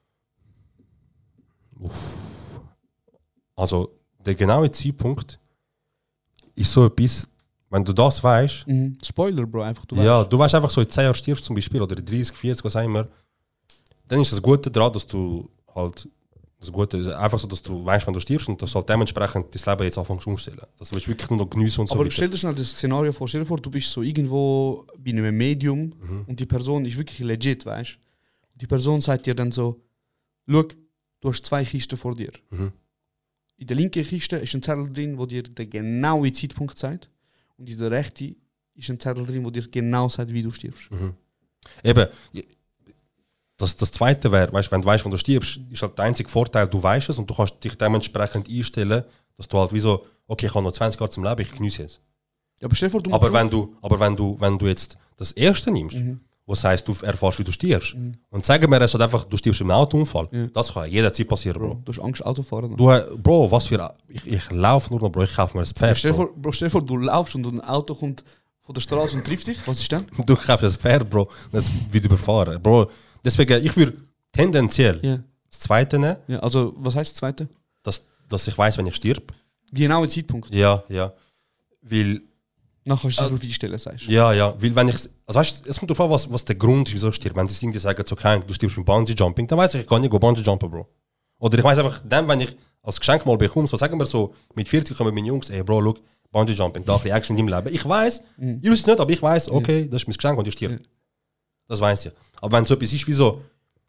[3.56, 5.40] Also, der genaue Zeitpunkt
[6.56, 7.28] ist so etwas,
[7.70, 8.98] wenn du das weißt, Mhm.
[9.04, 10.32] Spoiler, Bro, einfach du ja, weißt.
[10.34, 12.76] du weißt einfach so in 10 Jahren stirbst zum Beispiel oder in 30, 40, was
[12.76, 13.08] auch immer,
[14.08, 16.08] dann ist das Gute daran, dass du halt
[16.64, 18.88] das Gute ist einfach so, dass du weißt, wenn du stirbst und dass du halt
[18.90, 20.62] dementsprechend dein Leben jetzt anfängst umstellen.
[20.80, 22.12] Dass du willst wirklich nur noch geniessen und so Aber weiter.
[22.12, 25.36] stell dir schnell das Szenario vor, stell dir vor, du bist so irgendwo bei einem
[25.36, 26.24] Medium Mhm.
[26.28, 27.98] und die Person ist wirklich legit, weißt du?
[28.56, 29.82] Die Person sagt dir dann so,
[30.48, 30.64] schau,
[31.20, 32.32] du hast zwei Kisten vor dir.
[32.52, 32.72] Mhm.
[33.58, 37.10] In der linken Kiste ist ein Zettel drin, wo dir den genauen Zeitpunkt sagt.
[37.58, 38.36] Und in der rechten
[38.76, 40.90] ist ein Zettel drin, wo dir genau sagt, wie du stirbst.
[40.92, 41.14] Mhm.
[41.84, 42.08] Eben,
[43.64, 46.30] das, das Zweite wäre, weißt, wenn du weißt, wann du stirbst, ist halt der einzige
[46.30, 49.04] Vorteil, du weißt es und du kannst dich dementsprechend einstellen,
[49.38, 51.84] dass du halt wie so, okay, ich habe noch 20 Jahre zum Leben, ich genieße
[51.84, 52.00] es.
[52.60, 55.32] Ja, aber stell vor, du Aber wenn du, aber wenn du, wenn du jetzt das
[55.32, 56.20] erste nimmst, Mhm.
[56.46, 57.96] was heißt, du erfährst, wie du stirbst,
[58.30, 60.48] und sagen wir, es hat einfach, du stirbst im Autounfall, Ja.
[60.48, 61.68] das kann jederzeit passieren, Bro.
[61.76, 62.76] Bro, du hast Angst, Autofahren.
[62.78, 65.68] Du, äh, Bro, was für, ich, ich laufe nur noch, Bro, ich kaufe mir ein
[65.68, 65.98] Ja, Pferd.
[65.98, 66.26] stell, dir Bro.
[66.28, 68.24] vor, Bro, stell vor, du laufst und ein Auto kommt
[68.66, 69.58] von der Straße und trifft dich.
[69.66, 70.06] Was ist dann?
[70.26, 72.62] Du kaufst ein Pferd, Bro, das wird überfahren.
[72.62, 72.90] Bro,
[73.24, 73.94] deswegen, ich würde
[74.32, 75.20] tendenziell Ja.
[75.50, 76.40] das Zweite nehmen, ja.
[76.40, 77.48] Also, was heißt das Zweite?
[77.84, 79.34] dass, dass ich weiß, wenn ich stirb.
[79.72, 80.54] Genauen Zeitpunkt.
[80.56, 81.12] Ja, ja.
[81.82, 82.22] Weil,
[82.86, 84.12] Nachher kannst du Also- einstellen, sagst du.
[84.12, 84.96] ja, ja, weil wenn ich,
[85.26, 87.36] also weißt, es kommt darauf an, was, was der Grund ist, wieso ich stirb.
[87.36, 89.88] Wenn sie irgendwie sagen, so kein, du stirbst beim Bungee Jumping, dann weiß ich, ich
[89.88, 90.88] kann nicht go Bungee Jumpen, Bro.
[91.40, 94.34] Oder ich weiß einfach, dann, wenn ich als Geschenk mal bekomme, so sagen wir so,
[94.54, 96.02] mit 40 kommen meine Jungs, ey, Bro, look,
[96.32, 97.74] Bungee Jumping, da ein bisschen Action in deinem Leben.
[97.76, 98.60] Ich weiß, Mhm.
[98.62, 100.82] ihr wisst es nicht, aber ich weiß, okay, das ist mein Geschenk und ich stirb.
[101.68, 102.12] Das weiß ich.
[102.42, 103.42] Aber wenn so etwas ist wie so,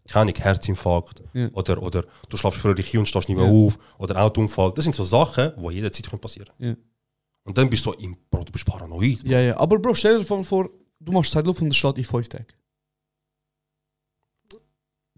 [0.07, 1.49] keine Herzinfarkt Ja.
[1.53, 3.53] oder, oder du schlafst fröhlich und stehst nicht mehr Ja.
[3.53, 6.77] auf oder Autounfall, das sind so Sachen, die jederzeit können passieren Ja.
[7.47, 9.23] Und dann bist du so, im, Bro, du bist paranoid.
[9.25, 9.57] Ja, ja.
[9.59, 10.71] Aber Bro, stell dir vor,
[11.01, 12.47] du machst Zeitlauf und es steht in fünf Tagen.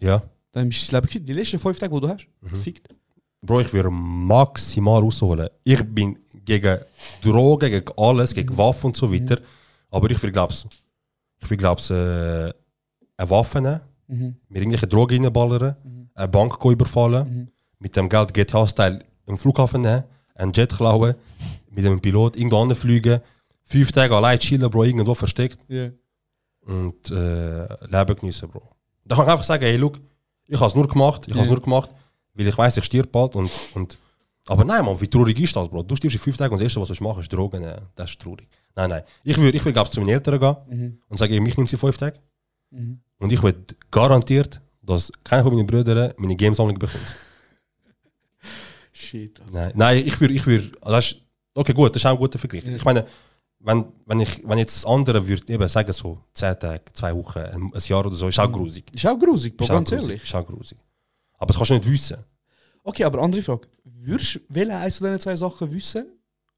[0.01, 0.23] Ja.
[0.53, 1.29] Dann bist du Leben quitt.
[1.29, 2.57] Die letzten fünf Tage, die du hast, Mhm.
[2.57, 2.89] fickt.
[3.43, 5.49] Bro, ich würde maximal rausholen.
[5.65, 6.79] Ich bin gegen
[7.23, 9.41] Drogen, gegen alles, gegen Waffen und so weiter.
[9.91, 10.67] Aber ich will, glaub's,
[11.41, 12.53] ich will, glaub's, äh,
[13.17, 14.37] eine Waffe nehmen, Mhm.
[14.49, 16.11] mir irgendwelche Drogen reinballern, Mhm.
[16.15, 17.49] eine Bank überfallen, Mhm.
[17.79, 21.15] mit dem Geld GTA-Style im Flughafen nehmen, einen Jet klauen,
[21.71, 23.21] mit einem Pilot irgendwo anfliegen,
[23.65, 25.91] fünf Tage allein chillen, Bro, irgendwo versteckt Ja.
[26.67, 28.63] und äh, Leben genießen, Bro.
[29.05, 29.99] Da kann ich einfach sagen, hey, look,
[30.47, 31.53] ich habe es nur gemacht, ich habe es Ja.
[31.55, 31.91] nur gemacht,
[32.35, 33.99] weil ich weiß, ich stirb bald und, und
[34.49, 35.83] aber nein, Mann, wie traurig ist das, Bro?
[35.83, 37.61] Du stirbst in fünf Tagen und das Erste, was du machen, ist Drogen.
[37.63, 37.81] nehmen.
[37.97, 38.47] das ist traurig.
[38.77, 39.03] Nein, nein.
[39.25, 40.99] Ich würde, ich glaub's, zu meinen Eltern gehen Mhm.
[41.09, 42.19] und sagen, mich nimmt sie fünf Tage.
[42.71, 43.01] Mhm.
[43.19, 43.55] Und ich will
[43.91, 47.17] garantiert, dass keiner von meinen Brüdern meine Gamesammlung bekommt.
[48.93, 49.41] Shit.
[49.41, 49.53] Alter.
[49.53, 51.17] Nein, nein ich würde, ich würde, das
[51.55, 52.65] okay, gut, das ist auch ein guter Vergleich.
[52.65, 52.75] Ja.
[52.77, 53.07] Ich meine,
[53.61, 57.39] wenn, wenn, ich, wenn jetzt das andere würde, eben sagen, so 10 Tage, 2 Wochen,
[57.39, 58.85] ein, ein Jahr oder so, ist auch grusig.
[58.93, 60.23] Ist auch grusig, Ist ganz ehrlich.
[60.23, 60.79] Ist auch grusig.
[61.39, 62.19] Aber das kannst du nicht wissen.
[62.85, 63.69] Okay, aber andere Frage.
[63.85, 66.07] Würdest du welche eins von diesen zwei Sachen wissen?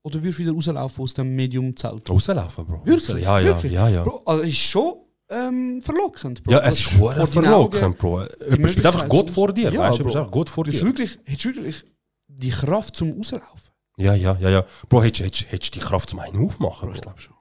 [0.02, 2.08] Oder würdest du wieder rauslaufen aus dem Medium-Zelt?
[2.08, 2.80] Rauslaufen, Bro.
[2.86, 3.24] Wirklich?
[3.24, 3.72] Ja, ja, Wirklich?
[3.72, 4.02] ja, ja.
[4.04, 4.94] Bro, also ist schon
[5.30, 6.52] ähm, verlockend, Bro.
[6.52, 8.22] Ja, es ist hure deinen Augen- verlockend, Bro.
[8.50, 10.04] Jemand spielt einfach Gott vor dir, Ja, weißt du?
[10.06, 10.80] Einfach Gott vor dir.
[10.82, 11.84] wirklich, hättest wirklich
[12.28, 13.70] die Kraft zum rauslaufen.
[13.98, 14.64] Ja, ja, ja, ja.
[14.88, 17.34] Bro, hättest hättest- hättest du die Kraft zum einen aufmachen, Bro, ich glaube schon.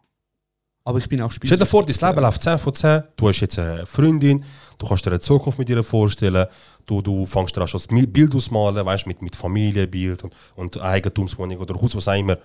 [0.87, 3.03] Aber ich bin auch Stell dir vor, dein Leben läuft 10 von 10.
[3.17, 4.45] Du hast jetzt eine Freundin,
[4.77, 6.47] du kannst dir eine Zukunft mit ihr vorstellen.
[6.85, 10.79] Du, du fängst dir an schon das Bild ausmalen, weißt, mit, mit Familienbild und, und
[10.81, 12.35] Eigentumswohnung oder Haus, was auch immer.
[12.35, 12.43] Dann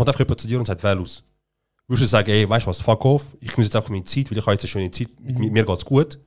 [0.00, 1.22] kommt einfach jemand zu dir und sagt, wähl aus.
[1.86, 4.30] Würdest du sagen, ey, weißt du was, fuck off, ich genieße jetzt einfach meine Zeit,
[4.30, 5.38] weil ich habe jetzt eine schöne Zeit, Mhm.
[5.40, 6.18] mit mir geht's gut.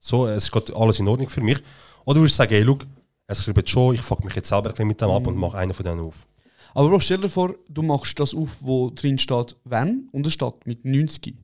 [0.00, 1.58] So, es geht alles in Ordnung für mich.
[2.04, 2.84] Oder würdest du sagen, ey, look,
[3.26, 5.40] es schreibt schon, ich fuck mich jetzt selber ein bisschen mit dem ab und Mhm.
[5.40, 6.26] mache einen von denen auf.
[6.74, 10.34] Aber Bro, stell dir vor, du machst das auf, wo drin steht, wenn, und es
[10.34, 11.34] steht mit 90.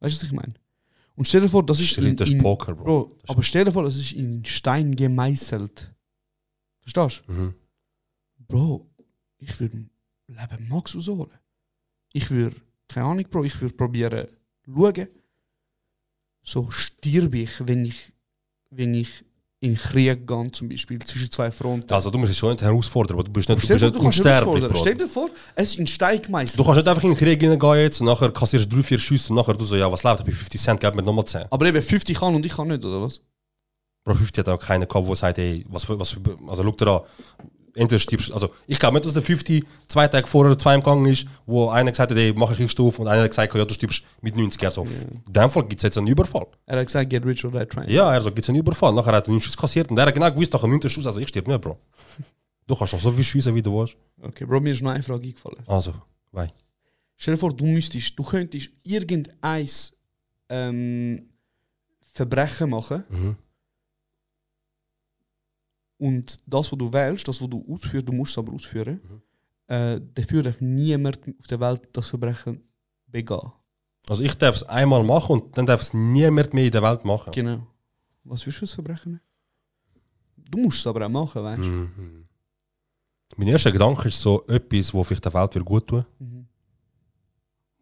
[0.00, 0.54] Weißt du, was ich meine?
[1.16, 1.88] Und stell dir vor, das ist.
[1.88, 2.84] Shit, das ist Poker, Bro.
[2.84, 5.92] Bro, Das aber stell dir vor, das ist in Stein gemeißelt.
[6.80, 7.54] Verstehst Mhm.
[8.38, 8.44] du?
[8.46, 8.86] Bro,
[9.38, 9.86] ich würde
[10.28, 11.30] Leben Max rausholen.
[12.12, 12.56] Ich würde,
[12.88, 14.28] keine Ahnung, Bro, ich würde probieren,
[14.64, 15.08] schauen.
[16.42, 18.12] So stirb ich, wenn ich,
[18.70, 19.24] wenn ich
[19.60, 21.92] in Krieg gehe, zum Beispiel, zwischen zwei Fronten.
[21.92, 24.64] Also, du musst es schon nicht herausfordern, aber du bist nicht, du bist nicht unsterblich.
[24.78, 26.58] Stell dir vor, es ist in Stein gemeißelt.
[26.58, 28.98] Du kannst nicht einfach in den Krieg reingehen jetzt und nachher kassierst du drei, vier
[28.98, 31.24] Schüsse und nachher du so, ja, was läuft, ich bin 50 Cent, gib mir nochmal
[31.24, 31.46] 10.
[31.50, 33.20] Aber eben 50 kann und ich kann nicht, oder was?
[34.04, 36.86] Bro, 50 hat auch keiner gehabt, der sagt, ey, was, was, für- also schau dir
[36.92, 37.00] an,
[37.78, 41.06] entweder stirbst also ich glaube nicht, dass der 50 zwei Tage vorher zu einem gegangen
[41.06, 43.74] ist, wo einer gesagt hat, ey, mach ich Stufe und einer hat gesagt, ja, du
[43.74, 44.62] stirbst mit 90.
[44.64, 46.46] Also, in dem Fall gibt es jetzt einen Überfall.
[46.66, 47.88] Er hat gesagt, get rich or die trying.
[47.88, 48.92] Ja, also gibt es einen Überfall.
[48.92, 50.90] Nachher hat er einen Schuss kassiert und er hat genau gewusst, nach einem 9.
[50.90, 51.78] Schuss, also ich stirb nicht, Bro.
[52.66, 53.96] Du kannst noch so viel schiessen, wie du willst.
[54.20, 55.58] Okay, Bro, mir ist noch eine Frage eingefallen.
[55.66, 55.94] Also,
[56.32, 56.52] wei.
[57.16, 59.68] Stell dir vor, du müsstest, du könntest irgendein
[60.50, 61.28] ähm,
[62.12, 63.36] Verbrechen machen Mhm.
[65.98, 69.22] Und das, was du wählst, das, was du ausführst, du musst es aber ausführen, Mhm.
[69.74, 72.60] äh, dafür darf niemand auf der Welt das Verbrechen
[73.06, 73.52] begehen.
[74.08, 77.04] Also ich darf es einmal machen und dann darf es niemand mehr in der Welt
[77.04, 77.30] machen.
[77.32, 77.66] Genau.
[78.24, 79.20] Was willst du für das Verbrechen?
[80.36, 81.66] Du musst es aber auch machen, weißt du?
[81.66, 82.24] Mhm.
[83.36, 86.04] Mein erster Gedanke ist so etwas, wo vielleicht der Welt wird gut tun.
[86.18, 86.46] Mhm.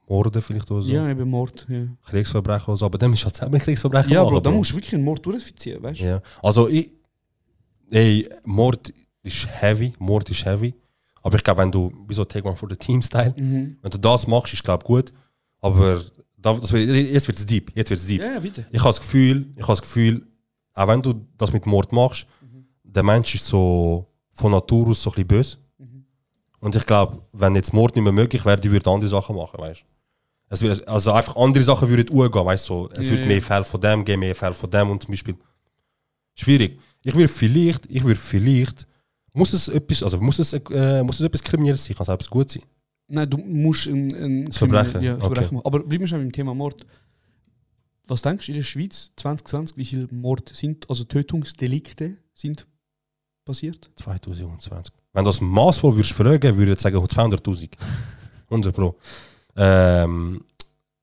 [0.08, 0.92] Morden vielleicht oder so.
[0.92, 1.66] Ja, eben Mord.
[1.68, 2.86] Ja, Kriegsverbrechen oder so.
[2.86, 5.04] Aber dann ist halt selber ein Kriegsverbrechen ja machen, Bro, da musst du wirklich einen
[5.04, 6.04] Mord durchfizieren, weißt du?
[6.04, 6.22] Ja.
[6.42, 6.94] Also ich...
[7.90, 9.92] Ey, Mord ist heavy.
[9.98, 10.74] Mord ist heavy.
[11.22, 11.92] Aber ich glaube, wenn du...
[12.06, 13.34] Wieso Take One for the Team-Style?
[13.36, 13.78] Mhm.
[13.82, 15.12] Wenn du das machst, ist glaube gut.
[15.60, 16.00] Aber
[16.36, 17.72] da, das wird, jetzt wird es deep.
[17.74, 18.22] Jetzt wird's deep.
[18.22, 18.66] Ja, bitte.
[18.70, 20.26] Ich habe das Gefühl, ich habe das Gefühl,
[20.74, 22.26] auch wenn du das mit Mord machst,
[22.84, 25.56] der Mensch ist so von Natur aus so ein bisschen böse.
[26.60, 29.58] Und ich glaube, wenn jetzt Mord nicht mehr möglich wäre, die würden andere Sachen machen,
[29.58, 29.84] weißt
[30.48, 32.74] es würde, Also einfach andere Sachen würden umgehen, weißt du.
[32.74, 32.88] So.
[32.92, 33.28] Es Ja, würde ja.
[33.28, 35.34] mehr Fälle von dem geben, mehr Fälle von dem und zum Beispiel.
[36.34, 36.78] Schwierig.
[37.06, 38.86] Ich würde vielleicht, ich würde vielleicht,
[39.32, 42.28] muss es etwas, also muss es, äh, muss es etwas Kriminelles sein, kann es etwas
[42.28, 42.64] gut sein.
[43.06, 45.20] Nein, du musst ein, ein Verbrechen, Ja, okay.
[45.20, 45.66] Verbrechen machen.
[45.66, 46.84] Aber bleiben wir schon beim Thema Mord.
[48.08, 52.66] Was denkst du in der Schweiz 2020, wie viele Mord sind, also Tötungsdelikte sind
[53.44, 53.88] passiert?
[53.96, 54.92] 2020.
[55.12, 57.70] Wenn du das maßvoll würdest fragen, würde ich sagen 200.000.
[58.50, 58.98] 100 Pro.
[59.54, 60.44] Ähm,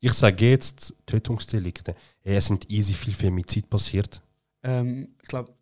[0.02, 1.96] ich sage jetzt Tötungsdelikte.
[2.24, 4.22] Es sind easy viel Femizid passiert.
[4.64, 5.54] Ähm, ich glaube,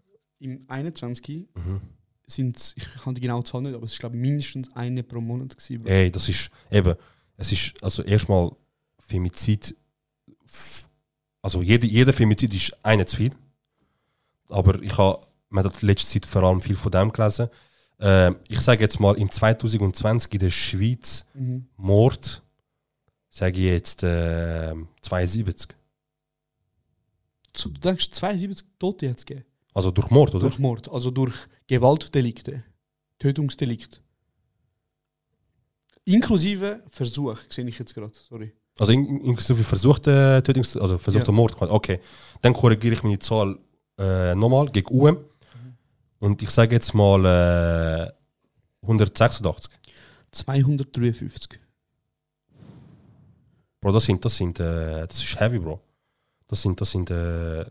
[0.42, 1.82] im 21 Mhm.
[2.28, 5.58] sind ich habe die genaue Zahl nicht, aber es ist glaube mindestens eine pro Monat
[5.58, 5.86] gewesen.
[5.86, 6.96] Ey, das ist eben,
[7.38, 8.52] es ist also erstmal
[9.00, 9.76] Femizid.
[11.42, 13.32] Also jeder, jeder Femizid ist einer zu viel.
[14.50, 17.48] Aber ich habe, man hat in letzter Zeit vor allem viel von dem gelesen.
[18.00, 21.68] Ähm, ich sage jetzt mal, im 2020 in der Schweiz Mhm.
[21.78, 22.42] Mord,
[23.30, 25.76] sage ich jetzt äh, 72.
[27.56, 29.46] So, du denkst 72 Tote jetzt gegeben?
[29.74, 30.48] Also durch Mord, oder?
[30.48, 31.34] Durch Mord, also durch
[31.68, 32.64] Gewaltdelikte,
[33.20, 34.00] Tötungsdelikte.
[36.06, 38.54] Inklusive Versuch, sehe ich jetzt gerade, sorry.
[38.80, 41.34] Also in, inklusive versuchte Tötungs also versuchter Ja.
[41.34, 41.62] Mord.
[41.62, 42.00] Okay,
[42.42, 43.58] dann korrigiere ich meine Zahl
[43.98, 45.18] äh, nochmal gegen UM.
[46.20, 48.12] Und ich sage jetzt mal äh,
[48.84, 49.74] 186.
[50.32, 51.60] 253.
[53.82, 55.82] Bro, das sind, das sind, äh, das ist heavy, Bro.
[56.48, 57.66] Das sind, das sind äh,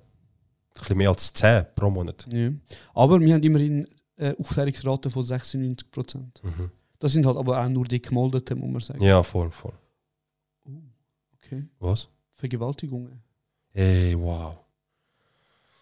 [0.81, 2.27] bisschen mehr als 10 pro Monat.
[2.33, 2.51] Ja.
[2.95, 6.17] Aber wir haben immerhin äh, Aufklärungsrate von 96%.
[6.43, 6.71] Mhm.
[6.99, 9.03] Das sind halt aber auch nur die gemoldeten, muss man sagen.
[9.03, 9.73] Ja, voll, voll.
[11.43, 11.65] Okay.
[11.79, 12.09] Was?
[12.35, 13.21] Vergewaltigungen.
[13.73, 14.57] Ey, wow.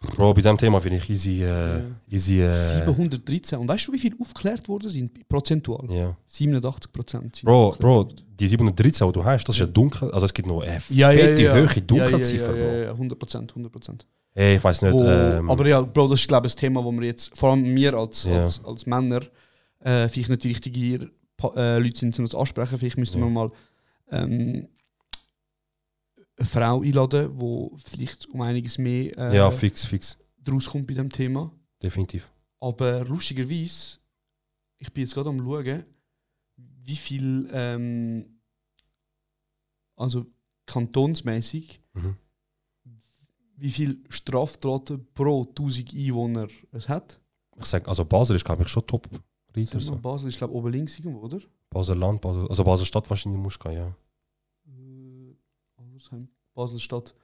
[0.00, 1.84] Bro, bei diesem Thema bin ich easy, äh, Ja.
[2.08, 3.58] easy, äh, 713.
[3.58, 5.28] Und weißt du, wie viel aufgeklärt worden sind?
[5.28, 5.90] Prozentual.
[5.90, 6.16] ja.
[6.26, 7.42] 87 Prozent.
[7.44, 10.60] Bro, Bro, die 713, die du hast, das ist ja dunkel, also es gibt noch
[10.62, 11.54] eine Ja, ja, fette, ja.
[11.54, 14.06] hohe Dunkelziffer, ja, ja, ja, ja, 100 Prozent, 100 Prozent.
[14.34, 16.84] Ey, ich weiß nicht, Wo- ähm, aber ja, Bro, das ist glaube ich das Thema,
[16.84, 18.42] wo wir jetzt, vor allem wir als, Ja.
[18.42, 19.20] als, als Männer,
[19.80, 21.10] äh, vielleicht nicht die richtigen
[21.56, 22.78] äh, Leute sind, um das ansprechen.
[22.78, 23.24] Vielleicht müssten Ja.
[23.24, 23.50] wir mal
[24.10, 24.68] ähm,
[26.36, 30.94] eine Frau einladen, die vielleicht um einiges mehr äh, ja, fix, fix, draus kommt bei
[30.94, 31.50] dem Thema.
[31.82, 32.28] definitiv.
[32.60, 33.98] Aber lustigerweise,
[34.78, 35.84] ich bin jetzt gerade am schauen,
[36.56, 38.40] wie viel, ähm,
[39.96, 40.26] also
[40.66, 42.16] kantonsmäßig, Mhm.
[43.58, 47.20] Wie viel Straftaten pro 1000 Einwohner es hat.
[47.58, 49.08] Ich sag, also Basel ist, glaube ich, schon top.
[49.56, 49.96] Reiter, So.
[49.96, 51.38] Basel ist, glaube ich, oben links irgendwo, oder?
[51.70, 53.94] Basel Land, Basel, also Basel Stadt wahrscheinlich muss gehen, ja.
[54.66, 55.34] Äh,
[56.54, 57.14] Basel-Stadt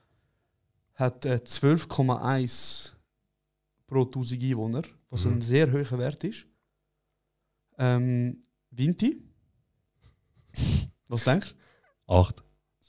[0.95, 2.93] hat äh, 12,1
[3.87, 5.33] pro 1000 Einwohner, was Mhm.
[5.35, 6.47] ein sehr hoher Wert ist.
[7.79, 9.23] Ähm, Vinti,
[11.09, 11.55] was denkst
[12.09, 12.15] du?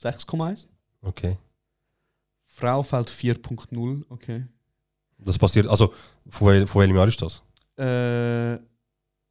[0.01, 0.67] 6,1.
[1.01, 1.37] Okay.
[2.55, 4.45] Fraufeld 4,0, okay.
[5.17, 5.93] Das passiert, also
[6.29, 7.43] von, wel, von welchem Jahr ist das?
[7.77, 8.57] Äh,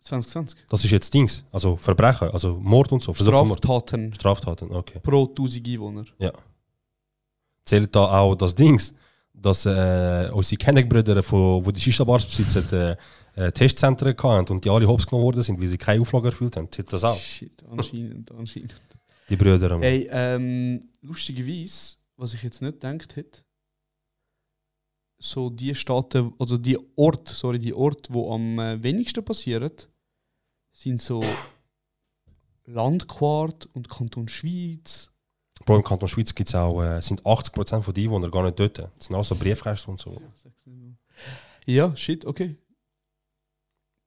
[0.03, 0.59] 2020.
[0.69, 3.15] Das ist jetzt Dings, also Verbrechen, also Mord und so.
[3.15, 5.01] Straftaten Straftaten, okay.
[5.03, 6.05] pro 1000 Einwohner.
[7.65, 8.93] Zählt da auch das Dings,
[9.33, 12.97] dass äh, unsere Kennenbrüder, von, wo die Shisha-Bars besitzen, äh,
[13.37, 16.59] äh, Testzentren hatten und die alle hops genommen worden sind, weil sie keine Auflage erfüllt
[16.59, 16.71] haben.
[16.71, 17.19] Zählt das auch?
[17.19, 18.75] Shit, anscheinend, anscheinend.
[19.31, 19.71] Die Brüder.
[19.71, 19.83] Mann.
[19.83, 23.45] Hey, ähm, lustigerweise, was ich jetzt nicht gedacht hätte,
[25.19, 29.89] so die Staaten, also die Ort, sorry, die Ort, wo am äh, wenigsten passiert,
[30.73, 31.23] sind so
[32.65, 35.11] Landquart und Kanton Schweiz.
[35.65, 38.79] Bro, im Kanton Schweiz gibt's auch, äh, sind 80% von den Einwohnern gar nicht dort.
[38.79, 40.21] Das sind auch so Briefkästen und so.
[41.67, 42.57] Ja, shit, okay.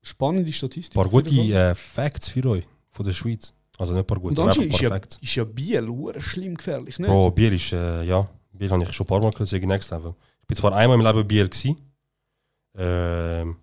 [0.04, 0.94] Spannende Ein Statistik.
[0.94, 3.54] paar auf gute äh, Facts für euch von der Schweiz.
[3.78, 7.08] Also nicht paar gute, einfach ist paar ja, ist ja Biel hure schlimm gefährlich, nicht?
[7.08, 9.92] Bro, Bier ist, äh, ja, Bier habe ich schon ein paar Mal gehört, sagen Next
[9.92, 10.16] Level.
[10.42, 11.78] Ich bin zwar einmal im Leben Bier gewesen.
[12.76, 13.58] Ähm,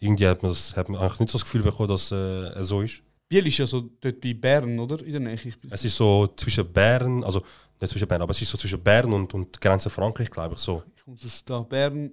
[0.00, 2.16] irgendwie hat man, das, hat man eigentlich nicht so das Gefühl bekommen, dass äh,
[2.58, 3.02] es so ist.
[3.28, 5.02] Biel ist ja so dort bei Bern, oder?
[5.04, 5.38] In der Nähe.
[5.70, 7.42] Es ist so zwischen Bern, also
[7.80, 10.60] nicht zwischen Bern, aber es ist so zwischen Bern und, und Grenze Frankreich, glaube ich,
[10.60, 10.82] so.
[10.96, 12.12] Ich muss es da Bern.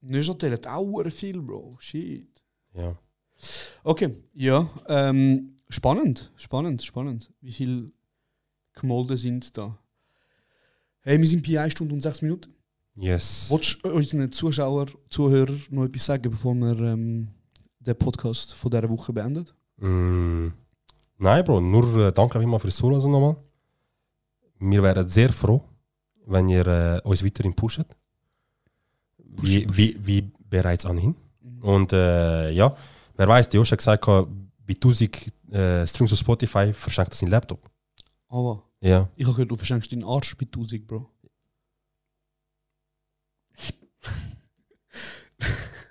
[0.00, 1.76] Neuchâtel hat auch viel, Bro.
[1.78, 2.42] Shit.
[2.74, 2.96] Ja.
[3.84, 4.68] Okay, ja.
[4.88, 7.32] Ähm, spannend, spannend, spannend.
[7.40, 7.90] Wie viele
[8.74, 9.78] Gemälde sind da?
[11.00, 12.54] Hey, wir sind bei 1 Stunde und 6 Minuten.
[12.94, 13.46] Yes.
[13.48, 17.28] Wolltest du unseren Zuschauer, Zuhörer noch etwas sagen, bevor wir ähm,
[17.80, 19.46] den Podcast von dieser Woche beenden?
[19.78, 20.48] Mm,
[21.18, 23.36] nein, Bro, nur äh, danke vielmals fürs Zuhören nochmal.
[24.58, 25.64] Wir wären sehr froh,
[26.26, 27.80] wenn ihr äh, uns weiterhin pusht.
[29.40, 31.16] Wie, wie, wie bereits anhin.
[31.62, 32.76] Und äh, ja,
[33.16, 34.06] wer weiß, Josh hat gesagt,
[34.74, 37.70] 1000 äh, Streams auf Spotify verschenkt er seinen Laptop.
[38.28, 39.08] Aber Ja.
[39.16, 41.08] ich habe gehört, du verschenkst deinen Arsch bei 1000, Bro.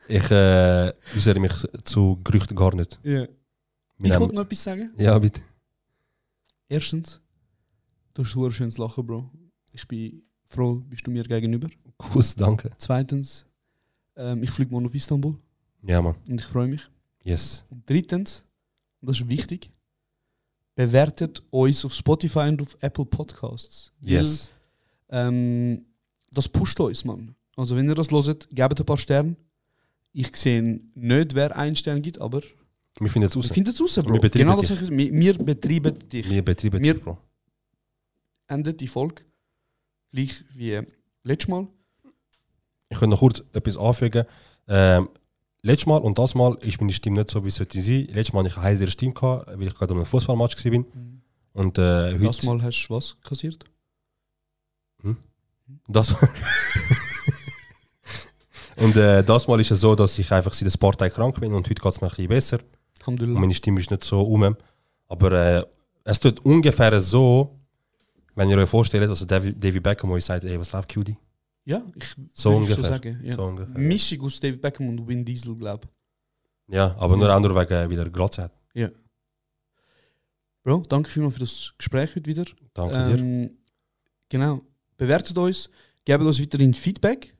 [0.08, 1.54] Ich äh, äußere mich
[1.86, 3.00] zu Gerüchten gar nicht.
[3.04, 3.28] Ja.
[3.98, 4.92] Wir Ich wollte noch etwas sagen.
[4.98, 5.42] ja, bitte.
[6.68, 7.22] Erstens,
[8.14, 9.30] du hast ein schönes Lachen, Bro.
[9.72, 11.70] Ich bin froh, bist du mir gegenüber.
[11.98, 12.72] Kuss, danke.
[12.78, 13.46] Zweitens,
[14.18, 15.38] ähm, ich fliege morgen auf Istanbul
[15.84, 16.16] Ja, Mann.
[16.28, 16.90] und ich freue mich.
[17.24, 17.64] Yes.
[17.70, 18.46] Und drittens,
[19.02, 19.72] und das ist wichtig,
[20.76, 23.92] bewertet uns auf Spotify und auf Apple Podcasts.
[24.00, 24.50] Weil, Yes.
[25.10, 25.86] Ähm,
[26.32, 27.36] das pusht uns, Mann.
[27.58, 29.36] Also wenn ihr das hört, gebt ein paar Sterne.
[30.14, 32.42] Ich sehe nicht, wer einen Stern gibt, aber
[33.00, 33.50] Wir finden es raus.
[33.50, 34.14] wir finden es raus, Bro.
[34.14, 34.82] Wir betreiben genau das dich.
[34.84, 36.30] ich, wir, wir betreiben dich.
[36.30, 37.18] Wir betreiben Wir- dich, Bro.
[38.48, 39.24] Endet die Folge
[40.12, 40.82] gleich wie
[41.24, 41.68] letztes Mal.
[42.90, 44.26] Ich könnte noch kurz etwas anfügen.
[44.68, 45.08] Ähm,
[45.64, 48.08] letztes Mal und das Mal ist meine Stimme nicht so, wie es sollte sein.
[48.12, 50.84] Letztes Mal hatte ich eine heißere Stimme, gehabt, weil ich gerade an einem Fußballmatch war.
[51.54, 52.20] Und äh, heute.
[52.20, 53.66] Das Mal hast du was kassiert?
[55.88, 56.14] Das
[58.78, 61.40] und äh, das Mal ist es so, dass ich einfach seit ein paar Tagen krank
[61.40, 62.60] bin und heute geht es mir ein bisschen besser.
[63.06, 64.56] Und meine Stimme ist nicht so um.
[65.08, 65.66] Aber äh,
[66.04, 67.58] es tut ungefähr so,
[68.36, 71.18] wenn ihr euch vorstellt, dass David, David Beckham euch sagt, ey, was läuft, Cutie?
[71.64, 72.76] Ja, ich So ungefähr.
[72.78, 73.20] so sagen.
[73.24, 73.36] Ja.
[73.36, 73.78] So ungefähr.
[73.78, 75.88] Mischung aus David Beckham und Vin Diesel, glaube
[76.68, 78.52] Ja, aber nur auch nur wegen äh, wieder Glatze hat.
[78.74, 78.90] ich.
[80.64, 82.46] Bro, danke vielmals für das Gespräch heute wieder.
[82.74, 83.20] Danke dir.
[83.20, 83.58] Ähm,
[84.30, 84.62] genau.
[84.96, 85.70] Bewertet uns,
[86.06, 87.36] gebt uns weiterhin Feedback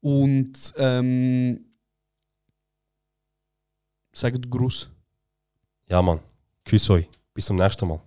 [0.00, 1.64] und ähm,
[4.12, 4.90] sagt Gruß.
[5.88, 6.20] Ja, Mann.
[6.64, 7.08] Küss euch.
[7.32, 8.00] Bis zum nächsten Mal.